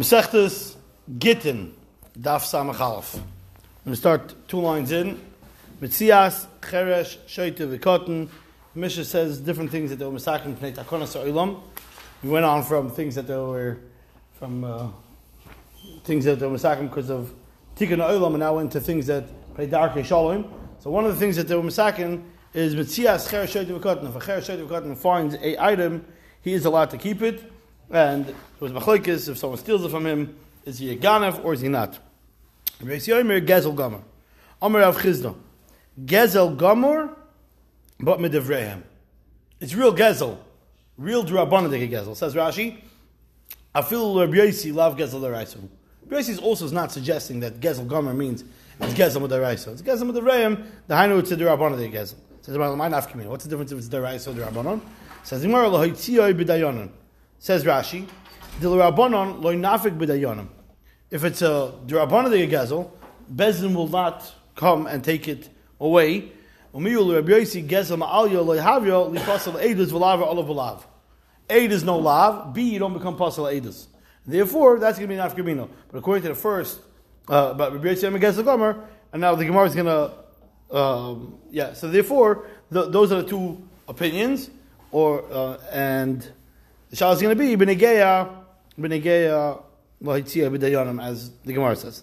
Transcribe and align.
Mesechtes 0.00 0.76
Gittin, 1.18 1.74
Daf 2.18 2.40
Samachalaf. 2.40 3.16
I'm 3.16 3.22
going 3.84 3.92
to 3.92 3.96
start 3.96 4.34
two 4.48 4.58
lines 4.58 4.92
in. 4.92 5.20
Mitzias, 5.78 6.46
Cheresh, 6.62 7.18
Shoite, 7.26 7.58
Vikotten. 7.58 8.30
Misha 8.74 9.04
says 9.04 9.40
different 9.40 9.70
things 9.70 9.90
that 9.90 9.96
they 9.96 10.06
were 10.06 10.12
masakin 10.12 10.54
pnei 10.54 10.74
takonas 10.74 11.22
oilam. 11.22 11.60
We 12.22 12.30
went 12.30 12.46
on 12.46 12.62
from 12.62 12.88
things 12.88 13.16
that 13.16 13.26
they 13.26 13.36
were 13.36 13.76
from 14.38 14.64
uh, 14.64 14.88
things 16.04 16.24
that 16.24 16.40
they 16.40 16.46
were 16.46 16.56
masakin 16.56 16.88
because 16.88 17.10
of 17.10 17.34
tikkun 17.76 17.98
oilam, 17.98 18.28
and 18.28 18.38
now 18.38 18.56
went 18.56 18.72
to 18.72 18.80
things 18.80 19.06
that 19.08 19.26
pnei 19.54 19.68
darkei 19.68 20.02
shalom. 20.02 20.50
So 20.78 20.90
one 20.90 21.04
of 21.04 21.12
the 21.12 21.20
things 21.20 21.36
that 21.36 21.46
they 21.46 21.54
were 21.54 21.62
masakin 21.62 22.22
is 22.54 22.74
mitzias 22.74 23.28
cheresh 23.28 23.52
shoite 23.52 23.66
v'kotten. 23.66 24.08
If 24.08 24.16
a 24.16 24.20
cheresh 24.20 24.48
shoite 24.48 24.66
v'kotten 24.66 24.96
finds 24.96 25.34
a 25.34 25.62
item, 25.62 26.06
he 26.40 26.54
is 26.54 26.64
allowed 26.64 26.88
to 26.88 26.96
keep 26.96 27.20
it. 27.20 27.52
And 27.90 28.28
it 28.28 28.36
was 28.60 28.72
machlokes 28.72 29.28
if 29.28 29.38
someone 29.38 29.58
steals 29.58 29.84
it 29.84 29.90
from 29.90 30.06
him, 30.06 30.36
is 30.64 30.78
he 30.78 30.90
a 30.92 30.96
ganav 30.96 31.44
or 31.44 31.54
is 31.54 31.60
he 31.60 31.68
not? 31.68 31.98
Reis 32.80 33.06
Yomer 33.06 33.44
Gezel 33.44 33.74
Gomer. 33.74 34.00
Amar 34.62 34.82
Rav 34.82 34.96
Chisda. 34.96 35.34
Gezel 36.04 36.56
Gomer, 36.56 37.10
but 37.98 38.18
medivrehem. 38.20 38.82
It's 39.60 39.74
real 39.74 39.94
Gezel. 39.94 40.38
Real 40.96 41.24
Drabonadik 41.24 41.90
Gezel. 41.90 42.16
Says 42.16 42.34
Rashi. 42.34 42.78
Afil 43.74 44.20
Rabbi 44.20 44.38
Yosi 44.38 44.72
lav 44.72 44.96
Gezel 44.96 45.20
Deraisu. 45.20 45.68
Rabbi 46.02 46.22
Yosi 46.22 46.40
also 46.42 46.64
is 46.64 46.72
not 46.72 46.92
suggesting 46.92 47.40
that 47.40 47.60
Gezel 47.60 47.86
Gomer 47.86 48.14
means 48.14 48.44
it's 48.80 48.94
Gezel 48.94 49.26
Medaraisu. 49.26 49.72
It's 49.72 49.82
Gezel 49.82 50.10
Medavrehim, 50.10 50.64
the 50.86 50.94
Hainu 50.94 51.18
it's 51.18 51.30
a 51.32 51.36
Drabonadik 51.36 51.92
Gezel. 51.92 52.14
Says 52.42 52.56
What's 52.56 53.44
the 53.44 53.50
difference 53.50 53.72
if 53.72 53.78
it's 53.78 53.88
Deraisu 53.88 54.28
or 54.28 54.40
Drabonon? 54.40 54.80
Says 55.22 55.42
Gemara 55.42 55.66
Lahoitziyoi 55.66 56.32
B'dayonon. 56.32 56.90
Says 57.42 57.64
Rashi, 57.64 58.06
loy 58.60 59.56
nafik 59.56 59.96
b'dayonim. 59.98 60.46
If 61.10 61.24
it's 61.24 61.40
a 61.40 61.72
Dirabana 61.86 62.30
de 62.30 62.46
Gezel, 62.46 62.90
Bezin 63.34 63.74
will 63.74 63.88
not 63.88 64.30
come 64.54 64.86
and 64.86 65.02
take 65.02 65.26
it 65.26 65.48
away. 65.80 66.32
Aid 66.72 66.92
is 71.72 71.82
no 71.82 71.98
lav. 71.98 72.54
B, 72.54 72.62
you 72.62 72.78
don't 72.78 72.92
become 72.92 73.16
pasal 73.16 73.50
edus. 73.50 73.86
Therefore, 74.26 74.78
that's 74.78 74.98
going 74.98 75.08
to 75.08 75.14
be 75.14 75.18
an 75.18 75.28
afkamino. 75.28 75.68
But 75.90 75.98
according 75.98 76.22
to 76.24 76.28
the 76.28 76.34
first, 76.34 76.78
uh, 77.28 77.52
about 77.52 77.72
Rabbi 77.72 77.88
Yosi 77.88 78.06
and 78.06 78.22
Gezel 78.22 78.44
Gomer, 78.44 78.86
and 79.14 79.22
now 79.22 79.34
the 79.34 79.46
Gemara 79.46 79.64
is 79.64 79.74
going 79.74 79.86
to, 79.86 80.12
um, 80.76 81.38
yeah. 81.50 81.72
So 81.72 81.88
therefore, 81.90 82.46
the, 82.70 82.90
those 82.90 83.10
are 83.10 83.22
the 83.22 83.28
two 83.28 83.66
opinions, 83.88 84.50
or 84.92 85.24
uh, 85.32 85.56
and 85.72 86.30
the 86.90 86.96
shal 86.96 87.12
is 87.12 87.22
going 87.22 87.36
to 87.36 87.42
be 87.42 87.56
b'negeya, 87.56 88.28
b'negeya 88.78 89.62
lahitzia 90.02 90.50
b'dayanim, 90.54 91.02
as 91.02 91.30
the 91.44 91.52
Gemara 91.52 91.76
says. 91.76 92.02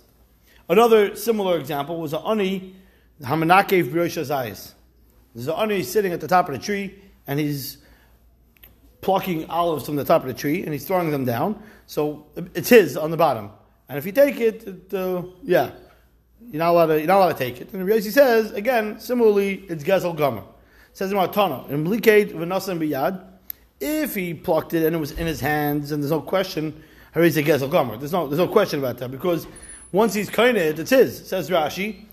Another 0.70 1.16
similar 1.16 1.60
example 1.60 2.00
was 2.00 2.14
an 2.14 2.22
ani 2.26 2.76
hamanakev 3.22 3.92
b'rosh 3.92 4.18
azayis. 4.18 4.74
There's 5.36 5.48
an 5.48 5.56
ani 5.56 5.84
sitting 5.84 6.14
at 6.14 6.22
the 6.22 6.28
top 6.28 6.48
of 6.48 6.56
the 6.56 6.62
tree, 6.62 6.96
and 7.28 7.40
he's 7.40 7.78
plucking 9.02 9.50
olives 9.50 9.86
from 9.86 9.98
the 9.98 10.06
top 10.06 10.22
of 10.22 10.28
the 10.28 10.34
tree, 10.34 10.64
and 10.64 10.72
he's 10.72 10.86
throwing 10.86 11.12
them 11.12 11.26
down. 11.26 11.62
So 11.86 12.28
it's 12.56 12.70
his 12.70 12.98
on 12.98 13.12
the 13.12 13.18
bottom, 13.18 13.52
and 13.90 13.98
if 13.98 14.06
you 14.06 14.14
take 14.14 14.40
it, 14.40 14.68
it 14.68 14.94
uh, 14.94 15.24
yeah, 15.44 15.72
you're 16.50 16.60
not 16.60 16.72
allowed 16.72 16.86
to. 16.88 16.98
You're 16.98 17.08
not 17.08 17.18
allowed 17.18 17.34
to 17.34 17.38
take 17.38 17.60
it. 17.60 17.74
And 17.74 17.86
Rabbi 17.86 18.00
says 18.02 18.52
again, 18.54 19.00
similarly, 19.00 19.66
it's 19.70 19.84
gezel 19.84 20.16
gomer. 20.16 20.44
Says 20.94 21.12
in 21.12 21.18
Martana, 21.18 21.66
in 21.70 21.86
Blikate 21.86 22.32
v'nasan 22.32 22.80
biyad. 22.80 23.37
If 23.80 24.16
he 24.16 24.34
plucked 24.34 24.74
it 24.74 24.84
and 24.84 24.96
it 24.96 25.00
was 25.00 25.12
in 25.12 25.28
his 25.28 25.40
hands, 25.40 25.92
and 25.92 26.02
there's 26.02 26.12
no 26.12 26.22
question, 26.22 26.84
Hariz 27.14 27.42
Gezel 27.44 27.70
Gomer. 27.70 27.98
There's 27.98 28.12
no, 28.12 28.28
there's 28.28 28.40
no 28.40 28.48
question 28.48 28.80
about 28.80 28.98
that 28.98 29.12
because 29.12 29.46
once 29.92 30.14
he's 30.14 30.30
kind 30.30 30.58
it, 30.58 30.80
it's 30.80 30.90
his. 30.90 31.28
Says 31.28 31.50
Rashi, 31.50 32.06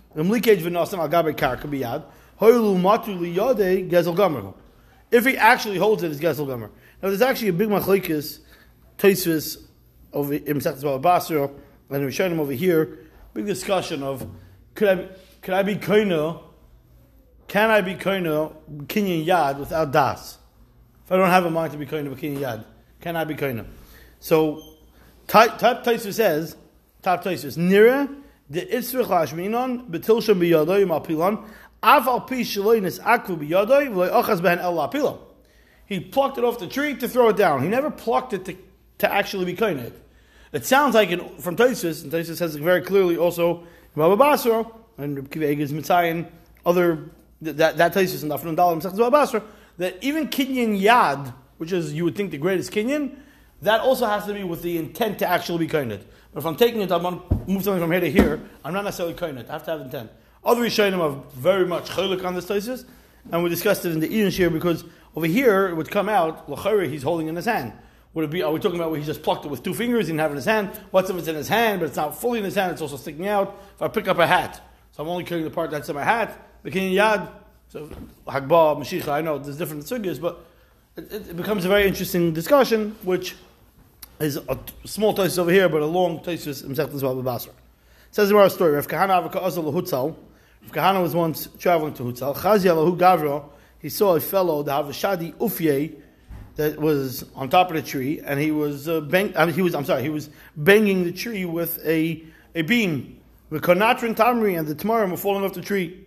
If 5.10 5.26
he 5.26 5.36
actually 5.36 5.78
holds 5.78 6.02
it, 6.02 6.10
it's 6.10 6.20
Gezel 6.20 6.46
Gomer. 6.46 6.70
Now 7.02 7.08
there's 7.08 7.22
actually 7.22 7.48
a 7.48 7.52
big 7.52 7.68
machlekes, 7.68 8.40
Taisvis 8.98 9.64
over 10.12 10.34
in 10.34 10.58
Mesechtes 10.58 11.02
Basra 11.02 11.50
and 11.90 12.08
Rishonim 12.08 12.38
over 12.38 12.52
here. 12.52 12.98
Big 13.34 13.46
discussion 13.46 14.02
of 14.02 14.26
could 14.74 14.88
I 14.88 15.08
could 15.42 15.54
I 15.54 15.62
be 15.62 15.76
koina? 15.76 16.42
Can 17.48 17.70
I 17.70 17.80
be 17.80 17.94
koina 17.94 18.54
kinyan 18.86 19.26
yad 19.26 19.58
without 19.58 19.92
das? 19.92 20.38
If 21.04 21.12
I 21.12 21.16
don't 21.16 21.28
have 21.28 21.44
a 21.44 21.50
mind 21.50 21.72
to 21.72 21.78
be 21.78 21.84
koina 21.84 22.14
b'kinyan 22.14 22.38
yad, 22.38 22.64
can 23.00 23.14
I 23.14 23.24
be 23.24 23.34
koina? 23.34 23.66
So, 24.20 24.62
Top 25.26 25.58
Taisu 25.58 26.12
says, 26.14 26.56
Top 27.02 27.22
Taisus, 27.22 27.58
Nira, 27.58 28.08
the 28.48 28.62
Itzrich 28.62 29.04
Lashminon, 29.04 29.90
Betilsham 29.90 30.40
Biyadoy 30.40 30.86
Malpilon, 30.86 31.46
Av 31.82 32.08
al 32.08 32.22
Pi 32.22 32.36
Shaloinis 32.36 33.00
Akvu 33.00 33.36
Biyadoy, 33.36 33.88
Vloy 33.88 34.10
Ochaz 34.10 34.40
Behen 34.40 34.58
El 34.58 34.74
Lapilon. 34.74 35.18
He 35.84 36.00
plucked 36.00 36.38
it 36.38 36.44
off 36.44 36.58
the 36.58 36.66
tree 36.66 36.94
to 36.96 37.06
throw 37.06 37.28
it 37.28 37.36
down. 37.36 37.62
He 37.62 37.68
never 37.68 37.90
plucked 37.90 38.32
it 38.32 38.46
to, 38.46 38.56
to 38.98 39.12
actually 39.12 39.44
be 39.44 39.54
koina. 39.54 39.92
It 40.52 40.64
sounds 40.64 40.94
like 40.94 41.10
from 41.38 41.56
Taisus, 41.56 42.02
and 42.02 42.12
Taisus 42.12 42.36
says 42.36 42.56
it 42.56 42.62
very 42.62 42.80
clearly 42.80 43.18
also, 43.18 43.66
Baba 43.94 44.16
Basra, 44.16 44.66
and 44.96 45.30
Kiva 45.30 45.44
Egez 45.44 45.70
Mitzayin, 45.70 46.30
other, 46.64 47.10
that, 47.42 47.76
that 47.76 47.92
Taisus 47.92 48.22
and 48.22 48.32
Dafnun 48.32 48.56
Dalam, 48.56 48.82
Baba 48.96 49.10
Basra, 49.10 49.42
that 49.78 49.98
even 50.02 50.28
Kinyan 50.28 50.80
Yad, 50.80 51.34
which 51.58 51.72
is 51.72 51.92
you 51.92 52.04
would 52.04 52.16
think 52.16 52.30
the 52.30 52.38
greatest 52.38 52.72
Kinyan, 52.72 53.16
that 53.62 53.80
also 53.80 54.06
has 54.06 54.26
to 54.26 54.34
be 54.34 54.44
with 54.44 54.62
the 54.62 54.78
intent 54.78 55.18
to 55.20 55.26
actually 55.26 55.66
be 55.66 55.72
koined. 55.72 56.02
But 56.32 56.40
if 56.40 56.46
I'm 56.46 56.56
taking 56.56 56.80
it, 56.80 56.92
I'm 56.92 57.02
going 57.02 57.20
to 57.20 57.36
move 57.46 57.64
something 57.64 57.80
from 57.80 57.90
here 57.90 58.00
to 58.00 58.10
here, 58.10 58.40
I'm 58.64 58.74
not 58.74 58.84
necessarily 58.84 59.14
koined. 59.14 59.48
I 59.48 59.52
have 59.52 59.64
to 59.64 59.70
have 59.70 59.80
intent. 59.80 60.10
Other 60.44 60.62
Rishonim 60.62 61.00
are 61.00 61.22
very 61.34 61.66
much 61.66 61.90
chaylik 61.90 62.24
on 62.24 62.34
this 62.34 62.46
thesis, 62.46 62.84
and 63.32 63.42
we 63.42 63.48
discussed 63.48 63.84
it 63.86 63.92
in 63.92 64.00
the 64.00 64.08
Eden 64.08 64.30
share 64.30 64.50
because 64.50 64.84
over 65.16 65.26
here 65.26 65.68
it 65.68 65.74
would 65.74 65.90
come 65.90 66.08
out, 66.08 66.48
Lachari, 66.48 66.90
he's 66.90 67.02
holding 67.02 67.28
in 67.28 67.36
his 67.36 67.46
hand. 67.46 67.72
Would 68.12 68.26
it 68.26 68.30
be, 68.30 68.42
are 68.42 68.52
we 68.52 68.60
talking 68.60 68.78
about 68.78 68.90
where 68.90 69.00
he 69.00 69.06
just 69.06 69.22
plucked 69.22 69.44
it 69.44 69.48
with 69.48 69.62
two 69.62 69.74
fingers, 69.74 70.06
he 70.06 70.12
didn't 70.12 70.20
have 70.20 70.30
it 70.30 70.34
in 70.34 70.36
his 70.36 70.44
hand? 70.44 70.70
What's 70.90 71.10
if 71.10 71.16
it's 71.16 71.28
in 71.28 71.34
his 71.34 71.48
hand, 71.48 71.80
but 71.80 71.86
it's 71.86 71.96
not 71.96 72.20
fully 72.20 72.38
in 72.38 72.44
his 72.44 72.54
hand, 72.54 72.72
it's 72.72 72.82
also 72.82 72.96
sticking 72.96 73.26
out? 73.26 73.60
If 73.74 73.82
I 73.82 73.88
pick 73.88 74.06
up 74.06 74.18
a 74.18 74.26
hat, 74.26 74.60
so 74.92 75.02
I'm 75.02 75.08
only 75.08 75.24
carrying 75.24 75.44
the 75.44 75.50
part 75.50 75.70
that's 75.70 75.88
in 75.88 75.94
my 75.96 76.04
hat, 76.04 76.38
the 76.62 76.70
Kinyan 76.70 76.94
Yad, 76.94 77.28
so 77.74 77.88
Hagbah, 78.28 78.78
Mashiach, 78.78 79.08
I 79.08 79.20
know 79.20 79.36
there's 79.36 79.58
different 79.58 79.82
sugyas, 79.82 80.20
but 80.20 80.38
it, 80.96 81.10
it, 81.10 81.36
becomes 81.36 81.64
a 81.64 81.68
very 81.68 81.88
interesting 81.88 82.32
discussion, 82.32 82.96
which 83.02 83.34
is 84.20 84.36
a 84.36 84.56
small 84.84 85.12
thesis 85.12 85.38
over 85.38 85.50
here, 85.50 85.68
but 85.68 85.82
a 85.82 85.86
long 85.86 86.22
thesis 86.22 86.62
in 86.62 86.72
Mesechtes 86.72 87.02
Baba 87.02 87.20
Basra. 87.20 87.50
It 87.50 88.14
says 88.14 88.30
in 88.30 88.36
our 88.36 88.48
story, 88.48 88.74
Rav 88.74 88.86
Kahana 88.86 89.28
Avaka 89.28 89.42
Azal 89.42 89.72
Hutzal. 89.72 90.14
Rav 90.62 90.70
Kahana 90.70 91.02
was 91.02 91.16
once 91.16 91.48
traveling 91.58 91.94
to 91.94 92.04
Hutzal. 92.04 92.36
Chazi 92.36 92.66
Alahu 92.66 92.96
Gavra, 92.96 93.44
he 93.80 93.88
saw 93.88 94.14
a 94.14 94.20
fellow, 94.20 94.62
the 94.62 94.70
Havashadi 94.70 95.34
Ufye, 95.34 95.96
that 96.54 96.80
was 96.80 97.24
on 97.34 97.50
top 97.50 97.70
of 97.70 97.74
the 97.74 97.82
tree, 97.82 98.20
and 98.20 98.38
he 98.38 98.52
was 98.52 98.88
uh, 98.88 99.00
bang, 99.00 99.36
I 99.36 99.46
mean, 99.46 99.54
he 99.56 99.62
was 99.62 99.74
I'm 99.74 99.84
sorry, 99.84 100.02
he 100.02 100.10
was 100.10 100.30
banging 100.56 101.02
the 101.02 101.10
tree 101.10 101.44
with 101.44 101.84
a 101.84 102.22
a 102.54 102.62
beam. 102.62 103.18
The 103.50 103.58
Konatrin 103.58 104.14
Tamri 104.14 104.56
and 104.56 104.68
the 104.68 104.76
Tamarim 104.76 105.10
were 105.10 105.16
falling 105.16 105.42
off 105.42 105.54
the 105.54 105.60
tree. 105.60 106.03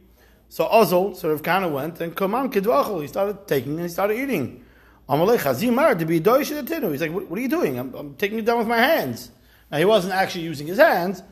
So 0.50 0.68
Azal, 0.68 1.16
so 1.16 1.30
Rav 1.30 1.42
Kahana 1.42 1.72
went, 1.72 2.00
and 2.02 2.16
Kaman 2.16 2.50
Kidvachel, 2.50 3.02
he 3.02 3.08
started 3.08 3.48
taking 3.48 3.74
and 3.74 3.82
he 3.82 3.90
started 3.90 4.18
eating. 4.18 4.64
Amalei 5.10 5.38
Chazimar 5.38 5.98
to 5.98 6.06
be 6.06 6.20
He's 6.20 7.02
like, 7.02 7.12
what, 7.12 7.30
what 7.30 7.40
are 7.40 7.42
you 7.42 7.48
doing? 7.48 7.78
I'm, 7.80 7.94
I'm 7.94 8.16
taking 8.16 8.40
it 8.40 8.46
down 8.46 8.58
with 8.58 8.68
my 8.68 8.78
hands. 8.78 9.32
Now 9.72 9.78
he 9.78 9.86
wasn't 9.86 10.14
actually 10.14 10.44
using 10.44 10.68
his 10.68 10.78
hands, 10.78 11.24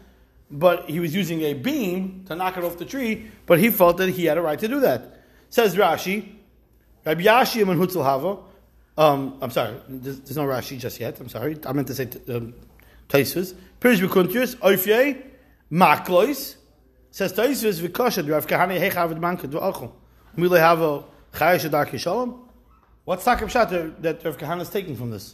but 0.49 0.89
he 0.89 0.99
was 0.99 1.15
using 1.15 1.41
a 1.41 1.53
beam 1.53 2.23
to 2.27 2.35
knock 2.35 2.57
it 2.57 2.63
off 2.63 2.77
the 2.77 2.85
tree, 2.85 3.29
but 3.45 3.59
he 3.59 3.69
felt 3.69 3.97
that 3.97 4.09
he 4.09 4.25
had 4.25 4.37
a 4.37 4.41
right 4.41 4.59
to 4.59 4.67
do 4.67 4.79
that. 4.81 5.21
Says 5.49 5.75
Rashi, 5.75 6.29
Rabbi 7.05 7.23
Yashi 7.23 7.61
and 7.61 7.79
Hutzal 7.79 8.03
Hava, 8.03 8.37
um, 8.97 9.37
I'm 9.41 9.51
sorry, 9.51 9.75
there's, 9.89 10.19
there's, 10.21 10.37
no 10.37 10.45
Rashi 10.45 10.79
just 10.79 10.99
yet, 10.99 11.19
I'm 11.19 11.29
sorry, 11.29 11.57
I 11.65 11.73
meant 11.73 11.87
to 11.87 11.95
say 11.95 12.07
um, 12.29 12.53
Taisus, 13.09 13.53
Pirish 13.81 13.99
Oifye, 14.55 15.21
Maklois, 15.71 16.55
Says 17.15 17.31
Taisvis 17.31 17.79
v'koshed 17.79 18.29
Rav 18.29 18.45
Kahane 18.45 18.77
hechavid 18.77 19.21
manka 19.21 19.47
du 19.47 19.57
alchol. 19.57 19.89
Mile 20.35 20.55
have 20.55 20.81
a 20.81 21.01
chayish 21.31 21.63
adarki 21.69 21.97
shalom. 21.97 22.49
What's 23.05 23.23
takim 23.23 23.47
shot 23.47 23.69
that 23.69 24.21
Rav 24.25 24.37
Kahane 24.37 24.59
is 24.59 24.69
taking 24.69 24.97
from 24.97 25.11
this? 25.11 25.33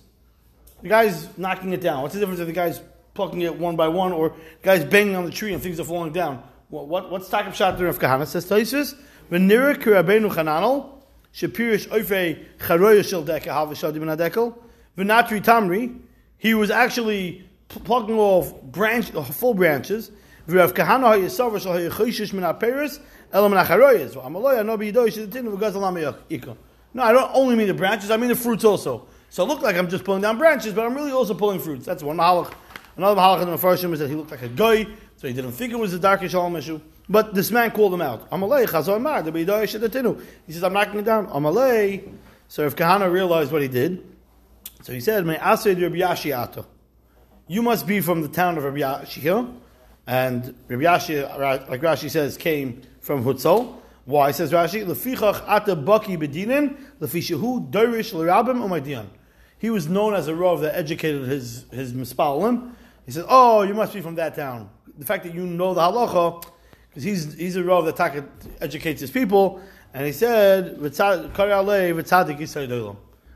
The 0.83 0.89
guy's 0.89 1.35
knocking 1.39 1.73
it 1.73 1.81
down. 1.81 2.03
What's 2.03 2.13
the 2.13 2.19
difference 2.19 2.39
if 2.39 2.45
the 2.45 2.53
guy's 2.53 2.79
plucking 3.15 3.41
it 3.41 3.57
one 3.57 3.77
by 3.77 3.87
one 3.87 4.11
or 4.11 4.29
the 4.29 4.35
guy's 4.61 4.85
banging 4.85 5.15
on 5.15 5.25
the 5.25 5.31
tree 5.31 5.53
and 5.53 5.63
things 5.63 5.79
are 5.79 5.83
falling 5.83 6.13
down? 6.13 6.43
What, 6.69 6.87
what, 6.87 7.09
what's 7.09 7.29
takim 7.29 7.51
shot 7.51 7.79
that 7.79 7.83
Rav 7.83 7.97
Kahane 7.97 8.27
says 8.27 8.45
Taisvis? 8.45 8.93
V'nira 9.31 9.75
kirabenu 9.75 10.31
chananol 10.31 10.87
shapirish 11.33 11.87
oifei 11.87 12.45
charoya 12.59 13.03
shel 13.03 13.23
deka 13.23 13.45
havashadi 13.45 13.93
ben 13.93 14.15
adekel 14.15 14.55
v'natri 14.95 15.43
tamri. 15.43 15.99
He 16.37 16.53
was 16.53 16.69
actually 16.69 17.49
plucking 17.69 18.19
off 18.19 18.61
branch, 18.61 19.09
full 19.09 19.55
branches 19.55 20.11
Rav 20.47 20.73
Kahana 20.73 21.15
Hayasavar 21.15 21.61
Shal 21.61 21.73
Hayachoshish 21.73 22.33
Min 22.33 22.43
HaPeres 22.43 22.99
Elam 23.31 23.51
Nacharoyes. 23.51 24.13
Amaloya 24.15 24.65
No 24.65 24.77
Biyidoy 24.77 25.07
Sheditin 25.07 25.55
V'Gazalam 25.57 26.15
Yikon. 26.29 26.57
No, 26.93 27.03
I 27.03 27.11
don't 27.13 27.31
only 27.33 27.55
mean 27.55 27.67
the 27.67 27.73
branches, 27.73 28.11
I 28.11 28.17
mean 28.17 28.29
the 28.29 28.35
fruits 28.35 28.65
also. 28.65 29.07
So 29.29 29.43
it 29.43 29.47
looked 29.47 29.63
like 29.63 29.77
I'm 29.77 29.89
just 29.89 30.03
pulling 30.03 30.21
down 30.21 30.37
branches, 30.37 30.73
but 30.73 30.85
I'm 30.85 30.93
really 30.93 31.11
also 31.11 31.33
pulling 31.33 31.59
fruits. 31.59 31.85
That's 31.85 32.03
one 32.03 32.17
mahalach 32.17 32.53
Another 32.97 33.21
halach 33.21 33.41
in 33.41 33.49
the 33.49 33.55
Mepharshim 33.55 33.93
is 33.93 33.99
that 33.99 34.09
he 34.09 34.15
looked 34.15 34.31
like 34.31 34.41
a 34.41 34.49
guy, 34.49 34.85
so 35.15 35.27
he 35.27 35.33
didn't 35.33 35.53
think 35.53 35.71
it 35.71 35.79
was 35.79 35.93
a 35.93 35.99
dark 35.99 36.21
shalom 36.29 36.55
issue. 36.57 36.81
But 37.07 37.33
this 37.33 37.49
man 37.49 37.71
called 37.71 37.93
him 37.93 38.01
out. 38.01 38.29
Amalei 38.29 38.67
chazor 38.67 39.01
mar. 39.01 39.23
He 40.45 40.53
says, 40.53 40.63
I'm 40.63 40.73
knocking 40.73 40.99
it 40.99 41.05
down. 41.05 41.27
Amalei. 41.27 42.13
So 42.47 42.65
if 42.65 42.75
Kahana 42.75 43.11
realized 43.11 43.51
what 43.51 43.61
he 43.61 43.69
did, 43.69 44.03
so 44.81 44.91
he 44.91 44.99
said, 44.99 45.25
"Me 45.25 45.35
ased 45.35 45.65
Rabbi 45.65 45.97
Yashi 45.97 46.37
ato." 46.37 46.65
You 47.47 47.61
must 47.61 47.87
be 47.87 48.01
from 48.01 48.21
the 48.21 48.27
town 48.27 48.57
of 48.57 48.65
Rabbi 48.65 48.79
Yashi, 48.79 49.60
and 50.07 50.55
Rabbi 50.67 50.83
Yashi, 50.83 51.69
like 51.69 51.81
Rashi 51.81 52.09
says, 52.09 52.37
came 52.37 52.81
from 52.99 53.23
Hutzol. 53.23 53.77
Why 54.05 54.31
says 54.31 54.51
Rashi? 54.51 54.85
Lefichach 54.85 55.43
ata 55.47 55.75
baki 55.75 56.17
bedinin 56.17 56.77
lefishahu 56.99 57.71
derish 57.71 58.13
l'rabim 58.13 58.61
umaydian. 58.61 59.05
He 59.59 59.69
was 59.69 59.87
known 59.87 60.15
as 60.15 60.27
a 60.27 60.33
rav 60.35 60.61
that 60.61 60.75
educated 60.75 61.27
his 61.27 61.65
his 61.71 61.93
mispalim. 61.93 62.71
He 63.05 63.11
said, 63.11 63.25
"Oh, 63.29 63.61
you 63.61 63.75
must 63.75 63.93
be 63.93 64.01
from 64.01 64.15
that 64.15 64.35
town." 64.35 64.69
The 64.97 65.05
fact 65.05 65.23
that 65.23 65.35
you 65.35 65.45
know 65.45 65.75
the 65.75 65.81
halacha, 65.81 66.43
because 66.89 67.03
he's 67.03 67.33
he's 67.35 67.55
a 67.55 67.63
rav 67.63 67.85
that 67.85 68.25
educates 68.59 69.01
his 69.01 69.11
people, 69.11 69.61
and 69.93 70.05
he 70.05 70.11
said, 70.13 70.77
"V'tzadik 70.79 72.39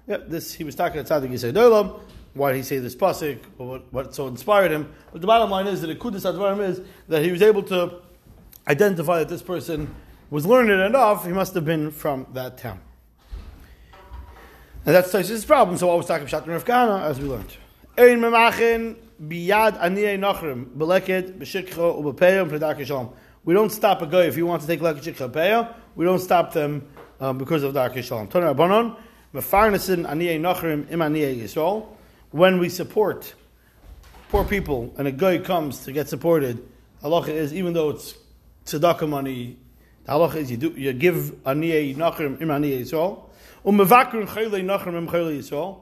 Yeah, 0.07 0.17
this 0.27 0.53
he 0.53 0.63
was 0.63 0.73
talking 0.73 1.03
to 1.03 1.13
Tzadik 1.13 1.29
Yisraelim. 1.29 1.99
Why 2.35 2.51
did 2.51 2.57
he 2.57 2.63
say 2.63 2.79
this 2.79 2.95
pasuk? 2.95 3.39
What, 3.55 3.91
what 3.93 4.13
so 4.13 4.27
inspired 4.27 4.69
him? 4.69 4.93
But 5.13 5.21
the 5.21 5.27
bottom 5.27 5.49
line 5.49 5.67
is 5.67 5.79
that 5.81 5.87
the 5.87 5.95
kudus 5.95 6.29
advarim 6.29 6.61
is 6.61 6.81
that 7.07 7.23
he 7.23 7.31
was 7.31 7.41
able 7.41 7.63
to 7.63 8.01
identify 8.67 9.19
that 9.19 9.29
this 9.29 9.41
person 9.41 9.95
was 10.29 10.45
learned 10.45 10.69
enough. 10.69 11.25
He 11.25 11.31
must 11.31 11.53
have 11.53 11.63
been 11.63 11.91
from 11.91 12.27
that 12.33 12.57
town. 12.57 12.81
And 14.85 14.93
that's 14.93 15.13
Taisus' 15.13 15.47
problem. 15.47 15.77
So 15.77 15.89
I 15.89 15.95
was 15.95 16.07
talking 16.07 16.27
about 16.27 16.45
Rav 16.45 16.65
Kahana, 16.65 17.03
as 17.03 17.21
we 17.21 17.29
learned. 17.29 17.55
Ein 17.97 18.19
memachin 18.19 18.97
biyad 19.25 19.79
aniyei 19.79 20.19
nachrim 20.19 20.65
beleket 20.77 21.39
b'shikcha 21.39 22.03
u'b'peya 22.03 22.45
u'p'nedak 22.45 22.85
shalom. 22.85 23.13
We 23.45 23.53
don't 23.53 23.71
stop 23.71 24.01
a 24.01 24.07
guy 24.07 24.23
if 24.23 24.35
he 24.35 24.43
wants 24.43 24.65
to 24.65 24.71
take 24.71 24.81
leket 24.81 25.03
shikcha. 25.03 25.73
We 25.95 26.03
don't 26.03 26.19
stop 26.19 26.51
them 26.51 26.85
um, 27.21 27.37
because 27.37 27.63
of 27.63 27.73
dark 27.73 27.97
shalom. 28.03 28.27
Tony 28.27 28.45
Rabbanon 28.45 28.97
mefarnesin 29.33 30.05
aniyei 30.05 30.37
nachrim 30.37 30.91
im 30.91 30.99
aniyei 30.99 31.41
Yisrael. 31.41 31.94
When 32.35 32.59
we 32.59 32.67
support 32.67 33.33
poor 34.27 34.43
people 34.43 34.93
and 34.97 35.07
a 35.07 35.11
guy 35.13 35.37
comes 35.37 35.85
to 35.85 35.93
get 35.93 36.09
supported, 36.09 36.67
halacha 37.01 37.29
is 37.29 37.53
even 37.53 37.71
though 37.71 37.91
it's 37.91 38.13
tzedakah 38.65 39.07
money, 39.07 39.55
the 40.03 40.11
halacha 40.11 40.35
is 40.35 40.51
you 40.51 40.57
do 40.57 40.71
you 40.71 40.91
give 40.91 41.31
aniyei 41.45 41.95
nachrim 41.95 42.41
im 42.41 42.49
aniyei 42.49 42.81
Yisrael. 42.81 43.23
Umevakar 43.65 44.27
chayle 44.27 44.61
nachrim 44.65 44.97
im 44.97 45.07
chayle 45.07 45.37
Yisrael. 45.37 45.79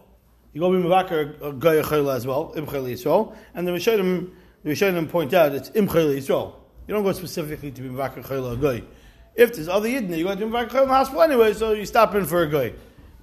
You 0.54 0.62
go 0.62 0.70
be 0.70 0.78
mevakar 0.78 1.42
a 1.42 1.54
guy 1.54 1.82
chayle 1.82 2.16
as 2.16 2.28
well 2.28 2.54
im 2.56 2.68
chayle 2.68 2.94
Yisrael, 2.94 3.36
and 3.56 3.68
the 3.68 3.72
Rishonim 3.72 4.30
the 4.62 4.70
Rishonim 4.70 5.10
point 5.10 5.34
out 5.34 5.56
it's 5.56 5.72
im 5.74 5.88
chayle 5.88 6.16
Yisrael. 6.16 6.54
You 6.88 6.94
don't 6.94 7.04
go 7.04 7.14
specifically 7.14 7.72
to 7.72 7.82
be 7.82 7.90
mevakar 7.90 8.24
chayle 8.24 8.54
a 8.54 8.58
guy. 8.58 8.86
If 9.34 9.56
there's 9.56 9.70
other 9.70 9.90
yidden, 9.90 10.16
you 10.16 10.26
go 10.26 10.36
to 10.36 10.46
chayle 10.46 10.84
in 10.84 10.88
the 10.88 10.94
hospital 10.94 11.24
anyway, 11.24 11.56
so 11.56 11.72
you 11.72 11.88
stop 11.88 12.14
in 12.14 12.28
for 12.28 12.44
a 12.44 12.48
guy. 12.48 12.74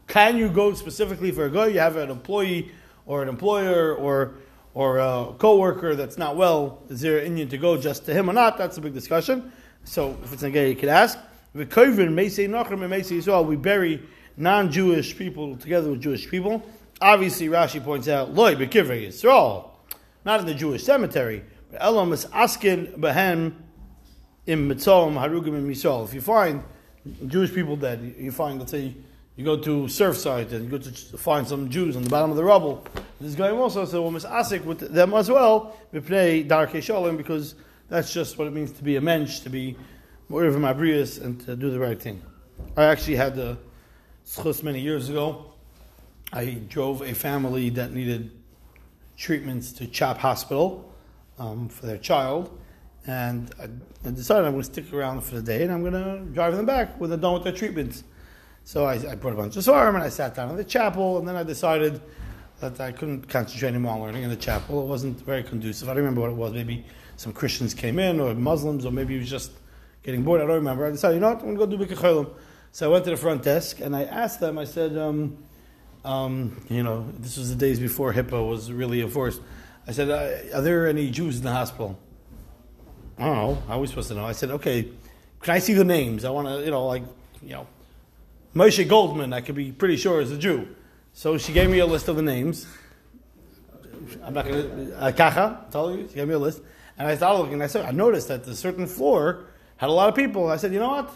Can 0.08 0.36
you 0.36 0.48
go 0.48 0.74
specifically 0.74 1.30
for 1.30 1.44
a 1.44 1.50
guy? 1.52 1.68
You 1.68 1.78
have 1.78 1.94
an 1.94 2.10
employee 2.10 2.72
or 3.06 3.22
an 3.22 3.28
employer 3.28 3.94
or 3.94 4.34
or 4.74 4.98
a 4.98 5.32
co-worker 5.38 5.96
that's 5.96 6.16
not 6.18 6.36
well. 6.36 6.82
Is 6.88 7.00
there 7.00 7.18
an 7.18 7.26
Indian 7.26 7.48
to 7.48 7.58
go 7.58 7.76
just 7.76 8.06
to 8.06 8.14
him 8.14 8.30
or 8.30 8.32
not? 8.32 8.56
That's 8.56 8.78
a 8.78 8.80
big 8.80 8.94
discussion. 8.94 9.52
So 9.84 10.16
if 10.22 10.32
it's 10.32 10.42
a 10.42 10.50
guy, 10.50 10.66
you 10.66 10.76
could 10.76 10.88
ask. 10.88 11.18
We 11.52 11.64
bury 13.56 14.02
non-Jewish 14.36 15.16
people 15.16 15.56
together 15.56 15.90
with 15.90 16.00
Jewish 16.00 16.28
people. 16.30 16.62
Obviously, 17.00 17.48
Rashi 17.48 17.82
points 17.82 18.06
out, 18.08 18.32
loy 18.34 18.54
bekivrei 18.54 19.08
Yisrael, 19.08 19.70
not 20.24 20.38
in 20.40 20.46
the 20.46 20.54
Jewish 20.54 20.84
cemetery, 20.84 21.42
but 21.70 21.82
elam 21.82 22.12
is 22.12 22.26
askin 22.32 22.94
behem 22.98 23.54
in 24.46 24.68
mitzom 24.68 25.14
harugim 25.14 25.56
in 25.56 25.66
Yisrael. 25.66 26.04
If 26.04 26.14
you 26.14 26.20
find 26.20 26.62
Jewish 27.26 27.52
people 27.52 27.76
dead, 27.76 28.14
you 28.18 28.30
find, 28.30 28.60
let's 28.60 28.70
say, 28.70 28.94
you 29.40 29.46
go 29.46 29.56
to 29.56 29.84
Surfside 29.84 30.52
and 30.52 30.64
you 30.64 30.70
go 30.70 30.76
to 30.76 30.90
find 31.16 31.48
some 31.48 31.70
Jews 31.70 31.96
on 31.96 32.02
the 32.02 32.10
bottom 32.10 32.30
of 32.30 32.36
the 32.36 32.44
rubble. 32.44 32.84
This 33.22 33.34
guy 33.34 33.48
also 33.48 33.86
said, 33.86 33.98
well, 33.98 34.12
asik 34.12 34.66
with 34.66 34.80
them 34.92 35.14
as 35.14 35.30
well, 35.30 35.78
we 35.92 36.00
play 36.00 36.42
dark 36.42 36.72
shalom, 36.82 37.16
because 37.16 37.54
that's 37.88 38.12
just 38.12 38.36
what 38.36 38.48
it 38.48 38.52
means 38.52 38.70
to 38.72 38.84
be 38.84 38.96
a 38.96 39.00
mensch, 39.00 39.40
to 39.40 39.48
be 39.48 39.78
more 40.28 40.44
of 40.44 40.56
a 40.56 40.58
mabrius, 40.58 41.24
and 41.24 41.40
to 41.46 41.56
do 41.56 41.70
the 41.70 41.78
right 41.78 41.98
thing. 41.98 42.22
I 42.76 42.84
actually 42.84 43.16
had 43.16 43.34
the 43.34 43.56
schus 44.26 44.62
many 44.62 44.78
years 44.78 45.08
ago. 45.08 45.46
I 46.34 46.58
drove 46.68 47.00
a 47.00 47.14
family 47.14 47.70
that 47.70 47.94
needed 47.94 48.30
treatments 49.16 49.72
to 49.72 49.86
CHOP 49.86 50.18
Hospital 50.18 50.92
um, 51.38 51.70
for 51.70 51.86
their 51.86 51.96
child, 51.96 52.60
and 53.06 53.50
I, 53.58 53.70
I, 54.06 54.10
decided 54.10 54.44
I'm 54.44 54.52
going 54.52 54.64
to 54.64 54.70
stick 54.70 54.92
around 54.92 55.22
for 55.22 55.36
the 55.36 55.42
day, 55.42 55.62
and 55.62 55.72
I'm 55.72 55.80
going 55.80 55.94
to 55.94 56.30
drive 56.34 56.54
them 56.54 56.66
back 56.66 57.00
when 57.00 57.08
they're 57.08 57.18
done 57.18 57.32
with 57.32 57.44
their 57.44 57.54
treatments. 57.54 58.04
So 58.70 58.84
I, 58.84 58.92
I 58.92 59.16
brought 59.16 59.32
a 59.32 59.36
bunch 59.36 59.56
of 59.56 59.64
svarim, 59.64 59.96
and 59.96 60.04
I 60.04 60.10
sat 60.10 60.36
down 60.36 60.48
in 60.50 60.56
the 60.56 60.62
chapel, 60.62 61.18
and 61.18 61.26
then 61.26 61.34
I 61.34 61.42
decided 61.42 62.00
that 62.60 62.78
I 62.78 62.92
couldn't 62.92 63.28
concentrate 63.28 63.70
anymore 63.70 63.94
on 63.94 64.00
learning 64.00 64.22
in 64.22 64.30
the 64.30 64.36
chapel. 64.36 64.84
It 64.84 64.86
wasn't 64.86 65.18
very 65.22 65.42
conducive. 65.42 65.88
I 65.88 65.94
don't 65.94 66.04
remember 66.04 66.20
what 66.20 66.30
it 66.30 66.36
was. 66.36 66.52
Maybe 66.52 66.84
some 67.16 67.32
Christians 67.32 67.74
came 67.74 67.98
in, 67.98 68.20
or 68.20 68.32
Muslims, 68.32 68.86
or 68.86 68.92
maybe 68.92 69.16
it 69.16 69.18
was 69.18 69.28
just 69.28 69.50
getting 70.04 70.22
bored. 70.22 70.40
I 70.40 70.46
don't 70.46 70.54
remember. 70.54 70.86
I 70.86 70.92
decided, 70.92 71.14
you 71.14 71.20
know 71.20 71.30
what, 71.30 71.38
I'm 71.42 71.56
going 71.56 71.68
to 71.68 71.76
go 71.78 71.84
do 71.84 71.94
Bikach 71.96 72.32
so 72.70 72.88
I 72.88 72.92
went 72.92 73.04
to 73.06 73.10
the 73.10 73.16
front 73.16 73.42
desk 73.42 73.80
and 73.80 73.96
I 73.96 74.04
asked 74.04 74.38
them, 74.38 74.56
I 74.56 74.66
said, 74.66 74.96
um, 74.96 75.36
um, 76.04 76.64
you 76.68 76.84
know, 76.84 77.10
this 77.18 77.38
was 77.38 77.50
the 77.50 77.56
days 77.56 77.80
before 77.80 78.12
HIPAA 78.12 78.48
was 78.48 78.70
really 78.70 79.00
enforced. 79.00 79.40
I 79.88 79.90
said, 79.90 80.10
uh, 80.10 80.56
are 80.56 80.62
there 80.62 80.86
any 80.86 81.10
Jews 81.10 81.38
in 81.38 81.42
the 81.42 81.50
hospital? 81.50 81.98
I 83.18 83.24
don't 83.24 83.34
know. 83.34 83.62
How 83.66 83.78
are 83.78 83.80
we 83.80 83.88
supposed 83.88 84.10
to 84.10 84.14
know? 84.14 84.24
I 84.24 84.30
said, 84.30 84.52
okay, 84.52 84.86
can 85.40 85.54
I 85.54 85.58
see 85.58 85.74
the 85.74 85.84
names? 85.84 86.24
I 86.24 86.30
want 86.30 86.46
to, 86.46 86.64
you 86.64 86.70
know, 86.70 86.86
like, 86.86 87.02
you 87.42 87.54
know, 87.54 87.66
Moshe 88.54 88.86
Goldman, 88.88 89.32
I 89.32 89.40
could 89.40 89.54
be 89.54 89.70
pretty 89.70 89.96
sure 89.96 90.20
is 90.20 90.32
a 90.32 90.38
Jew. 90.38 90.68
So 91.12 91.38
she 91.38 91.52
gave 91.52 91.70
me 91.70 91.78
a 91.78 91.86
list 91.86 92.08
of 92.08 92.16
the 92.16 92.22
names. 92.22 92.66
I'm 94.24 94.34
not 94.34 94.46
going 94.46 94.88
to, 94.88 95.00
uh, 95.00 95.12
Kacha, 95.12 95.66
tell 95.70 95.96
you, 95.96 96.08
she 96.08 96.14
gave 96.14 96.26
me 96.26 96.34
a 96.34 96.38
list. 96.38 96.60
And 96.98 97.06
I 97.06 97.14
started 97.16 97.38
looking, 97.38 97.54
and 97.54 97.62
I 97.62 97.68
said, 97.68 97.86
I 97.86 97.92
noticed 97.92 98.28
that 98.28 98.44
the 98.44 98.54
certain 98.54 98.86
floor 98.86 99.46
had 99.76 99.88
a 99.88 99.92
lot 99.92 100.08
of 100.08 100.14
people. 100.14 100.48
I 100.48 100.56
said, 100.56 100.72
you 100.72 100.80
know 100.80 100.90
what? 100.90 101.12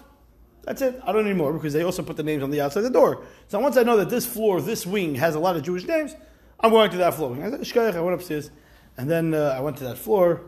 That's 0.62 0.80
it. 0.80 1.00
I 1.04 1.12
don't 1.12 1.24
need 1.24 1.36
more 1.36 1.52
because 1.52 1.72
they 1.72 1.82
also 1.82 2.02
put 2.02 2.16
the 2.16 2.22
names 2.22 2.42
on 2.42 2.50
the 2.50 2.60
outside 2.60 2.80
of 2.80 2.84
the 2.84 2.90
door. 2.90 3.24
So 3.48 3.58
once 3.58 3.76
I 3.76 3.82
know 3.82 3.96
that 3.96 4.10
this 4.10 4.24
floor, 4.24 4.60
this 4.60 4.86
wing 4.86 5.16
has 5.16 5.34
a 5.34 5.40
lot 5.40 5.56
of 5.56 5.62
Jewish 5.62 5.84
names, 5.84 6.14
I'm 6.60 6.70
going 6.70 6.90
to 6.90 6.96
that 6.98 7.14
floor. 7.14 7.36
I 7.36 7.62
said, 7.62 7.96
I 7.96 8.00
went 8.00 8.14
upstairs, 8.14 8.50
and 8.96 9.10
then 9.10 9.34
uh, 9.34 9.54
I 9.56 9.60
went 9.60 9.76
to 9.78 9.84
that 9.84 9.98
floor. 9.98 10.42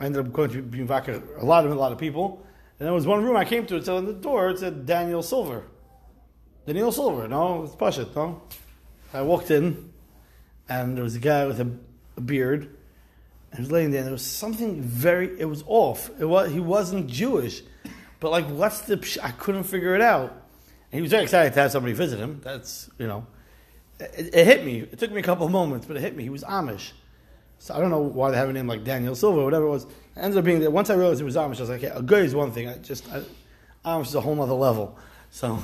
I 0.00 0.06
ended 0.06 0.26
up 0.26 0.32
going 0.32 0.50
to 0.50 0.60
be 0.60 0.80
a 0.80 1.44
lot 1.44 1.64
of 1.64 1.70
a 1.70 1.74
lot 1.74 1.92
of 1.92 1.98
people, 1.98 2.44
and 2.78 2.86
there 2.86 2.92
was 2.92 3.06
one 3.06 3.24
room 3.24 3.36
I 3.36 3.44
came 3.44 3.64
to. 3.66 3.76
It 3.76 3.86
said 3.86 3.94
on 3.94 4.06
the 4.06 4.12
door, 4.12 4.50
it 4.50 4.58
said 4.58 4.84
Daniel 4.84 5.22
Silver. 5.22 5.64
Daniel 6.66 6.92
Silver, 6.92 7.28
no, 7.28 7.64
it's 7.64 7.74
Pashit, 7.74 8.14
no. 8.16 8.40
I 9.12 9.20
walked 9.20 9.50
in, 9.50 9.92
and 10.68 10.96
there 10.96 11.04
was 11.04 11.14
a 11.14 11.20
guy 11.20 11.46
with 11.46 11.60
a, 11.60 11.70
a 12.16 12.20
beard, 12.20 12.62
and 12.62 13.58
he 13.58 13.60
was 13.60 13.70
laying 13.70 13.90
there. 13.90 14.00
and 14.00 14.06
There 14.06 14.12
was 14.12 14.24
something 14.24 14.80
very, 14.80 15.38
it 15.38 15.44
was 15.44 15.62
off. 15.66 16.10
It 16.18 16.24
was 16.24 16.50
he 16.50 16.60
wasn't 16.60 17.06
Jewish. 17.06 17.62
But 18.18 18.30
like, 18.30 18.46
what's 18.46 18.80
the? 18.80 19.20
I 19.22 19.30
couldn't 19.32 19.64
figure 19.64 19.94
it 19.94 20.00
out. 20.00 20.30
And 20.90 20.98
he 20.98 21.02
was 21.02 21.10
very 21.10 21.24
excited 21.24 21.52
to 21.52 21.60
have 21.60 21.70
somebody 21.70 21.92
visit 21.92 22.18
him. 22.18 22.40
That's 22.42 22.88
you 22.98 23.06
know, 23.06 23.26
it, 24.00 24.34
it, 24.34 24.46
hit 24.46 24.64
me. 24.64 24.80
It 24.80 24.98
took 24.98 25.12
me 25.12 25.20
a 25.20 25.22
couple 25.22 25.44
of 25.44 25.52
moments, 25.52 25.86
but 25.86 25.96
it 25.96 26.00
hit 26.00 26.16
me. 26.16 26.22
He 26.22 26.30
was 26.30 26.42
Amish. 26.44 26.92
So 27.58 27.74
I 27.74 27.80
don't 27.80 27.90
know 27.90 28.00
why 28.00 28.30
they 28.30 28.36
have 28.38 28.48
a 28.48 28.52
name 28.52 28.66
like 28.66 28.84
Daniel 28.84 29.14
Silver 29.14 29.40
or 29.40 29.44
whatever 29.44 29.66
it 29.66 29.70
was. 29.70 29.84
It 29.84 29.90
ended 30.16 30.38
up 30.38 30.44
being 30.44 30.60
that 30.60 30.72
once 30.72 30.88
I 30.88 30.94
realized 30.94 31.20
it 31.20 31.24
was 31.24 31.36
Amish, 31.36 31.58
I 31.58 31.60
was 31.60 31.68
like, 31.68 31.84
okay, 31.84 31.94
a 31.94 32.02
guy 32.02 32.18
is 32.18 32.34
one 32.34 32.52
thing. 32.52 32.68
I 32.68 32.78
just 32.78 33.06
I, 33.12 33.22
Amish 33.84 34.06
is 34.06 34.14
a 34.14 34.20
whole 34.22 34.40
other 34.40 34.54
level. 34.54 34.98
So 35.30 35.62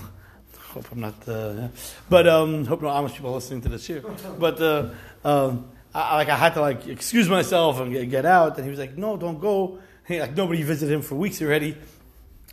hope 0.70 0.86
I'm 0.92 1.00
not. 1.00 1.28
Uh. 1.28 1.68
But 2.08 2.26
um, 2.26 2.64
hope 2.64 2.82
no 2.82 2.88
Amish 2.88 3.14
people 3.14 3.30
are 3.30 3.34
listening 3.34 3.60
to 3.62 3.68
this 3.68 3.86
here. 3.86 4.02
But 4.38 4.60
uh, 4.60 4.90
um, 5.24 5.68
I, 5.94 6.16
like 6.16 6.28
I 6.28 6.36
had 6.36 6.54
to 6.54 6.60
like 6.60 6.86
excuse 6.86 7.28
myself 7.28 7.80
and 7.80 7.92
get, 7.92 8.08
get 8.10 8.26
out, 8.26 8.56
and 8.56 8.64
he 8.64 8.70
was 8.70 8.78
like, 8.78 8.96
"No, 8.96 9.16
don't 9.16 9.40
go." 9.40 9.78
He, 10.06 10.20
like 10.20 10.36
nobody 10.36 10.62
visited 10.62 10.92
him 10.94 11.02
for 11.02 11.16
weeks 11.16 11.40
already. 11.42 11.76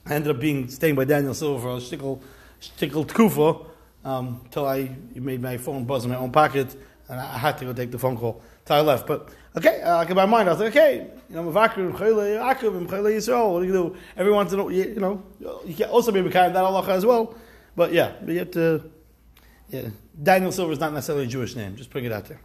I 0.06 0.16
ended 0.16 0.36
up 0.36 0.40
being 0.40 0.70
staying 0.70 0.96
by 0.96 1.06
Daniel 1.06 1.34
Silver 1.34 1.62
for 1.62 1.70
a 1.72 1.78
shtickle, 1.78 2.22
shtickle 2.62 3.68
um, 4.06 4.42
till 4.52 4.66
I 4.66 4.96
made 5.16 5.42
my 5.42 5.58
phone 5.58 5.84
buzz 5.86 6.06
in 6.06 6.12
my 6.12 6.18
own 6.18 6.32
pocket, 6.32 6.76
and 7.10 7.20
I 7.20 7.38
had 7.38 7.58
to 7.60 7.66
go 7.66 7.74
take 7.74 7.92
the 7.92 8.00
phone 8.00 8.18
call 8.18 8.42
till 8.66 8.78
I 8.78 8.82
left. 8.82 9.06
But 9.06 9.30
okay, 9.56 9.82
uh, 9.82 10.06
in 10.06 10.16
my 10.16 10.26
mind, 10.26 10.48
I 10.48 10.54
was 10.54 10.62
like, 10.62 10.70
okay, 10.76 11.08
you 11.30 11.36
know, 11.36 11.44
Akiv, 11.44 11.92
Mchele 11.92 13.12
Yisrael. 13.16 13.54
What 13.54 13.60
do 13.62 13.66
you 13.66 13.74
do? 13.74 13.98
Everyone 14.16 14.48
to 14.48 14.56
know, 14.56 14.70
you 14.70 14.96
know, 14.96 15.24
you 15.66 15.76
can 15.76 15.90
also 15.90 16.12
be 16.12 16.22
kind 16.30 16.48
of 16.48 16.54
that 16.54 16.64
halacha 16.64 16.90
as 16.90 17.06
well. 17.06 17.36
But 17.78 17.94
yeah, 17.94 18.14
you 18.26 18.40
have 18.40 18.52
to. 18.52 18.90
Yeah, 19.70 19.90
Daniel 20.22 20.52
Silver 20.52 20.74
is 20.74 20.80
not 20.80 20.94
necessarily 20.94 21.26
a 21.26 21.28
Jewish 21.28 21.56
name. 21.56 21.76
Just 21.76 21.92
putting 21.92 22.08
it 22.08 22.12
out 22.12 22.26
there. 22.26 22.42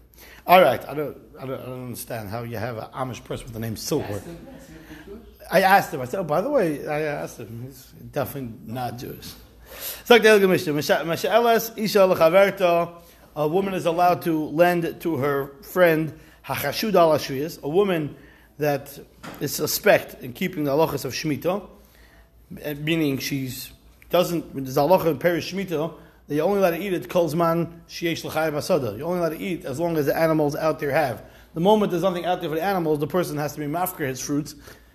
All 0.46 0.60
right, 0.60 0.86
I 0.86 0.92
don't, 0.92 1.16
I 1.40 1.46
don't, 1.46 1.60
I 1.60 1.64
don't 1.64 1.84
understand 1.86 2.28
how 2.28 2.42
you 2.42 2.58
have 2.58 2.76
an 2.76 2.88
Amish 2.94 3.24
person 3.24 3.46
with 3.46 3.54
the 3.54 3.60
name 3.60 3.76
Silver. 3.76 4.22
I 5.50 5.62
asked 5.62 5.94
him. 5.94 6.02
I 6.02 6.04
said, 6.04 6.20
"Oh, 6.20 6.24
by 6.24 6.42
the 6.42 6.50
way, 6.50 6.86
I 6.86 7.00
asked 7.00 7.38
him. 7.38 7.62
He's 7.64 7.86
definitely 8.12 8.52
not 8.66 8.98
Jewish." 8.98 9.32
A 13.34 13.48
woman 13.48 13.72
is 13.72 13.86
allowed 13.86 14.20
to 14.22 14.44
lend 14.48 15.00
to 15.00 15.16
her 15.16 15.46
friend 15.62 16.20
hachashud 16.44 16.94
al 16.94 17.14
a 17.62 17.68
woman 17.68 18.14
that 18.58 18.98
is 19.40 19.54
suspect 19.54 20.22
in 20.22 20.34
keeping 20.34 20.64
the 20.64 20.72
halachas 20.72 21.06
of 21.06 21.14
Shemitah, 21.14 21.66
meaning 22.80 23.16
she's 23.16 23.72
doesn't, 24.12 24.54
there's 24.54 24.76
halacha 24.76 25.06
in 25.06 25.18
Perish 25.18 25.52
Shemitah, 25.52 25.92
that 26.28 26.34
you 26.34 26.42
only 26.42 26.60
let 26.60 26.70
to 26.70 26.78
eat 26.78 26.92
it 26.92 27.08
kolzman 27.08 27.72
sheyesh 27.88 28.24
l'chayim 28.24 28.52
asada. 28.52 28.96
You 28.96 29.04
only 29.04 29.20
let 29.20 29.30
to 29.30 29.38
eat 29.38 29.64
as 29.64 29.80
long 29.80 29.96
as 29.96 30.06
the 30.06 30.16
animals 30.16 30.54
out 30.54 30.78
there 30.78 30.92
have. 30.92 31.24
The 31.54 31.60
moment 31.60 31.90
there's 31.90 32.04
nothing 32.04 32.24
out 32.24 32.40
there 32.40 32.48
for 32.48 32.56
the 32.56 32.62
animals, 32.62 33.00
the 33.00 33.08
person 33.08 33.36
has 33.38 33.54
to 33.54 33.60
be 33.60 33.66
mafker 33.66 34.06
his 34.06 34.20
fruits. 34.20 34.54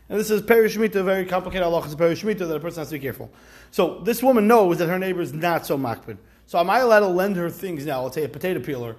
And 0.10 0.18
this 0.18 0.32
is 0.32 0.42
Perish 0.42 0.78
Shemitah, 0.78 1.04
very 1.04 1.26
complicated 1.26 1.68
halacha. 1.68 1.86
It's 1.86 1.96
Perish 1.96 2.24
Shemitah 2.24 2.48
that 2.48 2.56
a 2.56 2.60
person 2.60 2.80
has 2.80 2.88
to 2.90 2.94
be 2.94 3.00
careful. 3.00 3.30
So 3.72 4.00
this 4.00 4.24
woman 4.24 4.48
knows 4.48 4.78
that 4.78 4.88
her 4.88 4.98
neighbor 4.98 5.22
is 5.22 5.34
not 5.34 5.66
so 5.66 5.78
makbid. 5.78 6.18
So 6.46 6.60
am 6.60 6.70
I 6.70 6.80
allowed 6.80 7.02
to 7.02 7.08
lend 7.08 7.36
her 7.36 7.50
things 7.50 7.86
now? 7.86 8.04
Let's 8.04 8.16
say 8.16 8.24
a 8.24 8.30
potato 8.30 8.62
peeler. 8.62 8.96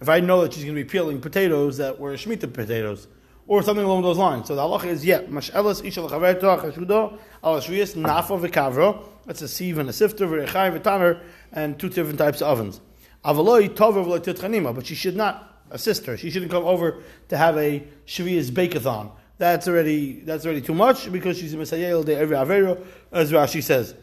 If 0.00 0.08
I 0.08 0.20
know 0.20 0.42
that 0.42 0.52
she's 0.52 0.64
going 0.64 0.76
to 0.76 0.82
be 0.82 0.88
peeling 0.88 1.20
potatoes 1.20 1.78
that 1.78 1.98
were 1.98 2.12
Shemitah 2.12 2.52
potatoes 2.52 3.08
or 3.46 3.62
something 3.62 3.84
along 3.84 4.02
those 4.02 4.18
lines. 4.18 4.48
So 4.48 4.54
the 4.54 4.62
halacha 4.62 4.86
is, 4.86 5.04
yeah, 5.04 5.22
mash'elas 5.22 5.84
isha 5.84 6.02
l'chaverto 6.02 6.60
chashudo 6.60 7.18
al 7.42 7.60
shviyas 7.60 7.96
nafa 7.96 8.38
v'kavro. 8.40 9.04
That's 9.26 9.42
a 9.42 9.48
sieve 9.48 9.78
and 9.78 9.88
a 9.88 9.92
sifter, 9.92 10.26
v'rechai 10.26 10.78
v'taner, 10.78 11.20
and 11.52 11.78
two 11.78 11.88
different 11.88 12.18
types 12.18 12.40
of 12.40 12.48
ovens. 12.48 12.80
Avaloi 13.24 13.74
tover 13.74 14.74
but 14.74 14.86
she 14.86 14.94
should 14.94 15.16
not 15.16 15.62
assist 15.70 16.06
her. 16.06 16.16
She 16.16 16.30
shouldn't 16.30 16.50
come 16.50 16.64
over 16.64 17.02
to 17.28 17.36
have 17.36 17.56
a 17.56 17.82
shviyas 18.06 18.50
bakeathon. 18.50 19.10
That's 19.38 19.68
already 19.68 20.20
that's 20.20 20.44
already 20.44 20.60
too 20.60 20.74
much 20.74 21.10
because 21.10 21.38
she's 21.38 21.54
a 21.54 21.56
misayel 21.56 22.04
de 22.04 22.16
every 22.16 22.36
avero, 22.36 22.84
as 23.12 23.32
Rashi 23.32 23.62
says. 23.62 23.94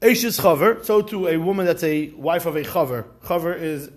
Eishes 0.00 0.40
chaver, 0.40 0.84
so 0.84 1.02
to 1.02 1.28
a 1.28 1.36
woman 1.36 1.66
that's 1.66 1.84
a 1.84 2.08
wife 2.10 2.46
of 2.46 2.56
a 2.56 2.62
chaver. 2.62 3.04
Chaver 3.24 3.58
is 3.58 3.88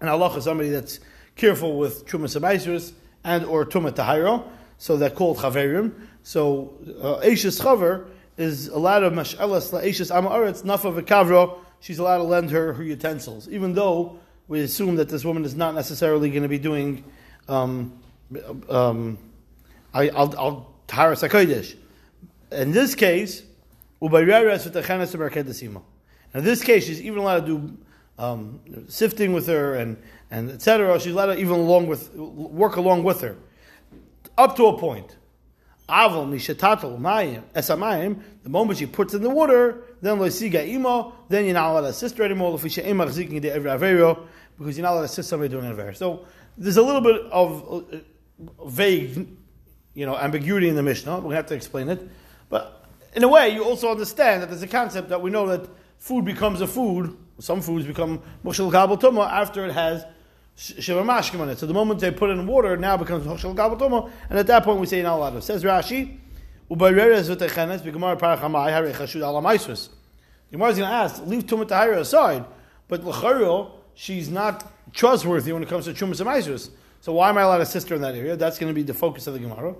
an 0.00 0.08
halacha, 0.08 0.42
somebody 0.42 0.70
that's 0.70 1.00
careful 1.36 1.78
with 1.78 2.06
trumas 2.06 2.92
and 3.24 3.44
or 3.46 3.64
Tumah 3.64 3.92
Tahiro, 3.92 4.46
so 4.78 4.96
they're 4.96 5.10
called 5.10 5.38
Chaverim. 5.38 5.92
So 6.22 6.74
uh, 7.02 7.26
Eishes 7.26 7.60
Chaver 7.60 8.06
is 8.36 8.68
allowed 8.68 9.00
to 9.00 9.10
Mash'elas 9.10 9.72
La'eshes 9.72 10.10
Amaretz 10.10 10.62
Nafa 10.62 11.00
V'Kavro, 11.00 11.58
she's 11.80 11.98
allowed 11.98 12.18
to 12.18 12.24
lend 12.24 12.50
her 12.50 12.72
her 12.72 12.82
utensils, 12.82 13.48
even 13.48 13.74
though 13.74 14.18
we 14.48 14.60
assume 14.60 14.96
that 14.96 15.08
this 15.08 15.24
woman 15.24 15.44
is 15.44 15.54
not 15.54 15.74
necessarily 15.74 16.30
going 16.30 16.42
to 16.42 16.48
be 16.48 16.58
doing 16.58 17.04
um, 17.48 17.98
um, 18.68 19.18
I, 19.92 20.08
I'll, 20.10 20.38
I'll 20.38 20.74
Taharas 20.88 21.26
HaKodesh. 21.26 21.76
In 22.52 22.72
this 22.72 22.94
case, 22.94 23.42
in 26.34 26.44
this 26.44 26.62
case, 26.62 26.86
she's 26.86 27.00
even 27.00 27.18
allowed 27.18 27.46
to 27.46 27.46
do 27.46 27.76
um, 28.18 28.60
sifting 28.88 29.32
with 29.32 29.46
her 29.46 29.74
and 29.74 29.96
and 30.30 30.50
etc. 30.50 31.00
She's 31.00 31.12
allowed 31.12 31.26
to 31.26 31.38
even 31.38 31.54
along 31.54 31.86
with 31.86 32.14
work 32.14 32.76
along 32.76 33.04
with 33.04 33.20
her, 33.22 33.36
up 34.36 34.56
to 34.56 34.66
a 34.66 34.78
point. 34.78 35.16
Aval 35.88 36.26
mishatatel 36.28 36.98
mayim 36.98 37.42
esamayim. 37.54 38.22
The 38.42 38.48
moment 38.48 38.78
she 38.78 38.86
puts 38.86 39.14
in 39.14 39.22
the 39.22 39.30
water, 39.30 39.82
then 40.00 40.18
loisiga 40.18 40.66
imo. 40.66 41.12
Then 41.28 41.44
you're 41.44 41.54
not 41.54 41.70
allowed 41.70 41.82
to 41.82 41.88
assist 41.88 42.18
her 42.18 42.24
anymore. 42.24 42.52
Because 42.52 42.76
you're 42.78 42.94
not 42.94 44.92
allowed 44.92 45.00
to 45.00 45.04
assist 45.04 45.28
somebody 45.28 45.48
doing 45.50 45.66
an 45.66 45.72
aver. 45.72 45.92
So 45.94 46.26
there's 46.56 46.76
a 46.76 46.82
little 46.82 47.00
bit 47.00 47.20
of 47.30 47.84
uh, 47.92 48.66
vague, 48.66 49.28
you 49.94 50.06
know, 50.06 50.16
ambiguity 50.16 50.68
in 50.68 50.76
the 50.76 50.82
Mishnah. 50.82 51.16
We're 51.16 51.22
gonna 51.22 51.36
have 51.36 51.46
to 51.46 51.54
explain 51.54 51.88
it, 51.88 52.00
but 52.48 52.84
in 53.14 53.22
a 53.24 53.28
way, 53.28 53.50
you 53.50 53.64
also 53.64 53.90
understand 53.90 54.42
that 54.42 54.50
there's 54.50 54.62
a 54.62 54.68
concept 54.68 55.08
that 55.10 55.20
we 55.22 55.30
know 55.30 55.46
that 55.48 55.68
food 55.98 56.24
becomes 56.24 56.60
a 56.60 56.66
food. 56.66 57.16
Some 57.40 57.60
foods 57.60 57.86
become 57.86 58.22
mushal 58.44 58.70
tuma 58.72 59.28
after 59.30 59.64
it 59.66 59.72
has 59.72 60.04
So 60.56 60.82
the 60.92 61.72
moment 61.72 62.00
they 62.00 62.12
put 62.12 62.30
in 62.30 62.46
water, 62.46 62.76
now 62.76 62.96
becomes 62.96 63.26
hoshel 63.26 63.56
gabatomo, 63.56 64.10
and 64.30 64.38
at 64.38 64.46
that 64.46 64.62
point 64.62 64.78
we 64.80 64.86
say 64.86 65.02
not 65.02 65.16
allowed. 65.16 65.42
Says 65.42 65.64
Rashi, 65.64 66.18
ubayreres 66.70 67.34
v'techenes 67.34 67.80
b'gemar 67.80 68.16
parachamai 68.18 68.70
harei 68.70 68.92
chashud 68.94 69.20
alamaisvus. 69.20 69.88
The 70.50 70.56
Gemara 70.56 70.70
is 70.70 70.78
going 70.78 70.88
to 70.88 70.94
ask, 70.94 71.26
leave 71.26 71.44
tumat 71.46 71.66
tahira 71.66 71.98
aside, 71.98 72.44
but 72.86 73.02
l'chayro 73.04 73.72
she's 73.94 74.28
not 74.28 74.64
trustworthy 74.92 75.52
when 75.52 75.62
it 75.64 75.68
comes 75.68 75.86
to 75.86 75.92
chumas 75.92 76.20
and 76.20 76.70
So 77.00 77.12
why 77.14 77.30
am 77.30 77.38
I 77.38 77.42
allowed 77.42 77.60
a 77.60 77.66
sister 77.66 77.96
in 77.96 78.02
that 78.02 78.14
area? 78.14 78.36
That's 78.36 78.58
going 78.58 78.70
to 78.70 78.74
be 78.74 78.82
the 78.82 78.94
focus 78.94 79.26
of 79.26 79.34
the 79.34 79.40
Gemara. 79.40 79.74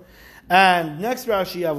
And 0.51 1.01
next 1.01 1.27
Rashi, 1.27 1.63
have 1.63 1.77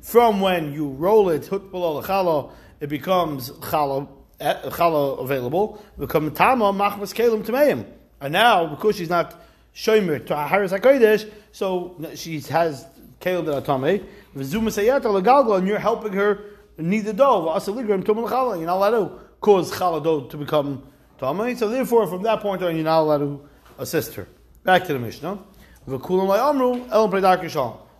from 0.00 0.40
when 0.40 0.72
you 0.72 0.88
roll 0.88 1.28
it, 1.28 1.52
it 1.52 2.88
becomes 2.88 3.50
chala 3.50 4.08
Eh, 4.40 4.54
challah 4.64 5.22
available, 5.22 5.80
become 5.96 6.30
tama 6.32 6.72
machmas 6.72 7.14
kelim 7.14 7.44
tameim. 7.44 7.86
And 8.20 8.32
now, 8.32 8.66
because 8.66 8.96
she's 8.96 9.08
not 9.08 9.40
shomer 9.74 10.26
to 10.26 10.34
haris 10.34 10.72
hakodesh, 10.72 11.30
so 11.52 11.94
she 12.16 12.40
has 12.40 12.84
kelim 13.20 13.46
that 13.46 13.56
are 13.56 13.62
tamei. 13.62 14.04
And 14.34 15.68
you're 15.68 15.78
helping 15.78 16.12
her 16.14 16.44
knead 16.76 17.04
the 17.04 17.12
dough. 17.12 17.44
You're 17.44 18.66
not 18.66 18.76
allowed 18.76 18.90
to 18.90 19.20
cause 19.40 19.70
challah 19.72 20.02
dough 20.02 20.22
to 20.22 20.36
become 20.36 20.82
tamei. 21.20 21.56
So 21.56 21.68
therefore, 21.68 22.08
from 22.08 22.24
that 22.24 22.40
point 22.40 22.60
on, 22.64 22.74
you're 22.74 22.84
not 22.84 23.02
allowed 23.02 23.18
to 23.18 23.48
assist 23.78 24.14
her. 24.14 24.26
Back 24.64 24.84
to 24.86 24.94
the 24.94 24.98
Mishnah. 24.98 25.38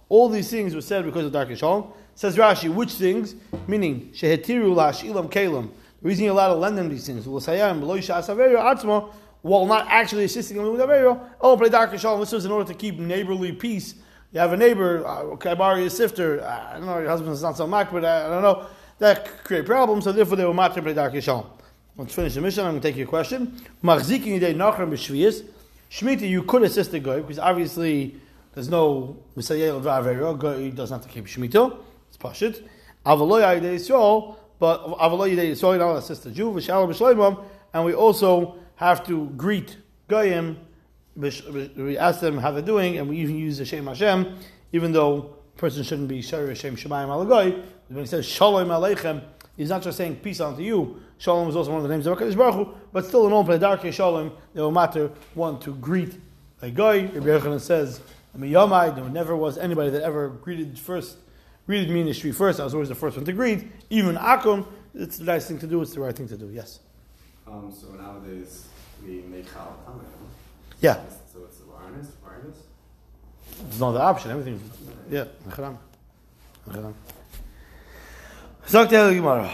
All 0.08 0.28
these 0.28 0.50
things 0.50 0.74
were 0.74 0.80
said 0.80 1.04
because 1.04 1.26
of 1.26 1.32
Dark 1.32 1.56
Shalom. 1.56 1.92
Says 2.16 2.36
Rashi, 2.36 2.72
which 2.72 2.92
things? 2.92 3.34
Meaning, 3.66 4.10
Shehetiru 4.12 4.74
la 4.74 4.90
shilam 4.92 5.30
kelim 5.30 5.70
the 6.04 6.08
reason 6.08 6.24
you're 6.26 6.34
allowed 6.34 6.48
to 6.48 6.56
lend 6.56 6.76
them 6.76 6.90
these 6.90 7.06
things, 7.06 7.26
while 7.26 7.40
not 9.66 9.86
actually 9.88 10.24
assisting 10.24 10.58
them 10.58 10.70
with 10.70 10.82
Averio, 10.82 11.18
oh. 11.40 11.56
This 11.56 12.32
was 12.32 12.44
in 12.44 12.52
order 12.52 12.70
to 12.70 12.78
keep 12.78 12.98
neighborly 12.98 13.52
peace. 13.52 13.94
You 14.30 14.40
have 14.40 14.52
a 14.52 14.56
neighbor, 14.58 15.02
uh, 15.06 15.34
can 15.36 15.52
I 15.52 15.54
borrow 15.54 15.76
your 15.76 15.88
sifter? 15.88 16.44
I 16.44 16.74
don't 16.74 16.84
know, 16.84 16.98
your 16.98 17.08
husband's 17.08 17.42
not 17.42 17.56
so 17.56 17.66
much, 17.66 17.90
but 17.90 18.04
I, 18.04 18.26
I 18.26 18.28
don't 18.28 18.42
know. 18.42 18.66
That 18.98 19.24
could 19.24 19.44
create 19.44 19.64
problems, 19.64 20.04
so 20.04 20.12
therefore 20.12 20.36
they 20.36 20.44
were 20.44 20.52
matter 20.52 20.82
play 20.82 20.92
dark 20.92 21.18
shalom. 21.22 21.46
Let's 21.96 22.14
finish 22.14 22.34
the 22.34 22.42
mission. 22.42 22.66
I'm 22.66 22.72
going 22.72 22.82
to 22.82 22.88
take 22.88 22.98
your 22.98 23.06
question. 23.06 23.58
Shmita, 23.82 26.28
you 26.28 26.42
could 26.42 26.64
assist 26.64 26.90
the 26.90 27.00
guy 27.00 27.20
because 27.20 27.38
obviously 27.38 28.20
there's 28.52 28.68
no 28.68 29.16
Misayel 29.38 29.80
Vavero. 29.80 30.38
Guy 30.38 30.68
doesn't 30.68 30.98
have 30.98 31.06
to 31.06 31.10
keep 31.10 31.24
Shemitah. 31.24 31.78
It's 32.08 32.18
Pashit. 32.18 32.68
Avaloy 33.06 33.62
Yisrael 33.62 34.36
but 34.58 34.84
and 37.74 37.84
we 37.84 37.94
also 37.94 38.56
have 38.76 39.06
to 39.06 39.26
greet 39.36 39.76
Goyim. 40.08 40.58
We 41.16 41.98
ask 41.98 42.20
them 42.20 42.38
how 42.38 42.50
they're 42.50 42.62
doing, 42.62 42.98
and 42.98 43.08
we 43.08 43.18
even 43.18 43.36
use 43.36 43.58
the 43.58 43.64
Shem 43.64 43.86
Hashem, 43.86 44.36
even 44.72 44.92
though 44.92 45.34
a 45.54 45.58
person 45.58 45.82
shouldn't 45.82 46.08
be 46.08 46.22
Shari 46.22 46.48
Hashem 46.48 46.76
Shemayim 46.76 47.08
Alagoy. 47.08 47.62
When 47.88 48.00
he 48.00 48.06
says 48.06 48.26
Shalom 48.26 48.68
Aleichem, 48.68 49.22
he's 49.56 49.68
not 49.68 49.82
just 49.82 49.96
saying 49.96 50.16
peace 50.16 50.40
unto 50.40 50.62
you. 50.62 51.00
Shalom 51.18 51.48
is 51.48 51.56
also 51.56 51.70
one 51.70 51.82
of 51.82 51.88
the 51.88 51.94
names 51.94 52.06
of 52.06 52.18
HaKadosh 52.18 52.36
Baruch 52.36 52.54
Hu, 52.54 52.74
but 52.92 53.04
still 53.04 53.26
in 53.26 53.32
all 53.32 53.44
Dark 53.44 53.92
Shalom, 53.92 54.32
they 54.52 54.60
will 54.60 54.72
matter 54.72 55.10
one 55.34 55.58
to 55.60 55.74
greet 55.74 56.18
a 56.62 56.70
guy. 56.70 57.06
Rabbi 57.06 57.26
Yochanan 57.26 57.60
says, 57.60 58.00
Miyamai, 58.36 58.94
there 58.96 59.04
never 59.04 59.36
was 59.36 59.58
anybody 59.58 59.90
that 59.90 60.02
ever 60.02 60.28
greeted 60.28 60.78
first 60.78 61.18
greeted 61.66 61.90
me 61.90 62.00
in 62.00 62.06
the 62.06 62.14
street 62.14 62.34
first. 62.34 62.60
I 62.60 62.64
was 62.64 62.74
always 62.74 62.88
the 62.88 62.94
first 62.94 63.16
one 63.16 63.24
to 63.26 63.32
greet. 63.32 63.70
Even 63.90 64.16
Akum, 64.16 64.66
it's 64.94 65.18
the 65.18 65.24
nice 65.24 65.46
thing 65.46 65.58
to 65.58 65.66
do. 65.66 65.80
It's 65.82 65.94
the 65.94 66.00
right 66.00 66.14
thing 66.14 66.28
to 66.28 66.36
do. 66.36 66.50
Yes. 66.50 66.80
Um, 67.46 67.72
so 67.72 67.88
nowadays 67.92 68.66
we 69.04 69.22
make 69.22 69.46
halal 69.46 69.74
Yeah. 70.80 71.00
So 71.32 71.40
it's 71.44 71.60
awareness, 71.60 72.08
awareness. 72.24 72.56
It's 73.68 73.78
not 73.78 73.92
the 73.92 74.00
option. 74.00 74.30
Everything. 74.30 74.60
Yeah. 75.10 75.24
Mecharam. 75.48 75.76
Mecharam. 76.68 76.94
Sagt 78.66 78.90
der 78.90 79.12
Gemara. 79.14 79.52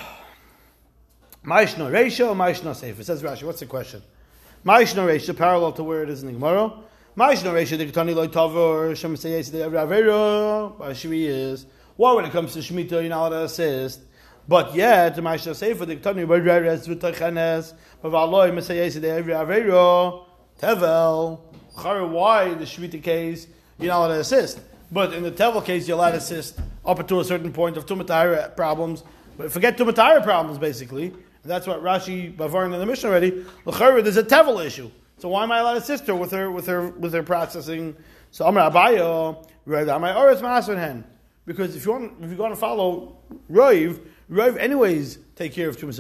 Maishno 1.45 1.91
Reisha 1.91 2.29
or 2.29 2.35
Maishno 2.35 2.75
Sefer? 2.75 3.03
Says 3.03 3.23
Rashi. 3.23 3.43
What's 3.45 3.61
the 3.61 3.67
question? 3.67 4.03
Maishno 4.65 5.07
Reisha, 5.07 5.37
parallel 5.37 5.73
to 5.73 5.83
where 5.83 6.03
it 6.03 6.11
is 6.11 6.23
in 6.23 6.27
the 6.27 6.35
Gemara. 6.35 6.73
Maishno 7.17 7.53
Reisha, 7.53 7.79
the 7.79 7.87
Ketani 7.87 8.15
Loi 8.15 8.29
Tavor, 8.29 8.95
Shem 8.95 9.17
Seyes, 9.17 9.51
the 9.51 9.59
Avera, 9.59 10.79
Ashvi 10.79 11.25
is. 11.27 11.67
Well, 12.01 12.17
when 12.17 12.25
it 12.25 12.33
comes 12.33 12.55
to 12.55 12.61
Shemitah, 12.61 12.93
you're 12.93 13.11
not 13.11 13.29
allowed 13.29 13.29
to 13.29 13.45
assist. 13.45 14.01
But 14.49 14.75
yet, 14.75 15.17
the 15.17 15.21
Maishna 15.21 15.55
Sefer, 15.55 15.85
the 15.85 15.97
Ketani 15.97 16.27
Reres, 16.27 16.89
V'Tachenes, 16.89 17.75
Mesayes, 18.03 18.95
the 18.95 19.09
Avera, 19.09 20.25
Tevel. 20.59 21.41
Why 22.11 22.55
the 22.55 22.65
Shemitah 22.65 23.03
case, 23.03 23.49
you're 23.79 23.89
not 23.89 23.99
allowed 23.99 24.15
to 24.15 24.21
assist. 24.21 24.61
But 24.91 25.13
in 25.13 25.25
the 25.25 25.31
Tevel 25.31 25.63
case, 25.63 25.87
you're 25.87 25.99
allowed 25.99 26.13
to 26.13 26.17
assist 26.17 26.59
up 26.87 27.07
to 27.07 27.21
a 27.21 27.25
certain 27.25 27.53
point 27.53 27.77
of 27.77 27.85
Tumatayra 27.85 28.57
problems. 28.57 29.05
But 29.37 29.53
forget 29.53 29.77
Tumatayra 29.77 30.25
problems, 30.25 30.57
basically. 30.57 31.09
And 31.09 31.19
that's 31.45 31.67
what 31.67 31.83
Rashi, 31.83 32.35
Bavarin 32.35 32.73
in 32.73 32.81
the 32.81 32.87
Mishnah 32.87 33.11
already. 33.11 33.45
There's 33.67 34.17
a 34.17 34.23
Tevel 34.23 34.65
issue. 34.65 34.91
So 35.19 35.29
why 35.29 35.43
am 35.43 35.53
I 35.53 35.59
allowed 35.59 35.75
to 35.75 35.81
assist 35.81 36.07
her 36.07 36.15
with 36.15 36.31
her 36.31 36.51
with 36.51 36.67
her 36.67 36.89
with 36.89 37.13
her 37.13 37.23
processing? 37.23 37.95
So 38.31 38.47
I'm 38.47 38.55
Abayo, 38.55 39.47
my 39.67 39.75
Oretz 39.75 40.41
Maserhen. 40.41 41.05
Because 41.47 41.75
if 41.75 41.85
you 41.85 41.93
want 41.93 42.13
if 42.21 42.29
you're 42.29 42.37
going 42.37 42.51
to 42.51 42.57
follow 42.57 43.17
Roiv, 43.51 44.01
Roiv 44.31 44.57
anyways 44.59 45.19
take 45.35 45.53
care 45.53 45.69
of 45.69 45.77
Tumas 45.77 45.97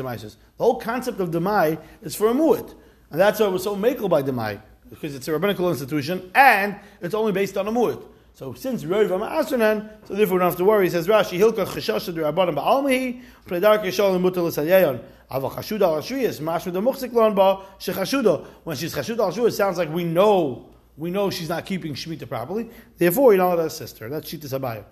The 0.56 0.64
whole 0.64 0.78
concept 0.78 1.20
of 1.20 1.30
Demai 1.30 1.80
is 2.02 2.14
for 2.14 2.28
a 2.28 2.32
mu'at. 2.32 2.74
And 3.10 3.20
that's 3.20 3.40
why 3.40 3.46
was 3.48 3.64
so 3.64 3.74
makel 3.74 4.08
by 4.08 4.22
Demai, 4.22 4.60
because 4.88 5.14
it's 5.14 5.26
a 5.28 5.32
rabbinical 5.32 5.68
institution 5.70 6.30
and 6.34 6.76
it's 7.00 7.14
only 7.14 7.32
based 7.32 7.56
on 7.56 7.66
a 7.66 7.72
mu'at. 7.72 8.02
So 8.34 8.54
since 8.54 8.84
Rov 8.84 9.10
Am 9.10 9.20
Asranan, 9.20 9.90
so 10.06 10.14
therefore 10.14 10.36
we 10.36 10.40
don't 10.40 10.50
have 10.50 10.56
to 10.58 10.64
worry. 10.64 10.86
He 10.86 10.90
says 10.90 11.06
Rashi, 11.06 11.38
Hilka 11.38 11.66
Cheshasha 11.66 12.14
Rabbanim 12.14 12.56
Ba'almihi, 12.56 13.20
Predar 13.46 13.82
Keshal 13.84 14.14
and 14.14 14.24
Mutal 14.24 14.48
Sayayon. 14.48 15.02
Ava 15.32 15.48
Chashuda 15.50 15.82
al 15.82 16.00
Shriyas, 16.00 16.40
Mashma 16.40 16.72
de 16.72 16.80
Muchzik 16.80 17.12
Lon 17.12 17.34
Ba, 17.34 17.60
Shechashuda. 17.78 18.46
When 18.64 18.76
she's 18.76 18.94
Chashuda 18.94 19.18
al 19.18 19.32
Shriyas, 19.32 19.48
it 19.48 19.52
sounds 19.52 19.78
like 19.78 19.92
we 19.92 20.04
know, 20.04 20.70
we 20.96 21.10
know 21.10 21.30
she's 21.30 21.48
not 21.48 21.66
keeping 21.66 21.94
Shemitah 21.94 22.28
properly. 22.28 22.70
Therefore, 22.96 23.32
you 23.32 23.38
know 23.38 23.56
that 23.56 23.72
sister. 23.72 24.08
That's 24.08 24.32
Shita 24.32 24.46
Sabaya. 24.46 24.84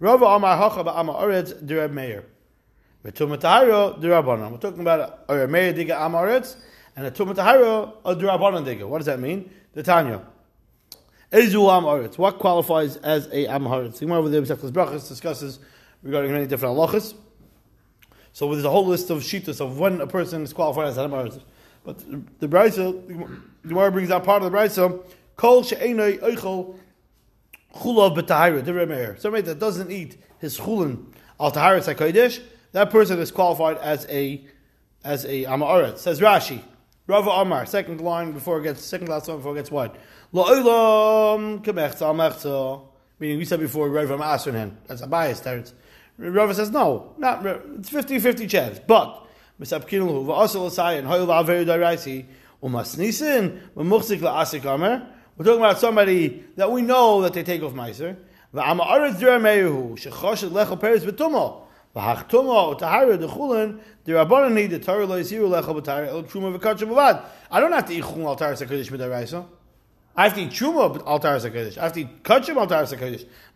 Rava 0.00 0.26
Amar 0.26 0.56
Hacha 0.56 0.82
Ba'ama 0.82 1.20
Oretz 1.22 1.64
de 1.64 1.74
Reb 1.76 1.92
Meir. 1.92 2.24
V'tumataharo 3.04 4.00
de 4.00 4.08
Rabbanon. 4.08 4.50
We're 4.50 4.58
talking 4.58 4.80
about 4.80 5.24
a 5.28 5.36
Reb 5.36 5.50
Meir 5.50 5.72
Diga 5.72 5.90
Amaretz 5.90 6.56
and 6.96 7.06
a 7.06 7.10
Tumataharo 7.10 7.94
of 8.04 8.18
de 8.18 8.24
Rabbanon 8.26 8.64
Diga. 8.64 8.88
What 8.88 8.98
does 8.98 9.06
that 9.06 9.20
mean? 9.20 9.50
The 9.72 9.84
Tanya. 9.84 10.22
Ezu 11.30 11.70
Am 11.70 11.84
Aretz. 11.84 12.18
What 12.18 12.40
qualifies 12.40 12.96
as 12.96 13.28
a 13.28 13.46
Am 13.46 13.64
Haaretz? 13.64 13.98
The 13.98 14.12
over 14.12 14.28
there, 14.28 14.42
B'Sechtas 14.42 14.72
Brachas, 14.72 15.08
discusses 15.08 15.60
regarding 16.02 16.32
many 16.32 16.46
different 16.46 16.76
halachas. 16.76 17.14
So 18.32 18.50
there's 18.50 18.64
a 18.64 18.70
whole 18.70 18.86
list 18.86 19.10
of 19.10 19.18
shitas 19.22 19.60
of 19.60 19.78
when 19.78 20.00
a 20.00 20.08
person 20.08 20.42
is 20.42 20.52
qualified 20.52 20.88
as 20.88 20.96
an 20.96 21.04
Am 21.04 21.10
Haaretz. 21.12 21.40
But 21.84 21.98
the 22.40 22.48
Brisa, 22.48 23.06
the 23.06 23.68
Gemara 23.68 23.92
brings 23.92 24.10
out 24.10 24.24
part 24.24 24.42
of 24.42 24.50
the 24.50 24.58
Brisa, 24.58 25.04
Kol 25.36 25.62
she'enoi 25.62 26.18
oichel 26.18 26.78
chulav 27.74 28.16
b'tahira, 28.16 28.64
the. 28.64 29.20
Somebody 29.20 29.42
that 29.42 29.58
doesn't 29.58 29.90
eat 29.90 30.16
his 30.38 30.58
chulin 30.58 31.06
al 31.38 31.52
tahiris 31.52 31.92
HaKodesh, 31.94 32.40
that 32.72 32.90
person 32.90 33.18
is 33.18 33.30
qualified 33.30 33.78
as 33.78 34.06
a 34.08 34.44
as 35.04 35.24
a 35.26 35.44
Am 35.46 35.60
Haaretz. 35.60 35.98
Says 35.98 36.20
Rashi, 36.20 36.62
Rava 37.06 37.30
Amar, 37.30 37.66
second 37.66 38.00
line 38.00 38.32
before 38.32 38.60
it 38.60 38.62
gets, 38.62 38.82
second 38.84 39.08
last 39.08 39.28
line 39.28 39.36
before 39.36 39.52
it 39.52 39.56
gets 39.56 39.70
what? 39.70 39.96
La'olam 40.32 41.62
kemechza 41.62 42.12
mechza. 42.14 42.82
Meaning 43.20 43.38
we 43.38 43.44
said 43.44 43.60
before, 43.60 43.88
Rav 43.88 44.10
Am 44.10 44.18
Asranen. 44.18 44.72
That's 44.86 45.02
a 45.02 45.06
bias 45.06 45.40
there. 45.40 45.62
Rava 46.18 46.54
says 46.54 46.70
no, 46.70 47.14
not 47.18 47.44
it's 47.44 47.90
50-50 47.90 48.48
chance. 48.48 48.80
But 48.84 49.26
misapkinu 49.60 50.24
va'asal 50.24 50.70
asai 50.70 50.98
and 50.98 51.06
hoyel 51.06 51.30
aver 51.30 51.64
daraisi 51.64 52.24
umasnisin 52.62 53.60
v'muchzik 53.76 54.20
la'asik 54.20 54.64
amer. 54.64 55.06
We're 55.36 55.44
talking 55.44 55.60
about 55.60 55.80
somebody 55.80 56.44
that 56.54 56.70
we 56.70 56.82
know 56.82 57.22
that 57.22 57.32
they 57.32 57.42
take 57.42 57.60
off 57.62 57.72
meiser. 57.72 58.16
I 58.56 58.72
don't 58.72 58.78
have 58.78 59.18
to 59.18 59.34
eat 67.94 68.04
chulin 68.04 68.26
al 68.26 68.36
taras 68.36 68.62
midaraisa. 68.62 69.46
I 70.16 70.22
have 70.22 70.34
to 70.34 70.42
eat 70.42 70.50
truma 70.50 71.04
al 71.04 71.18
taras 71.18 71.44
hakadosh. 71.44 71.78
I 71.78 71.82
have 71.82 71.92
to 71.94 72.00
eat 72.00 72.22
kachim 72.22 72.56
al 72.56 72.68
taras. 72.68 72.94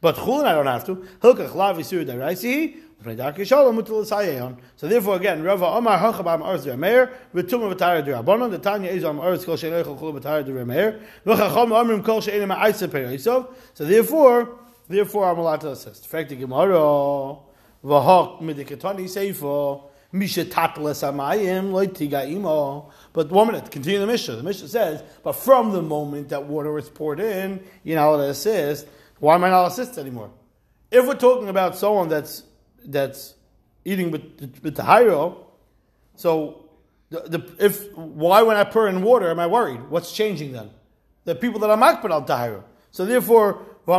But 0.00 0.16
chulin 0.16 0.46
I 0.46 0.54
don't 0.54 0.66
have 0.66 0.84
to. 0.86 0.96
Hilkach 1.20 1.54
lav 1.54 1.78
yisiru 1.78 2.04
daraisi. 2.04 2.78
So 3.04 4.88
therefore, 4.88 5.16
again, 5.16 5.44
Rava 5.44 5.66
Omar 5.66 5.98
Hachabam 5.98 6.42
Arz 6.42 6.66
Rameir, 6.66 7.12
Vituma 7.32 7.72
V'Tara 7.72 8.04
Dirabonon, 8.04 8.50
the 8.50 8.58
Tanya 8.58 8.90
is 8.90 9.04
on 9.04 9.18
Arz 9.18 9.44
Kol 9.44 9.56
V'Chachom 9.56 10.98
Omrim 11.24 12.04
Kol 12.04 12.20
She'enim 12.20 12.52
Ha'aisa 12.52 12.88
Perisov. 12.88 13.54
So 13.74 13.84
therefore, 13.84 14.58
therefore 14.88 15.30
I'm 15.30 15.38
allowed 15.38 15.60
to 15.60 15.70
assist. 15.70 16.10
The 16.10 16.24
Gemara, 16.24 16.74
V'Hok 17.84 18.40
Midikatani 18.42 19.04
Seifo, 19.04 19.84
Misha 20.10 20.44
Tatlas 20.44 21.04
Amayim, 21.08 21.70
Imo. 22.32 22.90
But 23.12 23.30
one 23.30 23.46
minute, 23.46 23.70
continue 23.70 24.00
the 24.00 24.08
Mishnah. 24.08 24.34
The 24.34 24.42
Mishnah 24.42 24.68
says, 24.68 25.04
but 25.22 25.34
from 25.34 25.70
the 25.70 25.82
moment 25.82 26.30
that 26.30 26.46
water 26.46 26.76
is 26.78 26.88
poured 26.88 27.20
in, 27.20 27.62
not 27.84 28.08
allowed 28.08 28.24
to 28.24 28.30
assist. 28.30 28.88
Why 29.20 29.36
am 29.36 29.44
I 29.44 29.50
not 29.50 29.66
assist 29.66 29.98
anymore? 29.98 30.30
If 30.90 31.06
we're 31.06 31.14
talking 31.14 31.48
about 31.48 31.76
someone 31.76 32.08
that's 32.08 32.42
that's 32.84 33.34
eating 33.84 34.10
with 34.10 34.22
with 34.62 34.76
the 34.76 34.82
hyro, 34.82 35.36
so 36.16 36.64
the, 37.10 37.20
the, 37.20 37.64
if 37.64 37.92
why 37.96 38.42
when 38.42 38.56
I 38.56 38.64
pour 38.64 38.88
in 38.88 39.02
water 39.02 39.30
am 39.30 39.38
I 39.38 39.46
worried? 39.46 39.88
What's 39.88 40.12
changing 40.12 40.52
then? 40.52 40.70
The 41.24 41.34
people 41.34 41.60
that 41.60 41.70
are 41.70 41.76
makpid 41.76 42.10
al 42.10 42.24
tahiro. 42.24 42.64
So 42.90 43.04
therefore, 43.04 43.62
so 43.86 43.94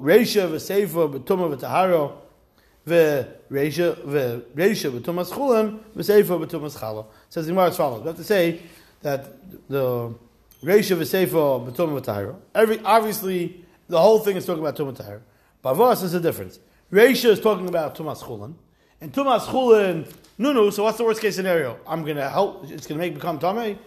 reisha 0.00 0.48
v'seifa 0.48 1.12
b'tumah 1.12 1.56
v'taharo 1.56 2.12
v'reisha 2.86 3.94
v'reisha 4.04 4.90
b'tumas 4.90 5.30
chulim 5.30 5.80
v'seifa 5.96 6.44
b'tumas 6.44 6.76
chala. 6.76 7.06
Says 7.28 7.46
the 7.46 7.52
Gemara 7.52 7.68
as 7.68 7.76
follows. 7.76 8.02
We 8.02 8.06
have 8.08 8.16
to 8.16 8.24
say 8.24 8.60
that 9.02 9.68
the 9.68 10.14
reisha 10.62 10.96
v'seifa 10.96 11.70
b'tumah 11.70 12.00
v'taharo. 12.00 12.36
Every 12.54 12.80
obviously 12.80 13.64
the 13.88 14.00
whole 14.00 14.18
thing 14.18 14.36
is 14.36 14.44
talking 14.46 14.62
about 14.62 14.76
tumah 14.76 14.96
taharo. 14.96 15.20
Bavos 15.64 16.02
is 16.02 16.14
a 16.14 16.20
difference. 16.20 16.58
Reisha 16.92 17.30
is 17.30 17.40
talking 17.40 17.68
about 17.68 17.96
tumas 17.96 18.22
chulim, 18.22 18.54
and 19.00 19.12
tumas 19.12 19.40
chulin 19.46 20.10
nunu. 20.38 20.70
So 20.70 20.84
what's 20.84 20.98
the 20.98 21.04
worst 21.04 21.20
case 21.20 21.36
scenario? 21.36 21.78
I'm 21.86 22.02
going 22.02 22.16
to 22.16 22.28
help. 22.28 22.70
It's 22.70 22.86
going 22.86 22.98
to 22.98 23.04
make 23.04 23.12
me 23.12 23.16
become 23.16 23.38
tummy. 23.38 23.78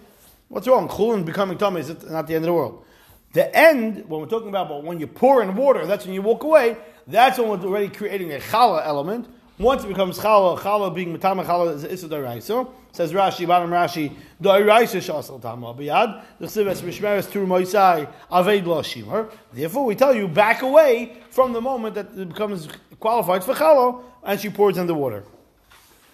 What's 0.50 0.68
wrong? 0.68 0.90
Chulin 0.90 1.24
becoming 1.24 1.58
tummy 1.58 1.82
is 1.82 1.90
not 2.10 2.28
the 2.28 2.36
end 2.36 2.44
of 2.44 2.48
the 2.48 2.54
world. 2.54 2.86
The 3.34 3.56
end, 3.56 4.10
when 4.10 4.22
we're 4.22 4.28
talking 4.28 4.50
about, 4.50 4.68
but 4.68 4.84
when 4.84 5.00
you 5.00 5.06
pour 5.08 5.44
in 5.44 5.56
water, 5.56 5.86
that's 5.86 6.04
when 6.06 6.16
you 6.16 6.22
walk 6.22 6.44
away. 6.44 6.76
That's 7.06 7.38
when 7.38 7.48
we're 7.50 7.68
already 7.68 7.90
creating 7.90 8.34
a 8.34 8.40
challah 8.40 8.86
element. 8.86 9.28
Once 9.60 9.84
it 9.84 9.90
becomes 9.90 10.18
challah, 10.18 10.58
challah 10.58 10.96
being 10.96 11.12
matama 11.12 11.44
challah 11.44 11.76
is 11.76 11.84
issa 11.84 12.08
daraisa. 12.08 12.66
Says 12.94 13.12
Rashi, 13.12 13.46
bottom 13.46 13.70
Rashi, 13.70 14.16
daraisa 14.42 15.02
shasal 15.02 15.42
tama 15.42 15.74
biyad. 15.74 16.24
The 16.40 16.46
chsives 16.46 16.82
mishmeres 16.82 17.30
tur 17.30 17.46
moisai 17.46 18.10
aved 18.32 18.66
lo 18.66 18.82
shimar. 18.82 19.30
Therefore, 19.52 19.84
we 19.84 19.96
tell 19.96 20.16
you 20.16 20.30
back 20.30 20.62
away 20.62 21.18
from 21.30 21.52
the 21.52 21.60
moment 21.60 21.96
that 21.96 22.08
it 22.18 22.30
becomes 22.30 22.70
qualified 23.02 23.44
for 23.44 23.54
challah, 23.54 24.02
and 24.24 24.40
she 24.40 24.50
pours 24.50 24.78
in 24.78 24.88
the 24.88 24.96
water. 24.96 25.26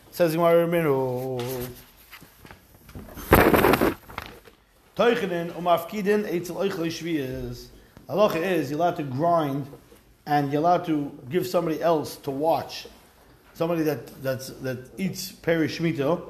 Says 0.10 0.34
Gemara 0.34 0.68
Minu. 0.68 1.70
Teuchenen 4.98 5.52
umafkidin 5.52 6.28
eitzel 6.28 6.56
oichle 6.56 6.88
shviyas. 6.88 7.68
Halacha 8.10 8.38
is 8.38 8.72
you're 8.72 8.80
allowed 8.80 8.96
to 8.96 9.04
grind 9.04 9.68
and 10.26 10.52
you're 10.52 10.62
allowed 10.62 10.86
to 10.86 11.12
give 11.30 11.46
somebody 11.46 11.80
else 11.80 12.16
to 12.16 12.32
watch. 12.32 12.88
Somebody 13.56 13.84
that 13.84 14.22
that's, 14.22 14.50
that 14.50 14.90
eats 14.98 15.32
peri 15.32 15.70
shmito. 15.70 16.22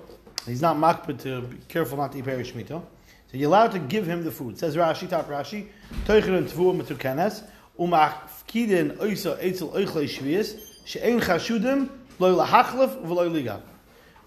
He's 0.46 0.62
not 0.62 0.78
makbid 0.78 1.20
to 1.24 1.42
be 1.42 1.58
careful 1.68 1.98
not 1.98 2.12
to 2.12 2.20
eat 2.20 2.26
peri 2.26 2.44
shmito. 2.44 2.84
So 3.32 3.38
you're 3.38 3.50
allowed 3.50 3.72
to 3.72 3.80
give 3.80 4.06
him 4.06 4.24
the 4.24 4.30
food. 4.30 4.60
Says 4.60 4.76
Rashi, 4.76 5.10
top 5.10 5.28
Rashi, 5.28 5.66
Teuchenen 6.06 6.48
tvu 6.48 6.80
metukenes 6.80 7.44
umafkidin 7.80 8.98
oisa 8.98 9.42
eitzel 9.42 9.74
oichle 9.74 10.06
shviyas 10.06 10.60
she'en 10.86 11.20
chashudim 11.20 11.90
lo 12.20 12.36
lahachlef 12.38 13.04
v'lo 13.04 13.34
liga. 13.34 13.60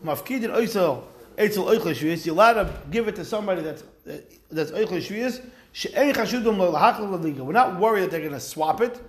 Umafkidin 0.04 0.50
oisa 0.50 1.00
eitzel 1.36 1.66
oichle 1.66 1.94
shviyas. 1.94 2.26
You're 2.26 2.34
allowed 2.34 2.54
to 2.54 2.72
give 2.90 3.06
it 3.06 3.14
to 3.14 3.24
somebody 3.24 3.62
that's 3.62 3.84
that's 4.50 4.72
Eichel 4.72 4.98
Shviyas, 4.98 5.44
she'en 5.72 6.12
chashudum 6.12 6.58
lo 6.58 6.72
lahachal 6.72 7.22
liga. 7.22 7.44
We're 7.44 7.52
not 7.52 7.78
worried 7.78 8.02
that 8.02 8.10
they're 8.10 8.20
going 8.20 8.32
to 8.32 8.40
swap 8.40 8.80
it 8.80 9.00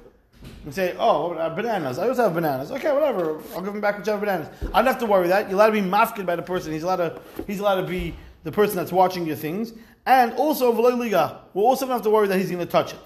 and 0.69 0.75
say, 0.75 0.95
oh, 0.99 1.34
uh, 1.34 1.49
bananas. 1.49 1.97
I 1.97 2.08
also 2.08 2.21
have 2.21 2.36
bananas. 2.36 2.69
Okay, 2.69 2.93
whatever. 2.93 3.41
I'll 3.55 3.62
give 3.62 3.73
them 3.73 3.82
back 3.82 3.97
whichever 3.97 4.19
bananas. 4.19 4.49
I 4.71 4.84
don't 4.84 4.86
have 4.86 4.99
to 4.99 5.08
worry 5.08 5.27
that. 5.29 5.49
You're 5.49 5.55
allowed 5.55 5.71
to 5.71 5.82
be 5.82 5.82
mafkid 5.82 6.27
by 6.27 6.36
the 6.36 6.43
person. 6.43 6.71
He's 6.71 6.84
allowed 6.84 6.97
to, 6.97 7.19
he's 7.47 7.60
allowed 7.60 7.82
to 7.82 7.88
be 7.88 8.15
the 8.43 8.51
person 8.51 8.75
that's 8.75 8.91
watching 8.91 9.25
your 9.25 9.36
things. 9.36 9.73
And 10.05 10.32
also, 10.34 10.71
v'lo 10.71 10.95
liga. 10.95 11.41
We'll 11.55 11.65
also 11.65 11.88
don't 11.88 11.93
have 11.93 12.03
to 12.03 12.12
worry 12.12 12.27
that 12.27 12.38
he's 12.38 12.51
going 12.51 12.63
to 12.63 12.71
touch 12.71 12.93
it. 12.93 12.99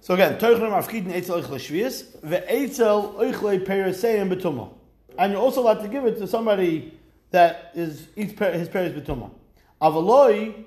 So 0.00 0.14
again, 0.14 0.40
Teuchel 0.40 0.58
mafkid 0.58 1.04
eitzel 1.04 1.40
Eichel 1.40 1.60
Shviyas, 1.60 2.18
ve'etzel 2.18 3.14
Eichle 3.20 3.64
betumah. 3.64 4.74
And 5.16 5.32
you're 5.32 5.40
also 5.40 5.60
allowed 5.60 5.82
to 5.82 5.88
give 5.88 6.04
it 6.04 6.18
to 6.18 6.26
somebody 6.26 6.98
that 7.30 7.70
is 7.76 8.08
eats 8.16 8.32
his 8.32 8.68
peres 8.68 8.92
betumah. 8.92 9.30
Avaloi 9.80 10.64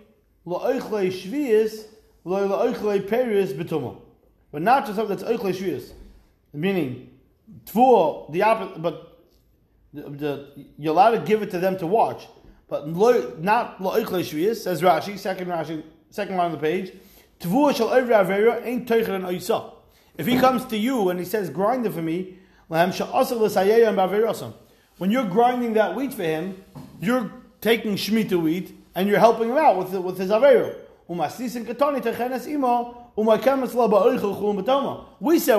la'oichle 0.48 1.12
shvius 1.12 1.88
loy 2.24 2.48
la'oichle 2.48 3.06
perius 3.10 3.52
betuma. 3.52 4.00
But 4.56 4.62
not 4.62 4.86
just 4.86 4.96
something 4.96 5.18
that's 5.18 5.30
oichle 5.30 5.54
shvius, 5.54 5.92
meaning 6.54 7.10
tfuah 7.66 8.32
the 8.32 8.44
opposite. 8.44 8.82
But 8.82 9.20
the, 9.94 10.10
the, 10.10 10.66
you're 10.78 10.94
allowed 10.94 11.12
to 11.12 11.20
give 11.20 11.42
it 11.42 11.52
to 11.52 11.60
them 11.60 11.78
to 11.80 11.86
watch, 11.86 12.26
but 12.70 12.88
lo, 12.88 13.36
not 13.38 13.80
la'oichle 13.80 14.22
shvius. 14.24 14.56
Says 14.56 14.82
Rashi, 14.82 15.20
second 15.20 15.48
Rashi, 15.48 15.84
second 16.10 16.38
line 16.38 16.46
on 16.46 16.52
the 16.54 16.58
page. 16.58 16.94
Tfuah 17.42 17.76
shall 17.76 17.90
over 17.90 18.14
avera 18.14 18.66
ain't 18.66 18.88
teicher 18.88 19.10
and 19.10 19.26
oisa. 19.26 19.74
If 20.18 20.26
he 20.26 20.40
comes 20.40 20.64
to 20.68 20.78
you 20.78 21.10
and 21.10 21.20
he 21.20 21.26
says, 21.26 21.50
"Grind 21.50 21.86
it 21.86 21.92
for 21.92 22.02
me," 22.02 22.38
lahem 22.72 22.94
shall 22.94 23.12
also 23.12 24.54
when 24.98 25.12
you're 25.12 25.26
grinding 25.26 25.74
that 25.74 25.96
wheat 25.96 26.14
for 26.14 26.24
him, 26.24 26.64
you're 27.02 27.30
taking 27.60 27.96
shemitah 27.98 28.42
wheat 28.42 28.74
and 28.96 29.10
you're 29.10 29.20
helping 29.20 29.50
him 29.50 29.58
out 29.58 29.76
with 29.76 29.92
with 29.96 30.18
his 30.18 30.30
averu. 30.30 30.85
We 31.08 31.30
said 31.30 31.68
we're 31.68 31.74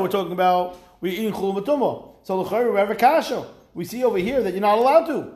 talking 0.08 0.32
about 0.32 0.78
we 1.00 1.10
eating 1.10 1.32
chulum 1.32 1.62
b'tuma. 1.62 2.08
So 2.24 2.42
the 2.42 2.70
we 2.70 2.76
have 2.78 2.90
a 2.90 2.96
kasha. 2.96 3.46
we 3.72 3.84
see 3.84 4.02
over 4.02 4.18
here 4.18 4.42
that 4.42 4.52
you're 4.52 4.60
not 4.60 4.78
allowed 4.78 5.06
to. 5.06 5.34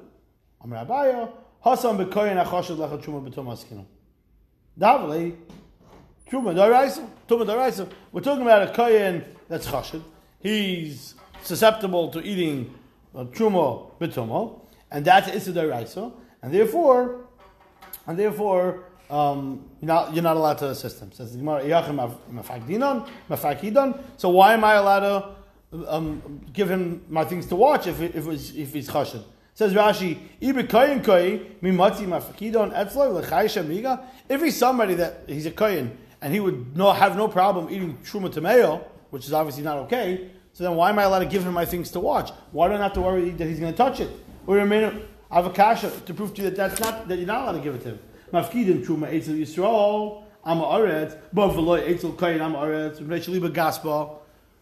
Amar 0.63 0.85
Abaya, 0.85 1.31
Hasan 1.63 1.99
bekoyin 1.99 2.45
achoshet 2.45 2.77
lecha 2.77 3.01
truma 3.01 3.29
b'tum 3.29 3.47
askinu. 3.47 3.85
Davle, 4.77 5.37
truma 6.29 6.55
daraisa, 6.55 7.09
truma 7.29 7.47
daraisa. 7.47 7.89
We're 8.11 8.23
talking 8.23 8.43
about 8.43 8.69
a 8.69 8.73
koyin 8.73 9.25
that's 9.49 9.69
choshet. 9.69 10.03
He's 10.41 11.15
susceptible 11.43 12.11
to 12.11 12.21
eating 12.23 12.75
uh, 13.15 13.25
truma 13.25 13.93
b'tuma, 14.01 14.59
and 14.91 15.05
that's 15.05 15.29
issa 15.29 15.53
daraisa, 15.53 16.13
and 16.43 16.53
therefore, 16.53 17.27
and 18.07 18.19
therefore, 18.19 18.90
um, 19.11 19.65
you're 19.81 19.89
not 19.89 20.15
you're 20.15 20.23
not 20.23 20.37
allowed 20.37 20.59
to 20.59 20.69
assist 20.69 21.01
him. 21.01 21.11
Says. 21.13 21.33
So 24.17 24.29
why 24.29 24.55
am 24.55 24.65
I 24.65 24.75
allowed 24.75 25.01
to 25.01 25.89
um, 25.89 26.41
give 26.53 26.71
him 26.71 27.03
my 27.09 27.25
things 27.25 27.47
to 27.47 27.57
watch 27.57 27.87
if 27.87 28.01
if, 28.01 28.27
if 28.57 28.73
he's 28.73 28.89
chashed? 28.89 29.17
Says 29.55 29.75
Rashi, 29.75 30.17
If 34.29 34.43
he's 34.43 34.57
somebody 34.57 34.95
that 34.95 35.25
he's 35.27 35.47
a 35.47 35.51
kohen 35.51 35.99
and 36.23 36.33
he 36.33 36.41
would 36.41 36.73
have 36.77 37.17
no 37.17 37.29
problem 37.29 37.69
eating 37.69 37.99
truma 37.99 38.33
tameo, 38.33 38.85
which 39.11 39.27
is 39.27 39.33
obviously 39.33 39.65
not 39.65 39.79
okay, 39.79 40.31
so 40.53 40.65
then 40.65 40.77
why 40.77 40.91
am 40.91 40.99
I 40.99 41.03
allowed 41.03 41.21
to 41.21 41.27
give 41.27 41.45
him 41.45 41.53
my 41.53 41.65
things 41.65 41.91
to 41.91 42.01
watch? 42.01 42.31
Why 42.53 42.69
do 42.69 42.75
I 42.75 42.79
have 42.79 42.93
to 42.95 43.01
worry 43.01 43.31
that 43.31 43.47
he's 43.47 43.61
going 43.61 43.73
to 43.73 43.77
touch 43.77 44.01
it? 44.01 44.11
Or 44.47 44.59
a 45.47 45.51
kasha 45.51 45.91
to 46.07 46.15
prove 46.15 46.33
to 46.35 46.43
you 46.43 46.51
that 46.51 46.57
that's 46.57 46.81
not 46.81 47.09
that 47.09 47.19
you're 47.19 47.27
not 47.27 47.43
allowed 47.43 47.53
to 47.53 47.61
give 47.61 47.75
it 47.75 47.83
to 47.83 47.89
him. 47.91 47.99
Mafkidim 48.33 48.85
truma 48.85 49.09
etzel 49.09 49.35
yisrael 49.35 50.23
am 50.45 50.59
aretz, 50.59 51.17
but 51.33 51.51
v'loy 51.51 51.89
etzel 51.89 52.13
kohen 52.13 52.41
am 52.41 52.55
aretz 52.55 53.01
v'nei 53.01 53.21
shaliba 53.21 53.51
gaspa. 53.51 54.17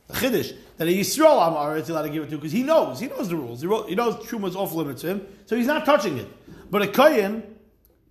The 0.08 0.14
chiddush 0.14 0.56
that 0.78 0.88
a 0.88 0.90
Yisrael 0.90 1.46
am 1.46 1.52
aretz 1.52 1.90
allowed 1.90 2.02
to 2.02 2.08
give 2.08 2.22
it 2.22 2.30
to 2.30 2.36
because 2.36 2.52
he 2.52 2.62
knows 2.62 2.98
he 2.98 3.08
knows 3.08 3.28
the 3.28 3.36
rules. 3.36 3.60
He, 3.60 3.66
wrote, 3.66 3.88
he 3.88 3.94
knows 3.94 4.14
truma 4.26 4.48
is 4.48 4.56
off 4.56 4.72
limits 4.72 5.02
to 5.02 5.08
him, 5.08 5.26
so 5.44 5.54
he's 5.54 5.66
not 5.66 5.84
touching 5.84 6.16
it. 6.16 6.28
But 6.70 6.82
a 6.82 6.88
kohen, 6.88 7.42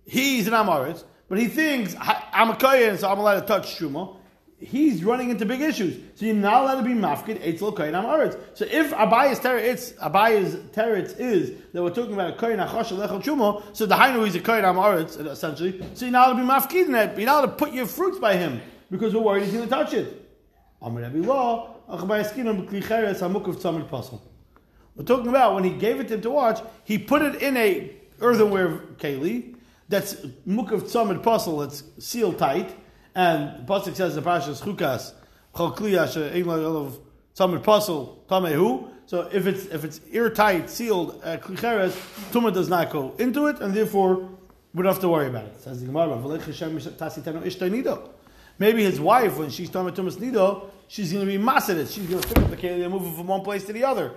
he's 0.06 0.46
an 0.46 0.52
amaretz, 0.54 1.02
but 1.28 1.38
he 1.38 1.48
thinks 1.48 1.96
I'm 1.98 2.50
a 2.50 2.56
kohen, 2.56 2.98
so 2.98 3.10
I'm 3.10 3.18
allowed 3.18 3.40
to 3.40 3.46
touch 3.46 3.78
truma 3.78 4.14
he's 4.60 5.04
running 5.04 5.30
into 5.30 5.46
big 5.46 5.60
issues. 5.60 5.96
So 6.14 6.26
you're 6.26 6.34
not 6.34 6.62
allowed 6.62 6.82
to 6.82 6.82
be 6.82 6.92
mafkid 6.92 7.40
eitzel 7.42 7.74
koyin 7.74 7.92
amaretz. 7.92 8.38
So 8.54 8.64
if 8.64 8.90
Abaya's 8.92 9.38
teretz, 9.40 9.94
Abaya's 9.94 10.56
teretz 10.72 11.18
is 11.18 11.52
that 11.72 11.82
we're 11.82 11.90
talking 11.90 12.14
about 12.14 12.34
a 12.34 12.36
koyin 12.36 12.64
achosh 12.66 12.90
lechel 12.96 13.22
chumo, 13.22 13.62
so 13.72 13.86
the 13.86 13.94
hainu 13.94 14.26
is 14.26 14.34
a 14.34 14.40
koyin 14.40 14.64
amaretz 14.64 15.24
essentially. 15.24 15.80
So 15.94 16.06
you're 16.06 16.12
not 16.12 16.30
allowed 16.30 16.40
to 16.40 16.42
be 16.42 16.48
mafkid 16.48 16.88
in 16.88 16.94
it. 16.94 17.16
You're 17.16 17.26
not 17.26 17.44
allowed 17.44 17.58
to 17.58 17.64
put 17.64 17.72
your 17.72 17.86
fruits 17.86 18.18
by 18.18 18.36
him 18.36 18.60
because 18.90 19.14
we're 19.14 19.22
worried 19.22 19.44
he's 19.44 19.52
going 19.52 19.68
to 19.68 19.70
touch 19.70 19.94
it. 19.94 20.24
We're 20.80 21.12
talking 25.04 25.28
about 25.28 25.54
when 25.54 25.64
he 25.64 25.70
gave 25.70 26.00
it 26.00 26.08
to 26.08 26.14
him 26.14 26.20
to 26.20 26.30
watch, 26.30 26.60
he 26.84 26.98
put 26.98 27.22
it 27.22 27.42
in 27.42 27.56
a 27.56 27.92
earthenware 28.20 28.78
keli 28.96 29.56
that's 29.88 30.14
mukav 30.46 30.82
tzamid 30.82 31.22
puzzle 31.22 31.58
that's 31.58 31.82
sealed 31.98 32.38
tight 32.38 32.76
and 33.18 33.66
the 33.66 33.72
pasuk 33.72 33.96
says 33.96 34.14
the 34.14 34.22
parashas 34.22 34.62
chukas 34.62 35.12
chol 35.52 35.76
kliya 35.76 36.06
she'ein 36.12 36.48
of 36.48 37.00
tamid 37.34 37.64
pasul 37.64 38.24
tamehu. 38.28 38.92
So 39.06 39.28
if 39.32 39.48
it's 39.48 39.64
if 39.66 39.82
it's 39.84 40.00
airtight, 40.12 40.70
sealed, 40.70 41.20
uh, 41.24 41.38
klicheres, 41.38 41.96
tumah 42.30 42.54
does 42.54 42.68
not 42.68 42.90
go 42.90 43.16
into 43.18 43.48
it, 43.48 43.58
and 43.60 43.74
therefore 43.74 44.28
we 44.72 44.84
don't 44.84 44.92
have 44.92 45.00
to 45.00 45.08
worry 45.08 45.26
about 45.26 45.46
it. 45.46 45.60
Says 45.60 45.80
the 45.80 45.86
Gemara, 45.86 46.16
Maybe 48.60 48.84
his 48.84 49.00
wife, 49.00 49.36
when 49.36 49.50
she's 49.50 49.68
about 49.70 49.96
tumas 49.96 50.20
nido, 50.20 50.70
she's 50.86 51.12
going 51.12 51.26
to 51.26 51.30
be 51.30 51.42
masadit. 51.42 51.92
She's 51.92 52.06
going 52.06 52.22
to 52.22 52.28
pick 52.28 52.38
up 52.38 52.50
the 52.50 52.56
keli 52.56 52.84
and 52.84 52.92
move 52.92 53.04
it 53.04 53.16
from 53.16 53.26
one 53.26 53.40
place 53.40 53.64
to 53.64 53.72
the 53.72 53.82
other. 53.82 54.12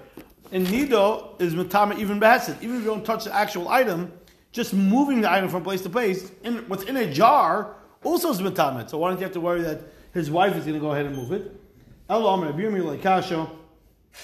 And 0.52 0.70
nido 0.70 1.36
is 1.40 1.56
matama 1.56 1.98
even 1.98 2.20
behesit. 2.20 2.62
Even 2.62 2.76
if 2.76 2.84
you 2.84 2.90
don't 2.90 3.06
touch 3.06 3.24
the 3.24 3.34
actual 3.34 3.68
item, 3.68 4.14
just 4.52 4.76
moving 4.76 5.22
the 5.22 5.32
item 5.32 5.50
from 5.50 5.64
place 5.64 5.82
to 5.82 5.90
place, 5.90 6.32
in 6.44 6.58
what's 6.68 6.84
in 6.84 6.98
a 6.98 7.12
jar 7.12 7.78
also 8.04 8.32
is 8.32 8.42
metamet. 8.42 8.90
So 8.90 8.98
why 8.98 9.10
don't 9.10 9.18
you 9.18 9.24
have 9.24 9.34
to 9.34 9.40
worry 9.40 9.62
that 9.62 9.82
his 10.14 10.30
wife 10.32 10.56
is 10.56 10.66
going 10.66 10.76
to 10.76 10.80
go 10.80 10.92
ahead 10.92 11.06
and 11.06 11.16
move 11.16 11.32
it? 11.32 11.56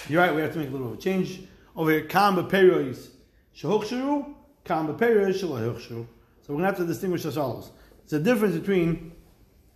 You're 0.10 0.22
right, 0.22 0.36
we 0.36 0.42
have 0.42 0.54
to 0.54 0.60
make 0.60 0.68
a 0.68 0.72
little 0.72 0.88
bit 0.88 0.94
of 0.94 1.00
a 1.00 1.02
change. 1.02 1.42
Over 1.76 1.92
here, 1.92 2.02
kam 2.02 2.36
beperois 2.36 3.10
shehochshiru, 3.56 4.34
kam 4.66 4.88
beperois 4.88 5.42
shelahochshiru. 5.42 6.06
So 6.42 6.54
we're 6.54 6.56
going 6.56 6.62
to 6.62 6.68
have 6.68 6.78
to 6.78 6.86
distinguish 6.86 7.24
as 7.26 7.36
follows. 7.36 7.72
It's 8.04 8.14
a 8.14 8.20
difference 8.20 8.56
between 8.58 9.14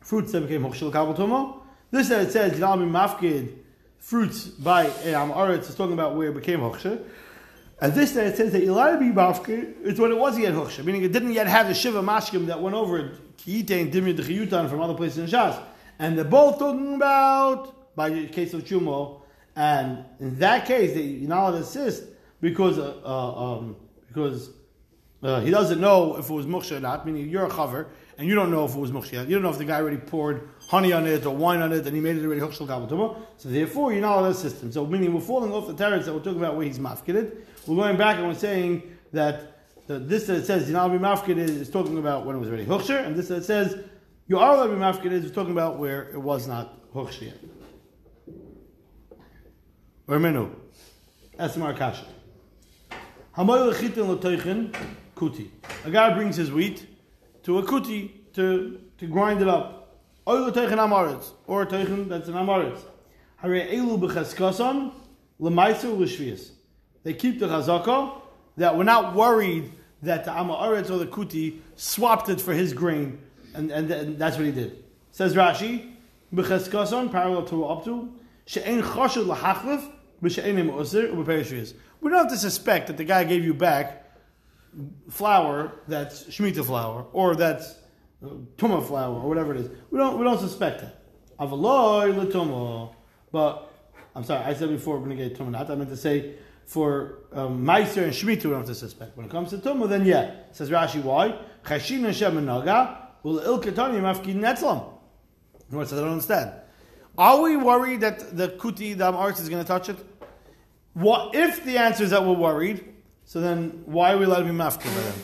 fruits 0.02 0.32
that 0.32 0.42
became 0.42 0.64
hochshil 0.64 0.92
kabel 0.92 1.64
This 1.92 2.10
that 2.10 2.22
it 2.22 2.32
says, 2.32 2.60
Yalami 2.60 2.90
mafkid, 2.90 3.56
fruits 4.00 4.46
by 4.48 4.86
Am 4.86 5.32
Aretz, 5.32 5.70
is 5.70 5.76
talking 5.76 5.94
about 5.94 6.16
where 6.16 6.30
it 6.30 6.36
became 6.36 6.60
hochshil. 6.60 7.04
And 7.80 7.94
this 7.94 8.12
that 8.12 8.28
it 8.28 8.38
says 8.38 8.52
that 8.52 8.64
mafkid 8.64 9.82
is 9.82 10.00
when 10.00 10.12
it 10.12 10.18
was 10.18 10.38
yet 10.38 10.54
hochshil, 10.54 10.86
meaning 10.86 11.04
it 11.04 11.12
didn't 11.12 11.34
yet 11.34 11.48
have 11.48 11.68
the 11.68 11.74
shiva 11.74 12.02
mashkim 12.02 12.48
that 12.48 12.62
went 12.62 12.76
over 12.76 13.00
it 13.00 13.31
Kiyitain 13.42 13.92
Dimri 13.92 14.16
Dechiyutan 14.16 14.70
from 14.70 14.82
other 14.82 14.94
places 14.94 15.18
in 15.18 15.26
Shas. 15.28 15.62
And 16.00 16.18
they're 16.18 16.26
both 16.26 16.60
talking 16.60 16.96
about, 16.96 17.96
by 17.96 18.10
the 18.10 18.28
case 18.28 18.54
of 18.54 18.64
Chumo, 18.64 19.22
and 19.56 20.06
in 20.20 20.40
that 20.40 20.66
case, 20.66 20.94
they, 20.94 21.02
you're 21.02 21.30
not 21.30 21.50
allowed 21.50 21.52
to 21.52 21.64
assist 21.64 22.04
because, 22.40 22.78
uh, 22.78 23.02
uh, 23.04 23.58
um, 23.58 23.76
because 24.08 24.52
uh, 25.24 25.40
he 25.42 25.52
doesn't 25.52 25.80
know 25.80 26.18
if 26.18 26.30
it 26.30 26.34
was 26.34 26.46
muksha 26.46 26.78
or 26.78 26.80
not, 26.80 27.06
meaning 27.06 27.30
you're 27.30 27.46
a 27.46 27.50
chaver, 27.50 27.88
and 28.18 28.28
you 28.28 28.34
don't 28.34 28.50
know 28.50 28.66
if 28.66 28.74
it 28.74 28.80
was 28.80 28.92
muksha. 28.92 29.28
You 29.28 29.36
don't 29.36 29.44
know 29.44 29.50
if 29.50 29.58
the 29.58 29.66
guy 29.66 29.80
already 29.80 29.98
poured 29.98 30.50
honey 30.68 30.94
on 30.94 31.06
it 31.06 31.26
or 31.26 31.36
wine 31.36 31.62
on 31.62 31.72
it, 31.74 31.86
and 31.86 31.96
he 31.96 32.02
made 32.02 32.18
it 32.18 32.26
already 32.26 32.42
hukshal 32.42 32.68
kabbatuma. 32.68 33.18
So 33.38 33.50
therefore, 33.50 33.92
you're 33.92 34.02
not 34.02 34.20
allowed 34.20 34.32
to 34.32 34.38
assist 34.38 34.64
him. 34.64 34.72
So 34.72 34.86
meaning 34.86 35.14
we're 35.14 35.22
falling 35.22 35.52
off 35.52 35.68
the 35.68 35.76
terrace 35.76 36.06
that 36.06 36.14
we're 36.14 36.20
talking 36.20 36.40
about 36.40 36.56
where 36.56 36.66
he's 36.66 36.80
mafkided. 36.80 37.36
We're 37.68 37.76
going 37.76 37.98
back 37.98 38.18
and 38.18 38.28
we're 38.28 38.34
saying 38.34 38.98
that 39.14 39.61
the, 39.92 40.00
this 40.00 40.26
that 40.28 40.46
says 40.46 40.70
Yinal 40.70 40.98
Mafkid 41.00 41.38
is, 41.38 41.52
is 41.52 41.70
talking 41.70 41.98
about 41.98 42.26
when 42.26 42.36
it 42.36 42.40
was 42.40 42.48
already 42.48 42.66
Huksher, 42.66 43.06
and 43.06 43.16
this 43.16 43.28
that 43.28 43.44
says 43.44 43.78
you 44.28 44.40
are 44.40 44.56
allowed 44.56 44.70
Mafkid 44.70 45.12
is 45.12 45.30
talking 45.32 45.52
about 45.52 45.78
where 45.78 46.04
it 46.04 46.22
was 46.22 46.48
not 46.48 46.92
Huksher 46.94 47.24
yet. 47.24 47.38
Or 50.08 50.20
Menu. 50.20 50.56
Esmar 51.38 51.78
Kasha. 51.78 52.06
Hamoy 53.38 53.74
lechitin 53.74 54.08
l'toichin 54.08 54.74
kuti. 55.16 55.50
A 55.86 55.92
guy 55.92 56.14
brings 56.14 56.38
his 56.38 56.52
wheat 56.52 56.86
to 57.44 57.58
a 57.58 57.64
kuti 57.64 58.12
to, 58.34 58.80
to 58.98 59.08
grind 59.08 59.42
it 59.42 59.48
up. 59.48 59.98
Oy 60.28 60.40
l'toichin 60.40 60.78
amaretz. 60.78 61.32
Or 61.48 61.64
a 61.64 61.66
toichin 61.66 62.08
that's 62.08 62.30
an 62.30 62.36
amaretz. 62.36 62.80
Hare 63.38 63.68
elu 63.68 64.00
b'cheskasan 64.00 64.94
l'maisu 65.40 65.98
l'shvias. 65.98 66.52
They 67.04 67.14
keep 67.14 67.40
the 67.40 67.48
chazaka 67.48 68.22
that 68.58 68.78
we're 68.78 68.84
not 68.84 69.16
worried 69.16 69.72
that 70.02 70.26
the 70.26 70.32
Amaretz 70.32 70.90
or 70.90 70.98
the 70.98 71.06
Kuti 71.06 71.60
swapped 71.76 72.30
it 72.30 72.42
for 72.42 72.54
his 72.54 72.74
grain, 72.74 73.20
and, 73.54 73.72
and, 73.72 73.92
and 73.92 74.18
that's 74.18 74.38
what 74.38 74.46
he 74.46 74.52
did. 74.52 74.84
Says 75.12 75.36
Rashi, 75.36 75.94
B'cheskason, 76.34 77.12
parallel 77.12 77.44
to 77.46 77.66
up 77.66 77.84
to, 77.86 78.14
she'ein 78.46 78.82
choshed 78.82 79.26
lahachlif, 79.26 79.92
b'she'enim 80.24 80.72
osir, 80.72 81.14
u'b'perishviz. 81.14 81.74
We 82.00 82.10
don't 82.10 82.20
have 82.20 82.32
to 82.32 82.38
suspect 82.38 82.88
that 82.88 82.98
the 82.98 83.04
guy 83.04 83.24
gave 83.24 83.44
you 83.44 83.54
back 83.54 84.10
flour 85.10 85.74
that's 85.88 86.24
Shemitah 86.24 86.66
flour, 86.66 87.06
or 87.12 87.36
that's 87.36 87.76
uh, 88.24 88.30
Tuma 88.58 88.86
flour, 88.86 89.16
or 89.16 89.28
whatever 89.28 89.54
it 89.54 89.62
is. 89.62 89.70
We 89.92 90.00
don't, 90.00 90.18
we 90.18 90.24
don't 90.24 90.40
suspect 90.40 90.82
that. 90.82 91.04
Avaloi 91.40 92.16
l'tuma. 92.16 92.96
But, 93.32 93.72
I'm 94.16 94.24
sorry, 94.24 94.44
I 94.46 94.54
said 94.54 94.70
before 94.70 94.98
we're 94.98 95.06
going 95.06 95.18
to 95.18 95.30
get 95.30 95.38
Tuma, 95.38 95.70
I 95.70 95.76
meant 95.76 95.90
to 95.90 95.98
say, 95.98 96.36
for 96.72 97.18
um, 97.34 97.66
Meiser 97.66 98.04
and 98.04 98.14
Shemitah, 98.14 98.46
we 98.46 98.52
don't 98.52 98.60
have 98.60 98.66
to 98.68 98.76
suspect. 98.76 99.18
When 99.18 99.26
it 99.26 99.30
comes 99.30 99.50
to 99.50 99.58
Tumah, 99.58 99.90
then 99.90 100.06
yeah. 100.06 100.36
Says 100.54 100.70
Rashi, 100.70 101.04
why? 101.04 101.38
Chashin 101.66 102.06
Hashem 102.06 102.38
and 102.38 102.48
Naga, 102.48 103.10
will 103.24 103.40
Il 103.40 103.60
Netzlam. 103.60 104.86
Words, 105.70 105.92
I 105.92 105.98
don't 105.98 106.08
understand. 106.08 106.54
Are 107.18 107.42
we 107.42 107.58
worried 107.58 108.00
that 108.00 108.38
the 108.38 108.48
Kuti, 108.48 108.98
the 108.98 109.04
Amarts, 109.10 109.42
is 109.42 109.50
going 109.50 109.62
to 109.62 109.68
touch 109.68 109.90
it? 109.90 109.98
What 110.94 111.36
if 111.36 111.62
the 111.66 111.78
answer 111.78 112.06
is 112.06 112.12
that 112.12 112.26
we're 112.26 112.36
worried? 112.36 112.86
So 113.26 113.42
then, 113.42 113.84
why 113.86 114.14
are 114.14 114.18
we 114.18 114.24
allowed 114.24 114.44
to 114.44 114.46
be 114.46 114.52
mafkin 114.52 114.96
by 114.96 115.02
them? 115.02 115.20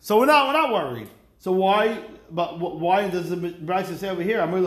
So 0.00 0.18
we're 0.18 0.24
not, 0.24 0.46
we're 0.46 0.62
not 0.62 0.72
worried. 0.72 1.08
So 1.40 1.52
why? 1.52 2.02
But 2.30 2.58
why 2.58 3.06
does 3.10 3.28
the 3.28 3.36
Brisa 3.36 3.98
say 3.98 4.08
over 4.08 4.22
here? 4.22 4.38
Hamoy 4.38 4.66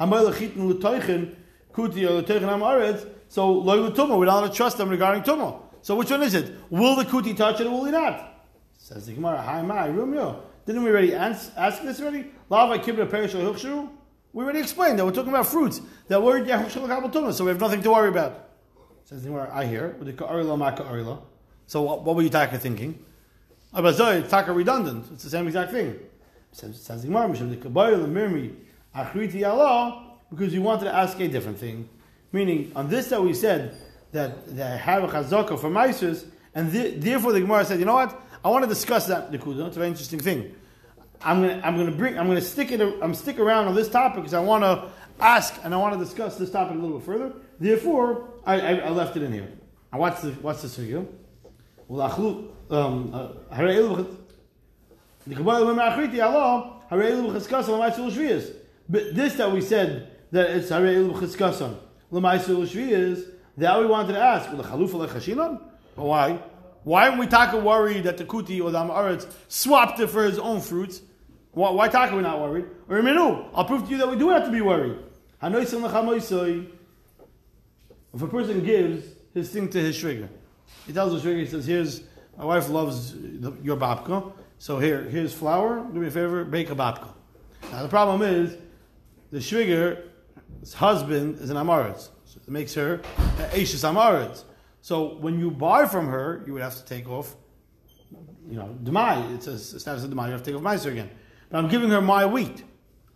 lechitin 0.00 0.66
l'toichin 0.66 1.36
kuti 1.76 3.06
so 3.28 3.52
loy 3.52 3.90
tuma, 3.90 4.18
we 4.18 4.26
don't 4.26 4.54
trust 4.54 4.78
them 4.78 4.88
regarding 4.88 5.22
tuma. 5.22 5.60
So 5.82 5.96
which 5.96 6.10
one 6.10 6.22
is 6.22 6.34
it? 6.34 6.54
Will 6.70 6.96
the 6.96 7.04
kuti 7.04 7.36
touch 7.36 7.60
it 7.60 7.66
or 7.66 7.70
will 7.70 7.84
he 7.84 7.92
not? 7.92 8.44
Says 8.78 9.06
the 9.06 9.12
Gemara, 9.12 9.42
Hi 9.42 9.62
my 9.62 9.88
Rumyo. 9.88 10.18
Oh. 10.18 10.42
Didn't 10.64 10.82
we 10.82 10.90
already 10.90 11.14
ask, 11.14 11.52
ask 11.56 11.82
this 11.82 12.00
already? 12.00 12.26
Lava 12.48 12.78
kibra 12.78 13.08
perishal? 13.08 13.90
We 14.32 14.44
already 14.44 14.58
explained 14.60 14.98
that 14.98 15.04
we're 15.04 15.12
talking 15.12 15.30
about 15.30 15.46
fruits. 15.46 15.80
That 16.08 16.20
were 16.20 16.38
word 16.38 16.46
tuma, 16.46 17.32
so 17.32 17.44
we 17.44 17.50
have 17.50 17.60
nothing 17.60 17.82
to 17.82 17.90
worry 17.90 18.08
about. 18.08 18.48
Says 19.04 19.22
the 19.22 19.28
Gemara, 19.28 19.50
I 19.52 19.64
hear. 19.66 19.96
So 21.66 21.82
what, 21.82 22.02
what 22.02 22.16
were 22.16 22.22
you 22.22 22.28
taka 22.28 22.58
thinking? 22.58 23.04
Abazoy, 23.72 24.24
uh, 24.24 24.28
taka 24.28 24.52
redundant. 24.52 25.06
It's 25.12 25.24
the 25.24 25.30
same 25.30 25.46
exact 25.46 25.72
thing. 25.72 25.98
Says, 26.52 26.86
the 26.86 27.06
Gemara, 27.06 27.28
because 30.30 30.52
you 30.52 30.62
wanted 30.62 30.84
to 30.84 30.94
ask 30.94 31.18
a 31.20 31.28
different 31.28 31.58
thing. 31.58 31.88
Meaning, 32.32 32.72
on 32.74 32.88
this 32.88 33.08
that 33.08 33.22
we 33.22 33.32
said 33.32 33.76
that 34.12 34.56
they 34.56 34.62
have 34.62 35.04
a 35.04 35.08
chazaka 35.08 35.58
for 35.58 35.70
mices, 35.70 36.26
and 36.54 36.72
the, 36.72 36.90
therefore 36.90 37.32
the 37.32 37.40
Gemara 37.40 37.64
said, 37.64 37.78
you 37.78 37.84
know 37.84 37.94
what? 37.94 38.20
I 38.44 38.48
want 38.48 38.64
to 38.64 38.68
discuss 38.68 39.06
that 39.06 39.30
nekuda. 39.32 39.66
It's 39.66 39.76
a 39.76 39.80
very 39.80 39.88
interesting 39.88 40.20
thing. 40.20 40.54
I'm 41.22 41.40
gonna 41.40 41.60
I'm 41.64 41.76
gonna 41.76 41.90
bring 41.90 42.18
I'm 42.18 42.26
gonna 42.26 42.40
stick 42.40 42.70
it 42.70 42.80
I'm 42.80 43.14
stick 43.14 43.38
around 43.38 43.68
on 43.68 43.74
this 43.74 43.88
topic 43.88 44.16
because 44.16 44.34
I 44.34 44.40
want 44.40 44.62
to 44.64 44.88
ask 45.18 45.54
and 45.64 45.74
I 45.74 45.78
want 45.78 45.98
to 45.98 46.04
discuss 46.04 46.36
this 46.36 46.50
topic 46.50 46.76
a 46.76 46.78
little 46.78 46.98
bit 46.98 47.06
further. 47.06 47.32
Therefore, 47.58 48.28
I, 48.44 48.60
I, 48.60 48.72
I 48.74 48.90
left 48.90 49.16
it 49.16 49.22
in 49.22 49.32
here. 49.32 49.48
Now 49.92 50.00
what's 50.00 50.20
the 50.22 50.32
what's 50.32 50.62
the. 50.62 51.04
But 58.88 59.14
this 59.16 59.34
that 59.34 59.50
we 59.50 59.60
said 59.60 60.15
that 60.32 60.50
it's 60.50 60.70
harei 60.70 60.96
elu 60.96 61.12
b'chiskasan 61.12 61.76
l'maisul 62.10 62.62
is, 62.64 63.26
that 63.56 63.78
we 63.80 63.86
wanted 63.86 64.12
to 64.12 64.18
ask. 64.20 64.48
Well, 64.52 64.62
the 64.62 64.68
chalufa 64.68 65.08
lechashinon. 65.08 65.60
Why? 65.94 66.40
Why 66.84 67.08
aren't 67.08 67.18
we 67.18 67.26
talking 67.26 67.64
worried 67.64 68.04
that 68.04 68.16
the 68.16 68.24
kuti 68.24 68.62
or 68.62 68.70
the 68.70 68.78
Amaretz 68.78 69.26
swapped 69.48 69.98
it 69.98 70.08
for 70.08 70.24
his 70.24 70.38
own 70.38 70.60
fruits? 70.60 71.00
Why, 71.52 71.70
why 71.70 71.88
talk 71.88 72.12
are 72.12 72.16
we 72.16 72.22
not 72.22 72.40
worried? 72.40 72.66
Or 72.88 72.98
Minu, 72.98 73.48
I'll 73.54 73.64
prove 73.64 73.84
to 73.84 73.90
you 73.90 73.98
that 73.98 74.08
we 74.08 74.16
do 74.16 74.28
have 74.28 74.44
to 74.44 74.52
be 74.52 74.60
worried. 74.60 74.98
If 75.42 75.72
a 78.22 78.28
person 78.28 78.62
gives 78.64 79.04
his 79.34 79.50
thing 79.50 79.68
to 79.70 79.80
his 79.80 79.96
shviger, 79.96 80.28
he 80.86 80.92
tells 80.92 81.20
the 81.20 81.28
shviger, 81.28 81.40
he 81.40 81.46
says, 81.46 81.66
here's, 81.66 82.02
my 82.36 82.44
wife 82.44 82.68
loves 82.68 83.14
your 83.62 83.76
babka, 83.76 84.32
so 84.58 84.78
here, 84.78 85.02
here's 85.02 85.34
flour, 85.34 85.84
do 85.92 86.00
me 86.00 86.06
a 86.06 86.10
favor, 86.10 86.44
bake 86.44 86.70
a 86.70 86.74
babka. 86.74 87.08
Now 87.72 87.82
the 87.82 87.88
problem 87.88 88.22
is, 88.22 88.56
the 89.32 89.38
shviger's 90.62 90.74
husband 90.74 91.38
is 91.40 91.50
an 91.50 91.56
Amaretz. 91.56 92.08
So 92.24 92.40
it 92.46 92.48
makes 92.48 92.74
her 92.74 93.00
an 93.16 93.44
Ashes 93.52 93.82
Amaretz. 93.82 94.44
So 94.80 95.16
when 95.16 95.38
you 95.38 95.50
buy 95.50 95.86
from 95.86 96.06
her, 96.08 96.42
you 96.46 96.52
would 96.52 96.62
have 96.62 96.76
to 96.76 96.84
take 96.84 97.08
off, 97.08 97.34
you 98.48 98.56
know, 98.56 98.76
demai. 98.82 99.34
It's 99.34 99.46
a 99.46 99.58
status 99.58 100.04
of 100.04 100.10
demai. 100.10 100.26
You 100.26 100.32
have 100.32 100.42
to 100.42 100.50
take 100.50 100.56
off 100.56 100.62
meiser 100.62 100.92
again. 100.92 101.10
But 101.50 101.58
I'm 101.58 101.68
giving 101.68 101.90
her 101.90 102.00
my 102.00 102.26
wheat. 102.26 102.62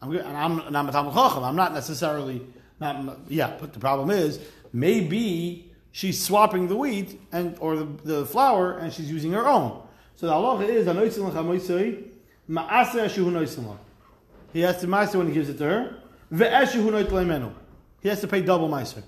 I'm, 0.02 0.16
and 0.16 0.36
I'm, 0.36 0.60
and 0.60 0.76
I'm 0.76 0.88
a 0.88 0.92
Chacham. 0.92 1.44
I'm 1.44 1.56
not 1.56 1.74
necessarily, 1.74 2.46
not, 2.80 3.20
yeah, 3.28 3.56
but 3.60 3.72
the 3.72 3.78
problem 3.78 4.10
is, 4.10 4.40
maybe 4.72 5.70
she's 5.92 6.22
swapping 6.22 6.68
the 6.68 6.76
wheat 6.76 7.20
and 7.32 7.56
or 7.60 7.76
the, 7.76 7.84
the 8.04 8.26
flour 8.26 8.78
and 8.78 8.92
she's 8.92 9.10
using 9.10 9.32
her 9.32 9.46
own. 9.46 9.82
So 10.16 10.26
the 10.26 10.32
halacha 10.32 10.68
is, 10.68 10.86
he 14.52 14.60
has 14.60 14.80
to 14.80 14.86
meiser 14.86 15.14
when 15.16 15.28
he 15.28 15.32
gives 15.32 15.48
it 15.48 15.58
to 15.58 15.64
her. 15.64 15.96
He 16.32 18.08
has 18.08 18.20
to 18.20 18.28
pay 18.28 18.42
double 18.42 18.68
meiser. 18.68 19.02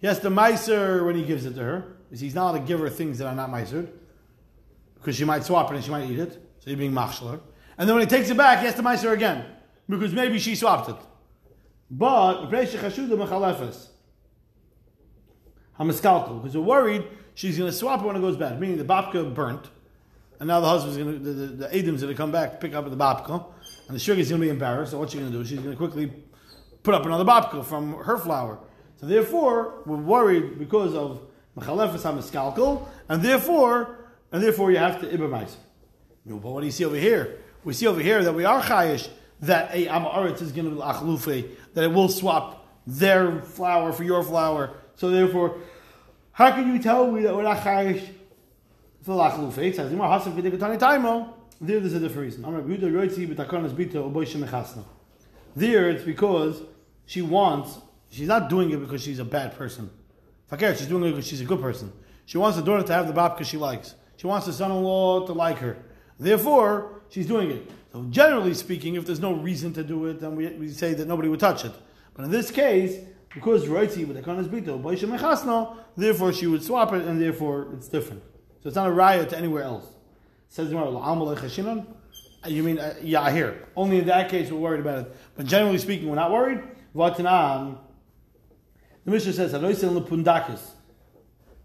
He 0.00 0.06
has 0.06 0.20
to 0.20 0.30
meiser 0.30 1.06
when 1.06 1.16
he 1.16 1.24
gives 1.24 1.46
it 1.46 1.54
to 1.54 1.62
her 1.62 1.94
he's 2.20 2.34
not 2.34 2.50
allowed 2.50 2.60
to 2.60 2.66
give 2.66 2.80
her 2.80 2.90
things 2.90 3.18
that 3.18 3.26
are 3.26 3.34
not 3.34 3.50
meisered, 3.50 3.90
because 4.96 5.16
she 5.16 5.24
might 5.24 5.44
swap 5.44 5.70
it 5.70 5.76
and 5.76 5.84
she 5.84 5.90
might 5.90 6.08
eat 6.08 6.18
it. 6.18 6.32
So 6.60 6.70
you're 6.70 6.78
being 6.78 6.92
machshler. 6.92 7.40
And 7.76 7.88
then 7.88 7.96
when 7.96 8.06
he 8.06 8.08
takes 8.08 8.30
it 8.30 8.36
back, 8.36 8.60
he 8.60 8.66
has 8.66 8.74
to 8.76 8.82
meiser 8.82 9.12
again, 9.12 9.44
because 9.88 10.12
maybe 10.12 10.38
she 10.38 10.54
swapped 10.54 10.88
it. 10.88 10.96
But 11.90 12.46
because 16.42 16.56
we're 16.56 16.62
worried 16.62 17.04
she's 17.34 17.58
going 17.58 17.70
to 17.70 17.76
swap 17.76 18.00
it 18.00 18.06
when 18.06 18.16
it 18.16 18.20
goes 18.20 18.36
bad, 18.36 18.60
meaning 18.60 18.78
the 18.78 18.84
babka 18.84 19.34
burnt, 19.34 19.68
and 20.38 20.48
now 20.48 20.60
the 20.60 20.68
husband's 20.68 20.96
going 20.96 21.12
to, 21.12 21.18
the, 21.18 21.32
the, 21.32 21.46
the 21.46 21.76
Adam's 21.76 22.02
going 22.02 22.12
to 22.12 22.16
come 22.16 22.30
back 22.30 22.52
to 22.52 22.56
pick 22.58 22.74
up 22.74 22.88
the 22.88 22.96
babka, 22.96 23.44
and 23.88 23.94
the 23.94 24.00
sugar's 24.00 24.28
going 24.28 24.40
to 24.40 24.46
be 24.46 24.50
embarrassed. 24.50 24.92
So 24.92 24.98
what's 24.98 25.12
she 25.12 25.18
going 25.18 25.32
to 25.32 25.38
do? 25.38 25.44
She's 25.44 25.58
going 25.58 25.72
to 25.72 25.76
quickly 25.76 26.12
put 26.84 26.94
up 26.94 27.04
another 27.04 27.24
babka 27.24 27.64
from 27.64 27.94
her 27.94 28.16
flour. 28.16 28.60
So 29.00 29.06
therefore, 29.06 29.82
we're 29.86 29.96
worried 29.96 30.58
because 30.58 30.94
of 30.94 31.22
Machalefes 31.58 32.02
HaMeskalkel, 32.02 32.86
and 33.08 33.22
therefore, 33.22 34.06
and 34.30 34.42
therefore 34.42 34.70
you 34.70 34.76
have 34.76 35.00
to 35.00 35.06
Ibamais. 35.06 35.56
But 36.26 36.36
what 36.36 36.60
do 36.60 36.66
you 36.66 36.72
see 36.72 36.84
over 36.84 36.96
here? 36.96 37.38
We 37.64 37.72
see 37.72 37.86
over 37.86 38.00
here 38.00 38.22
that 38.22 38.34
we 38.34 38.44
are 38.44 38.60
Chayish, 38.60 39.08
that 39.40 39.74
a 39.74 39.86
Amaretz 39.86 40.42
is 40.42 40.52
going 40.52 40.68
to 40.68 40.74
be 40.76 40.80
Achlufe, 40.80 41.48
that 41.72 41.84
it 41.84 41.92
will 41.92 42.08
swap 42.08 42.66
their 42.86 43.40
flour 43.40 43.92
for 43.92 44.04
your 44.04 44.22
flour. 44.22 44.74
So 44.96 45.10
therefore, 45.10 45.58
how 46.32 46.50
can 46.50 46.72
you 46.72 46.82
tell 46.82 47.10
me 47.10 47.22
that 47.22 47.34
we're 47.34 47.42
not 47.42 47.58
Chayish 47.58 48.06
for 49.02 49.16
Achlufe? 49.16 49.58
It 49.58 49.76
says, 49.76 49.90
there 51.60 51.80
there's 51.80 51.94
a 51.94 52.00
different 52.00 52.36
reason. 52.36 52.42
There 55.56 55.88
it's 55.88 56.04
because 56.04 56.62
she 57.06 57.22
wants, 57.22 57.78
she's 58.10 58.28
not 58.28 58.48
doing 58.48 58.70
it 58.70 58.78
because 58.78 59.02
she's 59.02 59.18
a 59.18 59.24
bad 59.24 59.56
person. 59.56 59.90
Fakir, 60.48 60.74
she's 60.74 60.86
doing 60.86 61.04
it 61.04 61.10
because 61.10 61.26
she's 61.26 61.40
a 61.40 61.44
good 61.44 61.60
person. 61.60 61.92
She 62.26 62.38
wants 62.38 62.56
the 62.56 62.62
daughter 62.62 62.82
to 62.82 62.92
have 62.92 63.06
the 63.06 63.12
bab 63.12 63.32
because 63.32 63.48
she 63.48 63.56
likes. 63.56 63.94
She 64.16 64.26
wants 64.26 64.46
the 64.46 64.52
son-in-law 64.52 65.26
to 65.26 65.32
like 65.32 65.58
her. 65.58 65.76
Therefore, 66.18 67.02
she's 67.08 67.26
doing 67.26 67.50
it. 67.50 67.70
So 67.92 68.04
generally 68.10 68.54
speaking, 68.54 68.94
if 68.94 69.06
there's 69.06 69.20
no 69.20 69.34
reason 69.34 69.72
to 69.74 69.84
do 69.84 70.06
it, 70.06 70.20
then 70.20 70.36
we, 70.36 70.48
we 70.48 70.68
say 70.68 70.94
that 70.94 71.06
nobody 71.06 71.28
would 71.28 71.40
touch 71.40 71.64
it. 71.64 71.72
But 72.14 72.24
in 72.24 72.30
this 72.30 72.50
case, 72.50 73.04
because 73.32 73.66
Roitzi 73.66 74.06
with 74.06 74.16
the 74.16 74.22
Kanas 74.22 74.48
Bito, 74.48 75.76
therefore 75.96 76.32
she 76.32 76.46
would 76.46 76.62
swap 76.62 76.92
it 76.92 77.02
and 77.04 77.20
therefore 77.20 77.68
it's 77.74 77.88
different. 77.88 78.22
So 78.62 78.68
it's 78.68 78.76
not 78.76 78.88
a 78.88 78.92
riot 78.92 79.30
to 79.30 79.38
anywhere 79.38 79.64
else. 79.64 79.86
Says 80.48 80.70
you 80.70 82.62
mean, 82.62 82.78
uh, 82.78 82.94
yeah, 83.02 83.30
here. 83.30 83.66
Only 83.74 83.98
in 83.98 84.06
that 84.06 84.28
case 84.30 84.50
we're 84.50 84.58
worried 84.58 84.80
about 84.80 84.98
it. 85.00 85.16
But 85.36 85.46
generally 85.46 85.78
speaking, 85.78 86.08
we're 86.08 86.14
not 86.14 86.30
worried. 86.30 86.60
Vatanam, 86.94 87.78
the 89.04 89.10
Mishnah 89.10 89.32
says, 89.32 89.52
Pundakis. 89.52 90.60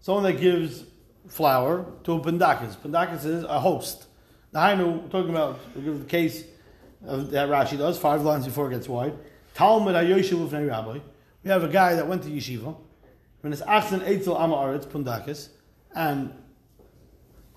Someone 0.00 0.24
that 0.24 0.40
gives 0.40 0.84
flour 1.28 1.86
to 2.04 2.12
a 2.14 2.20
Pundakis. 2.20 2.76
Pundakis 2.76 3.24
is 3.24 3.44
a 3.44 3.60
host. 3.60 4.06
I 4.54 4.74
know, 4.74 5.04
talking 5.10 5.30
about 5.30 5.60
the 5.74 6.04
case 6.04 6.44
of, 7.06 7.30
that 7.30 7.48
Rashi 7.48 7.78
does, 7.78 7.98
five 7.98 8.22
lines 8.22 8.44
before 8.44 8.70
it 8.70 8.74
gets 8.74 8.88
wide. 8.88 9.14
Talmud 9.54 9.94
HaYoshev 9.94 10.68
Rabbi. 10.68 10.98
We 11.44 11.50
have 11.50 11.64
a 11.64 11.68
guy 11.68 11.94
that 11.94 12.06
went 12.06 12.22
to 12.24 12.28
yeshiva. 12.28 12.76
When 13.40 13.52
it's 13.52 13.62
Achsen 13.62 14.00
Eitzel 14.00 14.38
Ama 14.38 14.78
Pundakis, 14.80 15.48
and 15.94 16.34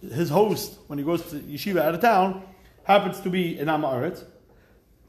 his 0.01 0.29
host, 0.29 0.77
when 0.87 0.99
he 0.99 1.03
goes 1.03 1.21
to 1.31 1.39
yeshiva 1.39 1.81
out 1.81 1.95
of 1.95 2.01
town, 2.01 2.43
happens 2.83 3.19
to 3.21 3.29
be 3.29 3.57
an 3.57 3.69
Ama 3.69 4.13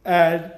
and 0.04 0.52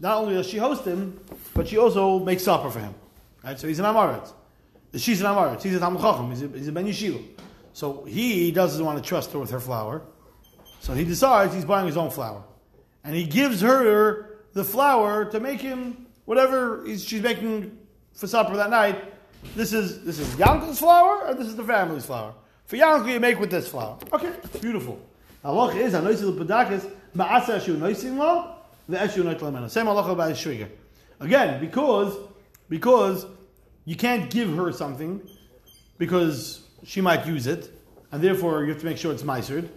not 0.00 0.18
only 0.18 0.34
does 0.34 0.46
she 0.46 0.58
host 0.58 0.84
him, 0.84 1.18
but 1.54 1.68
she 1.68 1.78
also 1.78 2.18
makes 2.20 2.44
supper 2.44 2.70
for 2.70 2.78
him. 2.78 2.94
Right? 3.42 3.58
So 3.58 3.66
he's 3.66 3.78
an 3.78 3.84
Amaret. 3.84 4.32
She's 4.96 5.20
an 5.20 5.26
Amaret. 5.26 5.62
He's 5.62 5.74
a 5.74 5.80
Talmud 5.80 6.00
Chacham. 6.00 6.30
He's 6.30 6.42
a, 6.42 6.48
he's 6.48 6.68
a 6.68 6.72
Ben 6.72 6.86
Yeshiva. 6.86 7.22
So 7.72 8.04
he 8.04 8.50
doesn't 8.52 8.84
want 8.84 9.02
to 9.02 9.08
trust 9.08 9.32
her 9.32 9.38
with 9.38 9.50
her 9.50 9.60
flour. 9.60 10.02
So 10.80 10.94
he 10.94 11.04
decides 11.04 11.54
he's 11.54 11.64
buying 11.64 11.86
his 11.86 11.96
own 11.96 12.10
flour. 12.10 12.44
And 13.04 13.14
he 13.14 13.24
gives 13.24 13.60
her 13.60 14.38
the 14.52 14.64
flour 14.64 15.24
to 15.26 15.40
make 15.40 15.60
him 15.60 16.06
whatever 16.24 16.84
she's 16.86 17.22
making 17.22 17.78
for 18.14 18.26
supper 18.26 18.56
that 18.56 18.70
night. 18.70 19.14
This 19.54 19.72
is 19.72 20.04
this 20.04 20.18
is 20.18 20.28
Yankel's 20.34 20.78
flour 20.78 21.28
or 21.28 21.34
this 21.34 21.46
is 21.46 21.56
the 21.56 21.64
family's 21.64 22.06
flour. 22.06 22.34
For 22.66 22.76
Yankel, 22.76 23.12
you 23.12 23.20
make 23.20 23.38
with 23.38 23.50
this 23.50 23.68
flour. 23.68 23.98
Okay, 24.12 24.32
beautiful. 24.60 25.00
Allah 25.44 25.74
is 25.76 25.94
a 25.94 26.00
noisil 26.00 26.36
pedakis 26.36 26.90
ma'asa 27.14 27.60
shu 27.60 27.76
noisin 27.76 28.16
law 28.16 28.56
the 28.88 28.96
eshu 28.96 29.24
not 29.24 29.38
lemena. 29.38 29.68
Same 29.70 29.86
halacha 29.86 30.16
by 30.16 30.32
shviger. 30.32 30.68
Again, 31.20 31.60
because 31.60 32.16
because 32.68 33.26
you 33.84 33.96
can't 33.96 34.30
give 34.30 34.54
her 34.56 34.72
something 34.72 35.20
because 35.98 36.62
she 36.84 37.00
might 37.00 37.26
use 37.26 37.46
it, 37.46 37.70
and 38.12 38.22
therefore 38.22 38.64
you 38.64 38.70
have 38.70 38.80
to 38.80 38.86
make 38.86 38.98
sure 38.98 39.12
it's 39.12 39.22
meisered. 39.22 39.68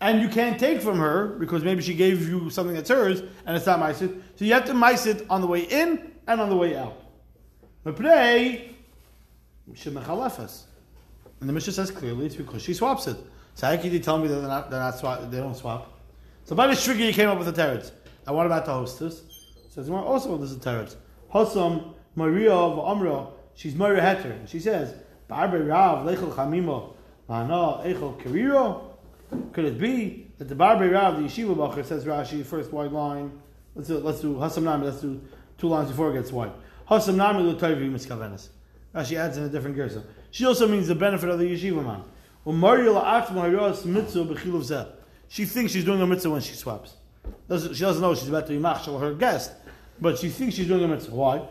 And 0.00 0.20
you 0.22 0.28
can't 0.28 0.60
take 0.60 0.80
from 0.80 0.98
her 0.98 1.26
because 1.40 1.64
maybe 1.64 1.82
she 1.82 1.94
gave 1.94 2.28
you 2.28 2.50
something 2.50 2.74
that's 2.74 2.88
hers 2.88 3.20
and 3.46 3.56
it's 3.56 3.66
not 3.66 3.80
meisered. 3.80 4.20
So 4.36 4.44
you 4.44 4.54
have 4.54 4.64
to 4.66 4.74
mice 4.74 5.06
it 5.06 5.26
on 5.28 5.40
the 5.40 5.48
way 5.48 5.62
in 5.62 6.12
and 6.28 6.40
on 6.40 6.48
the 6.48 6.56
way 6.56 6.76
out. 6.76 7.02
But 7.82 7.96
today, 7.96 8.76
and 9.66 9.76
the 11.40 11.52
Mishnah 11.52 11.72
says 11.72 11.90
clearly 11.90 12.26
it's 12.26 12.36
because 12.36 12.62
she 12.62 12.74
swaps 12.74 13.08
it. 13.08 13.16
So 13.58 13.66
how 13.66 13.72
you 13.72 13.98
tell 13.98 14.18
me 14.18 14.28
that 14.28 14.36
they're 14.36 14.46
not, 14.46 14.70
they're 14.70 14.78
not 14.78 15.30
they 15.32 15.38
don't 15.38 15.56
swap? 15.56 15.98
So 16.44 16.54
by 16.54 16.68
the 16.68 16.74
shviger, 16.74 17.08
you 17.08 17.12
came 17.12 17.28
up 17.28 17.38
with 17.38 17.52
the 17.52 17.60
teretz. 17.60 17.90
And 18.24 18.36
what 18.36 18.46
about 18.46 18.64
the 18.64 18.72
hostess? 18.72 19.20
Says 19.68 19.90
also 19.90 20.38
this 20.38 20.52
is 20.52 20.58
teretz. 20.58 20.94
Hosam 21.34 21.92
Maria 22.14 22.52
of 22.52 22.78
Amra, 22.78 23.26
she's 23.56 23.74
Maria 23.74 24.00
Heter. 24.00 24.46
She 24.46 24.60
says, 24.60 24.94
Barbe 25.26 25.54
Rav 25.54 26.06
Lechel 26.06 26.32
Chamimo 26.32 26.94
Mana 27.28 27.82
Echel 27.84 28.16
Kiriro. 28.22 28.92
Could 29.52 29.64
it 29.64 29.80
be 29.80 30.28
that 30.38 30.48
the 30.48 30.54
Barbe 30.54 30.92
Rav, 30.92 31.16
the 31.16 31.24
Yeshiva 31.24 31.56
Bacher, 31.56 31.84
says 31.84 32.04
Rashi, 32.04 32.46
first 32.46 32.72
white 32.72 32.92
line. 32.92 33.42
Let's 33.74 33.88
do 33.88 33.98
let's 33.98 34.20
do 34.20 34.36
Hasam 34.36 34.62
Nami. 34.62 34.86
Let's 34.86 35.00
do 35.00 35.20
two 35.58 35.66
lines 35.66 35.90
before 35.90 36.12
it 36.12 36.14
gets 36.14 36.30
white. 36.30 36.52
Hasam 36.88 37.16
Nami 37.16 37.42
Lutayvi 37.42 37.90
Miskavenis. 37.90 38.50
Rashi 38.94 39.16
adds 39.16 39.36
in 39.36 39.42
a 39.42 39.48
different 39.48 39.76
gersa. 39.76 40.04
She 40.30 40.44
also 40.44 40.68
means 40.68 40.86
the 40.86 40.94
benefit 40.94 41.28
of 41.28 41.40
the 41.40 41.52
yeshiva 41.52 41.84
man. 41.84 42.04
She 45.28 45.44
thinks 45.44 45.72
she's 45.72 45.84
doing 45.84 46.00
a 46.00 46.06
mitzvah 46.06 46.30
when 46.30 46.40
she 46.40 46.54
swaps. 46.54 46.94
Doesn't, 47.46 47.74
she 47.74 47.82
doesn't 47.82 48.00
know 48.00 48.14
she's 48.14 48.28
about 48.28 48.46
to 48.46 48.52
be 48.52 48.58
machshel 48.58 48.98
her 48.98 49.12
guest, 49.12 49.52
but 50.00 50.18
she 50.18 50.30
thinks 50.30 50.54
she's 50.54 50.66
doing 50.66 50.82
a 50.82 50.88
mitzvah. 50.88 51.14
Why? 51.14 51.46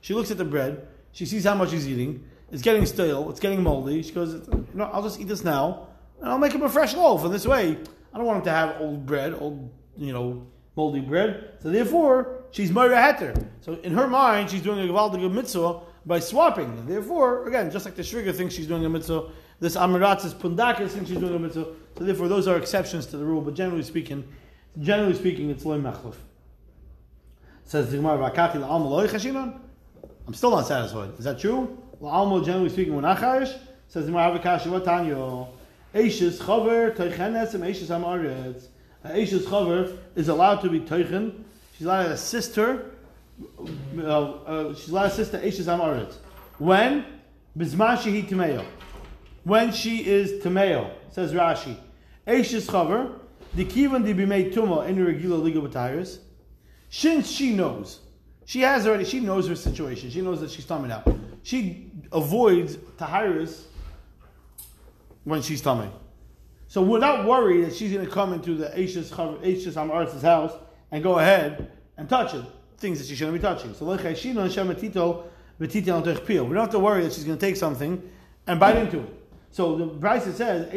She 0.00 0.14
looks 0.14 0.30
at 0.32 0.38
the 0.38 0.44
bread, 0.44 0.88
she 1.12 1.24
sees 1.24 1.44
how 1.44 1.54
much 1.54 1.70
he's 1.70 1.88
eating, 1.88 2.24
it's 2.50 2.62
getting 2.62 2.84
stale, 2.84 3.30
it's 3.30 3.38
getting 3.38 3.62
moldy. 3.62 4.02
She 4.02 4.12
goes, 4.12 4.34
you 4.34 4.66
know, 4.74 4.90
I'll 4.92 5.04
just 5.04 5.20
eat 5.20 5.28
this 5.28 5.44
now, 5.44 5.86
and 6.20 6.28
I'll 6.28 6.38
make 6.38 6.52
him 6.52 6.62
a 6.62 6.68
fresh 6.68 6.94
loaf. 6.94 7.24
And 7.24 7.32
this 7.32 7.46
way, 7.46 7.78
I 8.12 8.18
don't 8.18 8.26
want 8.26 8.38
him 8.38 8.44
to 8.46 8.50
have 8.50 8.80
old 8.80 9.06
bread, 9.06 9.34
old, 9.34 9.70
you 9.96 10.12
know, 10.12 10.46
moldy 10.74 11.00
bread. 11.00 11.58
So 11.60 11.70
therefore, 11.70 12.42
she's 12.50 12.72
Moira 12.72 12.96
Heter. 12.96 13.46
So 13.60 13.74
in 13.74 13.92
her 13.92 14.08
mind, 14.08 14.50
she's 14.50 14.62
doing 14.62 14.80
a 14.80 14.92
Gavaldig 14.92 15.32
mitzvah 15.32 15.80
by 16.06 16.20
swapping. 16.20 16.86
Therefore, 16.86 17.46
again, 17.46 17.70
just 17.70 17.84
like 17.84 17.94
the 17.94 18.02
shviger 18.02 18.34
thinks 18.34 18.54
she's 18.54 18.66
doing 18.66 18.84
a 18.84 18.88
mitzvah, 18.88 19.30
this 19.60 19.76
Amiratz 19.76 20.32
Pundakis 20.34 20.90
thinks 20.90 21.08
she's 21.10 21.18
doing 21.18 21.34
a 21.34 21.38
mitzvah. 21.38 21.66
So 21.96 22.04
therefore, 22.04 22.28
those 22.28 22.48
are 22.48 22.56
exceptions 22.56 23.06
to 23.06 23.16
the 23.16 23.24
rule. 23.24 23.40
But 23.40 23.54
generally 23.54 23.82
speaking, 23.82 24.24
generally 24.80 25.14
speaking, 25.14 25.50
it's 25.50 25.64
loy 25.64 25.78
machluf. 25.78 26.16
Says 27.64 27.90
the 27.90 27.96
Gemara, 27.96 28.18
"Vakati 28.18 28.56
la'alma 28.58 28.90
loy 28.90 29.06
chashinon." 29.06 29.60
I'm 30.26 30.34
still 30.34 30.50
not 30.50 30.66
satisfied. 30.66 31.10
Is 31.18 31.24
that 31.24 31.38
true? 31.38 31.78
La'alma, 32.02 32.44
generally 32.44 32.68
speaking, 32.68 32.94
we're 32.94 33.00
not 33.00 33.18
chayish. 33.18 33.56
Says 33.88 34.06
the 34.06 34.12
Gemara, 34.12 34.38
"Vakashi 34.38 34.70
what 34.70 34.84
tanyo." 34.84 35.48
Eishes 35.94 36.38
chaver 36.38 36.94
toichenes 36.94 37.54
and 37.54 37.64
eishes 37.64 37.86
amaretz. 37.86 38.66
Eishes 39.06 39.44
chaver 39.44 39.96
is 40.16 40.28
allowed 40.28 40.60
to 40.60 40.68
be 40.68 40.80
toichen. 40.80 41.44
She's 41.76 41.86
allowed 41.86 42.04
to 42.04 42.12
assist 42.12 42.56
her. 42.56 42.90
Uh, 43.98 44.02
uh, 44.02 44.74
she's 44.74 44.90
allowed 44.90 45.10
the 45.10 45.38
eishes 45.38 45.66
amaretz. 45.66 46.16
When 46.58 47.04
bizman 47.56 47.96
shehi 47.96 48.28
tameo. 48.28 48.64
When 49.42 49.72
she 49.72 50.06
is 50.06 50.42
tameo, 50.42 50.90
says 51.10 51.32
Rashi. 51.32 51.76
Eishes 52.26 52.68
chaver 52.68 53.18
the 53.54 53.64
kivan 53.64 54.04
di 54.04 54.14
bimei 54.14 54.52
tuma 54.52 54.86
in 54.88 55.04
regular 55.04 55.36
legal 55.36 55.62
b'tayers. 55.62 56.18
Since 56.90 57.30
she 57.30 57.54
knows, 57.54 58.00
she 58.44 58.60
has 58.60 58.86
already. 58.86 59.04
She 59.04 59.20
knows 59.20 59.48
her 59.48 59.56
situation. 59.56 60.10
She 60.10 60.20
knows 60.20 60.40
that 60.40 60.50
she's 60.50 60.64
coming 60.64 60.90
out. 60.90 61.06
She 61.42 61.90
avoids 62.12 62.76
tahiris 62.76 63.64
when 65.24 65.42
she's 65.42 65.60
tummy. 65.60 65.90
So 66.68 66.82
we're 66.82 66.98
not 66.98 67.26
worried 67.26 67.64
that 67.66 67.74
she's 67.74 67.92
going 67.92 68.04
to 68.04 68.10
come 68.10 68.32
into 68.32 68.54
the 68.54 68.66
Eishas 68.66 69.10
Hamarz's 69.10 70.22
house 70.22 70.52
and 70.90 71.02
go 71.02 71.18
ahead 71.18 71.70
and 71.96 72.08
touch 72.08 72.34
it, 72.34 72.44
things 72.84 72.98
that 72.98 73.06
she 73.08 73.14
shouldn't 73.16 73.34
be 73.34 73.40
touching. 73.40 73.72
So 73.72 73.86
we 73.86 73.96
don't 73.96 74.10
have 76.56 76.70
to 76.70 76.78
worry 76.78 77.02
that 77.02 77.12
she's 77.14 77.24
going 77.24 77.38
to 77.38 77.46
take 77.46 77.56
something 77.56 78.10
and 78.46 78.60
bite 78.60 78.76
into 78.76 79.00
it. 79.00 79.08
So 79.52 79.76
the 79.76 79.86
brisa 79.86 80.34
says. 80.34 80.70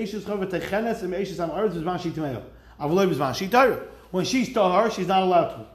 When 4.12 4.24
she's 4.24 4.54
tahar, 4.54 4.90
she's 4.90 5.08
not 5.08 5.24
allowed 5.24 5.50
to. 5.50 5.66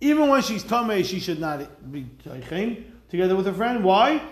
Even 0.00 0.28
when 0.28 0.42
she's 0.42 0.62
tamei, 0.62 1.04
she 1.04 1.18
should 1.18 1.40
not 1.40 1.90
be 1.90 2.06
together 3.08 3.34
with 3.34 3.46
her 3.46 3.52
friend. 3.52 3.82
Why? 3.82 4.22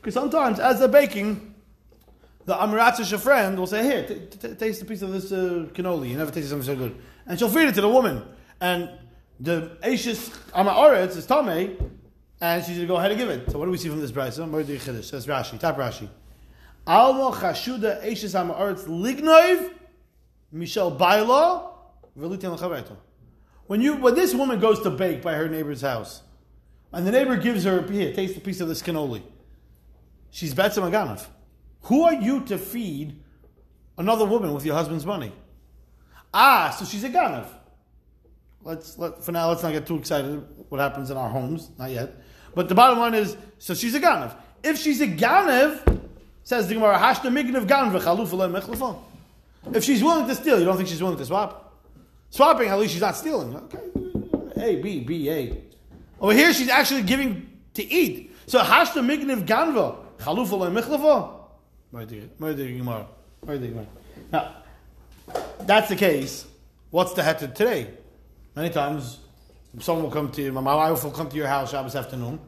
Because 0.00 0.14
sometimes, 0.14 0.58
as 0.58 0.78
they're 0.78 0.88
baking, 0.88 1.49
the 2.44 2.54
Amiratzisha 2.54 3.18
friend 3.18 3.58
will 3.58 3.66
say, 3.66 3.82
Here, 3.82 4.06
t- 4.06 4.36
t- 4.36 4.54
taste 4.54 4.82
a 4.82 4.84
piece 4.84 5.02
of 5.02 5.12
this 5.12 5.30
uh, 5.30 5.68
cannoli. 5.72 6.10
You 6.10 6.16
never 6.16 6.30
tasted 6.30 6.50
something 6.50 6.66
so 6.66 6.76
good. 6.76 6.96
And 7.26 7.38
she'll 7.38 7.48
feed 7.48 7.68
it 7.68 7.74
to 7.74 7.80
the 7.80 7.88
woman. 7.88 8.22
And 8.60 8.90
the 9.38 9.76
Aishis 9.82 10.30
Amaretz 10.52 11.16
is 11.16 11.26
Tame, 11.26 11.76
and 12.40 12.64
she's 12.64 12.76
going 12.76 12.80
to 12.80 12.86
go 12.86 12.96
ahead 12.96 13.10
and 13.10 13.20
give 13.20 13.30
it. 13.30 13.50
So, 13.50 13.58
what 13.58 13.66
do 13.66 13.70
we 13.70 13.78
see 13.78 13.88
from 13.88 14.00
this 14.00 14.12
brisa? 14.12 14.48
Mordei 14.48 14.78
Chiddush. 14.78 15.04
Says 15.04 15.26
Rashi, 15.26 15.58
top 15.58 15.76
Rashi. 15.76 16.08
Alma 16.86 17.36
Chashuda 17.36 18.04
Aishis 18.04 18.34
Amaretz 18.34 18.84
Lignoiv, 18.86 19.72
Michel 20.50 20.90
Baila, 20.90 21.72
Velitin 22.18 22.56
Lachaveto. 22.56 22.96
When 23.66 23.80
you 23.80 23.96
when 23.96 24.14
this 24.14 24.34
woman 24.34 24.58
goes 24.58 24.80
to 24.80 24.90
bake 24.90 25.22
by 25.22 25.34
her 25.34 25.48
neighbor's 25.48 25.82
house, 25.82 26.22
and 26.92 27.06
the 27.06 27.12
neighbor 27.12 27.36
gives 27.36 27.64
her 27.64 27.82
here, 27.82 28.12
taste 28.12 28.36
a 28.36 28.40
piece 28.40 28.60
of 28.60 28.68
this 28.68 28.82
cannoli. 28.82 29.22
She's 30.30 30.54
Betzim 30.54 30.90
Aganav. 30.90 31.26
Who 31.82 32.02
are 32.02 32.14
you 32.14 32.44
to 32.44 32.58
feed 32.58 33.20
another 33.98 34.24
woman 34.24 34.52
with 34.54 34.64
your 34.64 34.74
husband's 34.74 35.06
money? 35.06 35.32
Ah, 36.32 36.74
so 36.78 36.84
she's 36.84 37.04
a 37.04 37.08
Ganav. 37.08 37.46
Let's 38.62 38.98
let 38.98 39.24
for 39.24 39.32
now. 39.32 39.48
Let's 39.48 39.62
not 39.62 39.72
get 39.72 39.86
too 39.86 39.96
excited. 39.96 40.44
What 40.68 40.80
happens 40.80 41.10
in 41.10 41.16
our 41.16 41.28
homes? 41.28 41.70
Not 41.78 41.90
yet. 41.90 42.14
But 42.54 42.68
the 42.68 42.74
bottom 42.74 42.98
line 42.98 43.14
is, 43.14 43.36
so 43.58 43.74
she's 43.74 43.94
a 43.94 44.00
Ganav. 44.00 44.36
If 44.62 44.78
she's 44.78 45.00
a 45.00 45.06
Ganav, 45.06 46.00
says 46.42 46.68
the 46.68 46.74
Gemara, 46.74 46.98
Hashta 46.98 47.30
Mignav 47.30 47.66
Ganav 47.66 49.02
If 49.74 49.84
she's 49.84 50.02
willing 50.02 50.26
to 50.28 50.34
steal, 50.34 50.58
you 50.58 50.64
don't 50.64 50.76
think 50.76 50.88
she's 50.88 51.02
willing 51.02 51.18
to 51.18 51.24
swap? 51.24 51.80
Swapping, 52.30 52.68
at 52.68 52.78
least 52.78 52.92
she's 52.92 53.00
not 53.00 53.16
stealing. 53.16 53.56
Okay. 53.56 53.78
A, 54.56 54.82
B, 54.82 55.00
B, 55.00 55.30
A. 55.30 55.62
Over 56.20 56.34
here, 56.34 56.52
she's 56.52 56.68
actually 56.68 57.02
giving 57.02 57.50
to 57.74 57.84
eat. 57.90 58.34
So 58.46 58.60
hashta 58.60 59.02
migniv 59.02 59.46
ganva 59.46 59.96
michlava. 60.18 61.39
Now, 64.32 64.56
that's 65.60 65.88
the 65.88 65.96
case. 65.96 66.46
What's 66.90 67.14
the 67.14 67.22
heter 67.22 67.52
today? 67.54 67.90
Many 68.54 68.70
times, 68.70 69.18
someone 69.78 70.04
will 70.04 70.12
come 70.12 70.30
to 70.32 70.42
you. 70.42 70.52
My 70.52 70.60
wife 70.60 71.04
will 71.04 71.10
come 71.10 71.28
to 71.28 71.36
your 71.36 71.46
house 71.46 71.70
Shabbos 71.70 71.96
afternoon, 71.96 72.40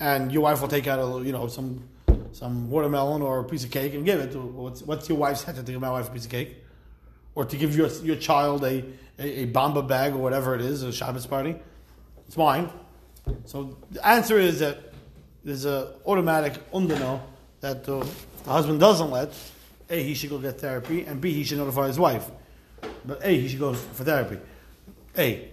and 0.00 0.32
your 0.32 0.42
wife 0.42 0.60
will 0.60 0.68
take 0.68 0.86
out 0.86 0.98
a 0.98 1.24
you 1.24 1.32
know 1.32 1.46
some 1.48 1.88
some 2.32 2.70
watermelon 2.70 3.22
or 3.22 3.40
a 3.40 3.44
piece 3.44 3.64
of 3.64 3.70
cake 3.70 3.94
and 3.94 4.04
give 4.04 4.20
it. 4.20 4.34
What's, 4.34 4.82
what's 4.82 5.08
your 5.08 5.18
wife's 5.18 5.44
heter 5.44 5.64
to 5.64 5.72
give 5.72 5.80
my 5.80 5.90
wife 5.90 6.08
a 6.08 6.12
piece 6.12 6.24
of 6.24 6.30
cake, 6.30 6.56
or 7.34 7.44
to 7.44 7.56
give 7.56 7.76
your 7.76 7.88
your 8.02 8.16
child 8.16 8.64
a 8.64 8.84
a, 9.18 9.42
a 9.42 9.44
bag 9.46 10.12
or 10.12 10.18
whatever 10.18 10.54
it 10.54 10.60
is, 10.60 10.82
a 10.82 10.92
Shabbos 10.92 11.26
party? 11.26 11.56
It's 12.26 12.36
mine. 12.36 12.70
So 13.44 13.76
the 13.90 14.06
answer 14.06 14.38
is 14.38 14.58
that 14.60 14.92
there's 15.44 15.64
a 15.64 15.94
automatic 16.06 16.54
undano 16.72 17.20
that 17.60 17.88
uh, 17.88 18.04
the 18.44 18.50
husband 18.50 18.80
doesn't 18.80 19.10
let. 19.10 19.32
A, 19.90 20.02
he 20.02 20.14
should 20.14 20.30
go 20.30 20.38
get 20.38 20.60
therapy, 20.60 21.04
and 21.04 21.20
B, 21.20 21.32
he 21.32 21.44
should 21.44 21.58
notify 21.58 21.86
his 21.86 21.98
wife. 21.98 22.30
But 23.04 23.20
A, 23.22 23.40
he 23.40 23.48
should 23.48 23.58
go 23.58 23.74
for 23.74 24.04
therapy. 24.04 24.38
A, 25.16 25.48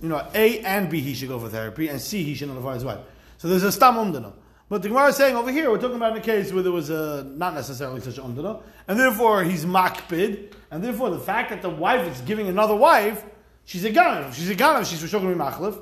you 0.00 0.08
know, 0.08 0.26
A 0.34 0.60
and 0.60 0.90
B, 0.90 1.00
he 1.00 1.14
should 1.14 1.28
go 1.28 1.38
for 1.38 1.48
therapy, 1.48 1.88
and 1.88 2.00
C, 2.00 2.24
he 2.24 2.34
should 2.34 2.48
notify 2.48 2.74
his 2.74 2.84
wife. 2.84 2.98
So 3.38 3.48
there's 3.48 3.62
a 3.62 3.72
stam 3.72 3.94
undano. 3.94 4.32
But 4.68 4.82
the 4.82 4.88
Gemara 4.88 5.08
is 5.08 5.16
saying 5.16 5.36
over 5.36 5.52
here, 5.52 5.70
we're 5.70 5.78
talking 5.78 5.96
about 5.96 6.16
a 6.16 6.20
case 6.20 6.52
where 6.52 6.62
there 6.62 6.72
was 6.72 6.90
a, 6.90 7.24
not 7.24 7.54
necessarily 7.54 8.00
such 8.00 8.18
an 8.18 8.24
undano, 8.24 8.62
and 8.88 8.98
therefore 8.98 9.44
he's 9.44 9.64
makbid, 9.64 10.52
and 10.70 10.82
therefore 10.82 11.10
the 11.10 11.20
fact 11.20 11.50
that 11.50 11.62
the 11.62 11.70
wife 11.70 12.10
is 12.10 12.20
giving 12.22 12.48
another 12.48 12.74
wife, 12.74 13.24
she's 13.64 13.84
a 13.84 13.90
ganav. 13.90 14.32
She's 14.32 14.48
a 14.50 14.54
ganav, 14.54 14.86
she's 14.86 15.08
for 15.10 15.20
me 15.20 15.34
machlif. 15.34 15.78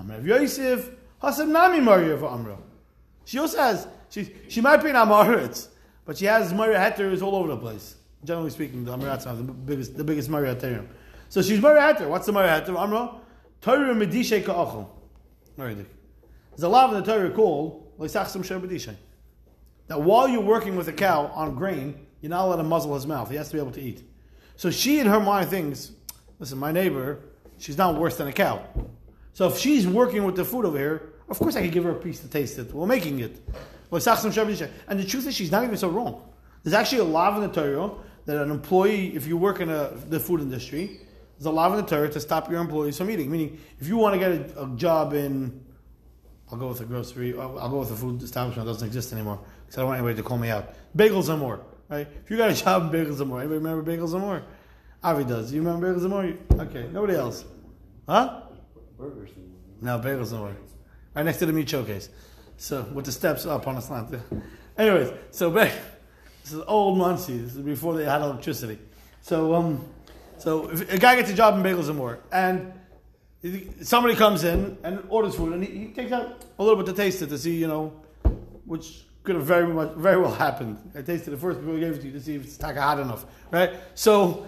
Amrav 0.00 0.26
Yosef, 0.26 0.90
Hasem 1.22 1.48
Nami 1.48 1.80
Maria 1.80 2.16
Amra. 2.24 2.56
She 3.24 3.38
also 3.38 3.58
has, 3.58 3.86
she, 4.10 4.32
she 4.48 4.60
might 4.60 4.82
be 4.82 4.90
an 4.90 4.96
Amaritz, 4.96 5.68
but 6.04 6.16
she 6.16 6.24
has 6.24 6.52
Maria 6.52 6.94
all 7.22 7.36
over 7.36 7.48
the 7.48 7.56
place. 7.56 7.96
Generally 8.24 8.50
speaking, 8.50 8.84
the 8.84 8.96
Amaritz 8.96 9.26
are 9.26 9.36
the 9.36 9.42
biggest, 9.42 9.96
the 9.96 10.04
biggest 10.04 10.28
Maria. 10.28 10.84
So 11.28 11.42
she's 11.42 11.60
Maria 11.60 11.94
Heter. 11.94 12.08
What's 12.08 12.26
the 12.26 12.32
Maria 12.32 12.60
Heter? 12.60 12.76
Amra? 12.76 13.12
Torah 13.60 13.94
Medishe 13.94 14.42
Ka'achel. 14.42 14.88
There's 15.56 16.62
a 16.62 16.68
lot 16.68 16.92
of 16.92 17.04
the 17.04 17.12
Torah 17.12 17.30
called 17.30 17.98
That 17.98 20.00
while 20.00 20.28
you're 20.28 20.40
working 20.40 20.76
with 20.76 20.88
a 20.88 20.92
cow 20.92 21.26
on 21.34 21.54
grain, 21.54 22.06
you're 22.20 22.30
not 22.30 22.46
allowed 22.46 22.56
to 22.56 22.64
muzzle 22.64 22.94
his 22.94 23.06
mouth. 23.06 23.30
He 23.30 23.36
has 23.36 23.48
to 23.48 23.54
be 23.54 23.60
able 23.60 23.72
to 23.72 23.80
eat. 23.80 24.02
So 24.56 24.70
she, 24.70 24.98
in 24.98 25.06
her 25.06 25.20
mind, 25.20 25.50
thinks, 25.50 25.92
listen, 26.38 26.58
my 26.58 26.72
neighbor, 26.72 27.20
she's 27.58 27.78
not 27.78 27.96
worse 27.96 28.16
than 28.16 28.28
a 28.28 28.32
cow. 28.32 28.64
So 29.32 29.46
if 29.46 29.58
she's 29.58 29.86
working 29.86 30.24
with 30.24 30.34
the 30.34 30.44
food 30.44 30.64
over 30.64 30.78
here, 30.78 31.12
of 31.28 31.38
course 31.38 31.56
I 31.56 31.62
can 31.62 31.70
give 31.70 31.84
her 31.84 31.90
a 31.90 31.94
piece 31.94 32.20
to 32.20 32.28
taste 32.28 32.58
it. 32.58 32.72
We're 32.72 32.86
making 32.86 33.20
it. 33.20 33.40
And 33.90 34.98
the 35.00 35.04
truth 35.04 35.26
is, 35.26 35.34
she's 35.34 35.50
not 35.50 35.64
even 35.64 35.76
so 35.76 35.88
wrong. 35.88 36.22
There's 36.62 36.74
actually 36.74 36.98
a 36.98 37.04
law 37.04 37.34
in 37.36 37.42
the 37.42 37.48
Torah 37.48 37.90
that 38.26 38.42
an 38.42 38.50
employee, 38.50 39.14
if 39.16 39.26
you 39.26 39.36
work 39.36 39.60
in 39.60 39.70
a, 39.70 39.90
the 40.08 40.20
food 40.20 40.40
industry, 40.40 41.00
there's 41.38 41.46
a 41.46 41.50
law 41.50 41.70
in 41.70 41.76
the 41.76 41.88
Torah 41.88 42.10
to 42.10 42.20
stop 42.20 42.50
your 42.50 42.60
employees 42.60 42.98
from 42.98 43.10
eating. 43.10 43.30
Meaning, 43.30 43.58
if 43.78 43.88
you 43.88 43.96
want 43.96 44.14
to 44.14 44.18
get 44.18 44.32
a, 44.56 44.64
a 44.64 44.76
job 44.76 45.14
in, 45.14 45.64
I'll 46.50 46.58
go 46.58 46.68
with 46.68 46.80
a 46.80 46.84
grocery, 46.84 47.38
I'll, 47.38 47.58
I'll 47.58 47.70
go 47.70 47.78
with 47.78 47.90
a 47.90 47.96
food 47.96 48.22
establishment 48.22 48.66
that 48.66 48.72
doesn't 48.72 48.86
exist 48.86 49.12
anymore 49.12 49.40
because 49.64 49.78
I 49.78 49.80
don't 49.82 49.88
want 49.88 49.98
anybody 49.98 50.16
to 50.16 50.22
call 50.22 50.38
me 50.38 50.50
out. 50.50 50.74
Bagels 50.96 51.28
and 51.28 51.38
more, 51.38 51.60
right? 51.88 52.06
If 52.24 52.30
you 52.30 52.36
got 52.36 52.50
a 52.50 52.54
job 52.54 52.94
in 52.94 53.06
Bagels 53.06 53.20
and 53.20 53.28
more, 53.28 53.40
anybody 53.40 53.58
remember 53.58 53.90
Bagels 53.90 54.12
and 54.12 54.20
more? 54.20 54.42
Avi 55.02 55.24
does. 55.24 55.52
You 55.52 55.62
remember 55.62 55.94
Bagels 55.94 56.00
and 56.00 56.10
more? 56.10 56.66
Okay, 56.66 56.88
nobody 56.92 57.14
else. 57.14 57.44
Huh? 58.08 58.42
Burgers. 58.98 59.30
No, 59.80 59.98
bagels 59.98 60.30
don't. 60.30 60.56
Right 61.14 61.22
next 61.24 61.38
to 61.38 61.46
the 61.46 61.52
meat 61.52 61.68
showcase. 61.68 62.08
So 62.58 62.82
with 62.92 63.06
the 63.06 63.12
steps 63.12 63.46
up 63.46 63.66
on 63.66 63.76
a 63.76 63.80
slant. 63.80 64.14
Anyways, 64.76 65.12
so 65.30 65.50
back. 65.50 65.72
This 66.42 66.52
is 66.52 66.62
old 66.66 66.98
Monsey. 66.98 67.38
This 67.38 67.54
is 67.54 67.62
before 67.62 67.96
they 67.96 68.04
had 68.04 68.20
electricity. 68.20 68.78
So 69.20 69.54
um, 69.54 69.84
so 70.38 70.68
a 70.68 70.98
guy 70.98 71.16
gets 71.16 71.30
a 71.30 71.34
job 71.34 71.54
in 71.54 71.62
bagels 71.62 71.88
and 71.88 71.96
more, 71.96 72.20
and 72.32 72.72
somebody 73.82 74.14
comes 74.14 74.44
in 74.44 74.76
and 74.82 75.02
orders 75.08 75.36
food, 75.36 75.52
and 75.52 75.64
he, 75.64 75.78
he 75.78 75.86
takes 75.88 76.12
out 76.12 76.44
a 76.58 76.62
little 76.62 76.76
bit 76.76 76.86
to 76.86 76.92
taste 76.92 77.22
it 77.22 77.28
to 77.28 77.38
see, 77.38 77.56
you 77.56 77.66
know, 77.66 77.92
which 78.64 79.04
could 79.22 79.36
have 79.36 79.44
very 79.44 79.66
much, 79.66 79.92
very 79.94 80.20
well 80.20 80.32
happened. 80.32 80.78
I 80.96 81.02
tasted 81.02 81.32
it 81.32 81.38
first 81.38 81.60
before 81.60 81.74
we 81.74 81.80
gave 81.80 81.94
it 81.94 82.00
to 82.00 82.06
you 82.06 82.12
to 82.12 82.20
see 82.20 82.34
if 82.34 82.44
it's 82.44 82.56
taka 82.56 82.80
hot 82.80 82.98
enough, 82.98 83.26
right? 83.50 83.70
So, 83.94 84.46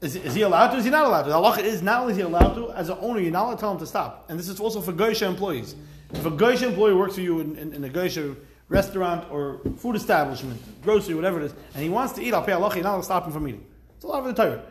is, 0.00 0.16
is 0.16 0.34
he 0.34 0.42
allowed 0.42 0.68
to? 0.72 0.78
Is 0.78 0.84
he 0.84 0.90
not 0.90 1.06
allowed 1.06 1.24
to? 1.24 1.30
The 1.30 1.36
halacha 1.36 1.64
is 1.64 1.82
not 1.82 2.02
only 2.02 2.12
is 2.12 2.18
he 2.18 2.22
allowed 2.22 2.54
to, 2.54 2.70
as 2.72 2.88
an 2.88 2.98
owner, 3.00 3.20
you're 3.20 3.32
not 3.32 3.44
allowed 3.44 3.54
to 3.54 3.60
tell 3.60 3.72
him 3.72 3.78
to 3.78 3.86
stop. 3.86 4.26
And 4.28 4.38
this 4.38 4.48
is 4.48 4.60
also 4.60 4.80
for 4.80 4.92
Goysha 4.92 5.26
employees. 5.26 5.76
If 6.12 6.26
a 6.26 6.30
Goysha 6.30 6.68
employee 6.68 6.94
works 6.94 7.14
for 7.14 7.20
you 7.20 7.40
in, 7.40 7.56
in, 7.56 7.72
in 7.72 7.84
a 7.84 7.88
Goysha 7.88 8.36
restaurant 8.68 9.30
or 9.30 9.60
food 9.76 9.96
establishment, 9.96 10.60
grocery, 10.82 11.14
whatever 11.14 11.40
it 11.40 11.46
is, 11.46 11.54
and 11.74 11.82
he 11.82 11.88
wants 11.88 12.14
to 12.14 12.22
eat, 12.22 12.34
I'll 12.34 12.42
pay 12.42 12.52
not 12.52 12.72
allowed 12.72 12.96
to 12.98 13.02
stop 13.02 13.26
him 13.26 13.32
from 13.32 13.48
eating. 13.48 13.66
It's 13.96 14.04
a 14.04 14.08
lot 14.08 14.26
of 14.26 14.34
the 14.34 14.42
Torah. 14.42 14.62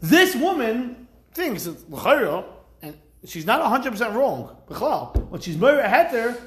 This 0.00 0.34
woman 0.36 1.08
thinks 1.32 1.66
it's 1.66 1.84
l'chayra, 1.88 2.44
and 2.82 2.96
she's 3.24 3.46
not 3.46 3.60
100% 3.62 4.14
wrong. 4.14 4.56
B'chlal. 4.68 5.16
What 5.28 5.42
she's 5.42 5.56
more 5.56 5.72
heter, 5.72 6.40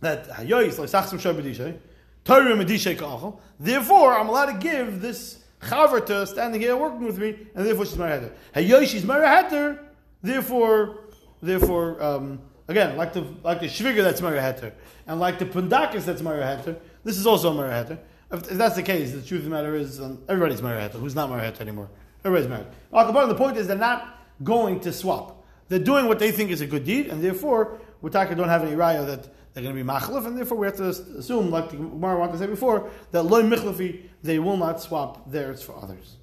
that 0.00 0.28
hayoyis, 0.28 0.78
like 0.78 0.88
sachsim 0.88 1.20
shabedishay, 1.20 1.78
Torah 2.24 2.56
medishay 2.56 2.98
ka'achal, 2.98 3.40
therefore 3.58 4.18
I'm 4.18 4.28
allowed 4.28 4.52
to 4.52 4.58
give 4.58 5.00
this 5.00 5.42
chaver 5.62 6.04
to 6.06 6.26
standing 6.26 6.60
here 6.60 6.76
working 6.76 7.04
with 7.04 7.18
me, 7.18 7.36
and 7.54 7.66
therefore 7.66 7.86
she's 7.86 7.96
married 7.98 8.22
heter. 8.22 8.32
Hayoy, 8.54 8.86
she's 8.86 9.04
married 9.04 9.26
heter, 9.26 9.78
therefore, 10.22 11.04
therefore, 11.42 12.02
um, 12.02 12.40
again, 12.70 12.96
like 12.96 13.12
the 13.12 13.24
like 13.42 13.60
the 13.60 13.66
shviger 13.66 14.02
that's 14.02 14.22
married 14.22 14.40
heter, 14.40 14.72
and 15.06 15.20
like 15.20 15.38
the 15.38 15.46
pundakis 15.46 16.04
that's 16.04 16.22
married 16.22 16.42
heter, 16.42 16.78
this 17.04 17.18
is 17.18 17.26
also 17.26 17.52
married 17.52 17.86
heter. 17.86 17.98
If, 18.32 18.50
if 18.50 18.58
that's 18.58 18.76
the 18.76 18.82
case, 18.82 19.12
the 19.12 19.22
truth 19.22 19.40
of 19.40 19.44
the 19.44 19.50
matter 19.50 19.74
is 19.74 20.00
um, 20.00 20.22
everybody's 20.28 20.62
married 20.62 20.90
heter. 20.90 21.00
Who's 21.00 21.14
not 21.14 21.28
married 21.28 21.52
heter 21.52 21.62
anymore? 21.62 21.90
Everybody's 22.24 22.48
married. 22.48 22.66
Well, 22.90 23.26
the 23.26 23.34
point 23.34 23.56
is 23.56 23.66
they're 23.66 23.76
not 23.76 24.20
going 24.42 24.80
to 24.80 24.92
swap. 24.92 25.44
They're 25.68 25.78
doing 25.78 26.06
what 26.06 26.18
they 26.18 26.32
think 26.32 26.50
is 26.50 26.60
a 26.60 26.66
good 26.66 26.84
deed, 26.84 27.06
and 27.06 27.22
therefore, 27.22 27.80
Wataka 28.02 28.36
don't 28.36 28.48
have 28.48 28.62
any 28.62 28.76
raya 28.76 29.06
that 29.06 29.28
they're 29.52 29.62
going 29.62 29.74
to 29.74 29.82
be 29.82 29.88
machlif, 29.88 30.26
and 30.26 30.36
therefore 30.36 30.58
we 30.58 30.66
have 30.66 30.76
to 30.76 30.88
assume, 30.88 31.50
like 31.50 31.70
the 31.70 31.76
Gemara 31.76 32.18
wanted 32.18 32.32
to 32.32 32.38
say 32.38 32.46
before, 32.46 32.90
that 33.12 33.22
loy 33.22 33.42
michlafi, 33.42 34.02
they 34.22 34.38
will 34.38 34.56
not 34.56 34.80
swap 34.80 35.30
theirs 35.30 35.62
for 35.62 35.76
others. 35.82 36.16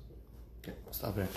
Okay, 0.64 0.76
stop 0.92 1.16
here. 1.16 1.28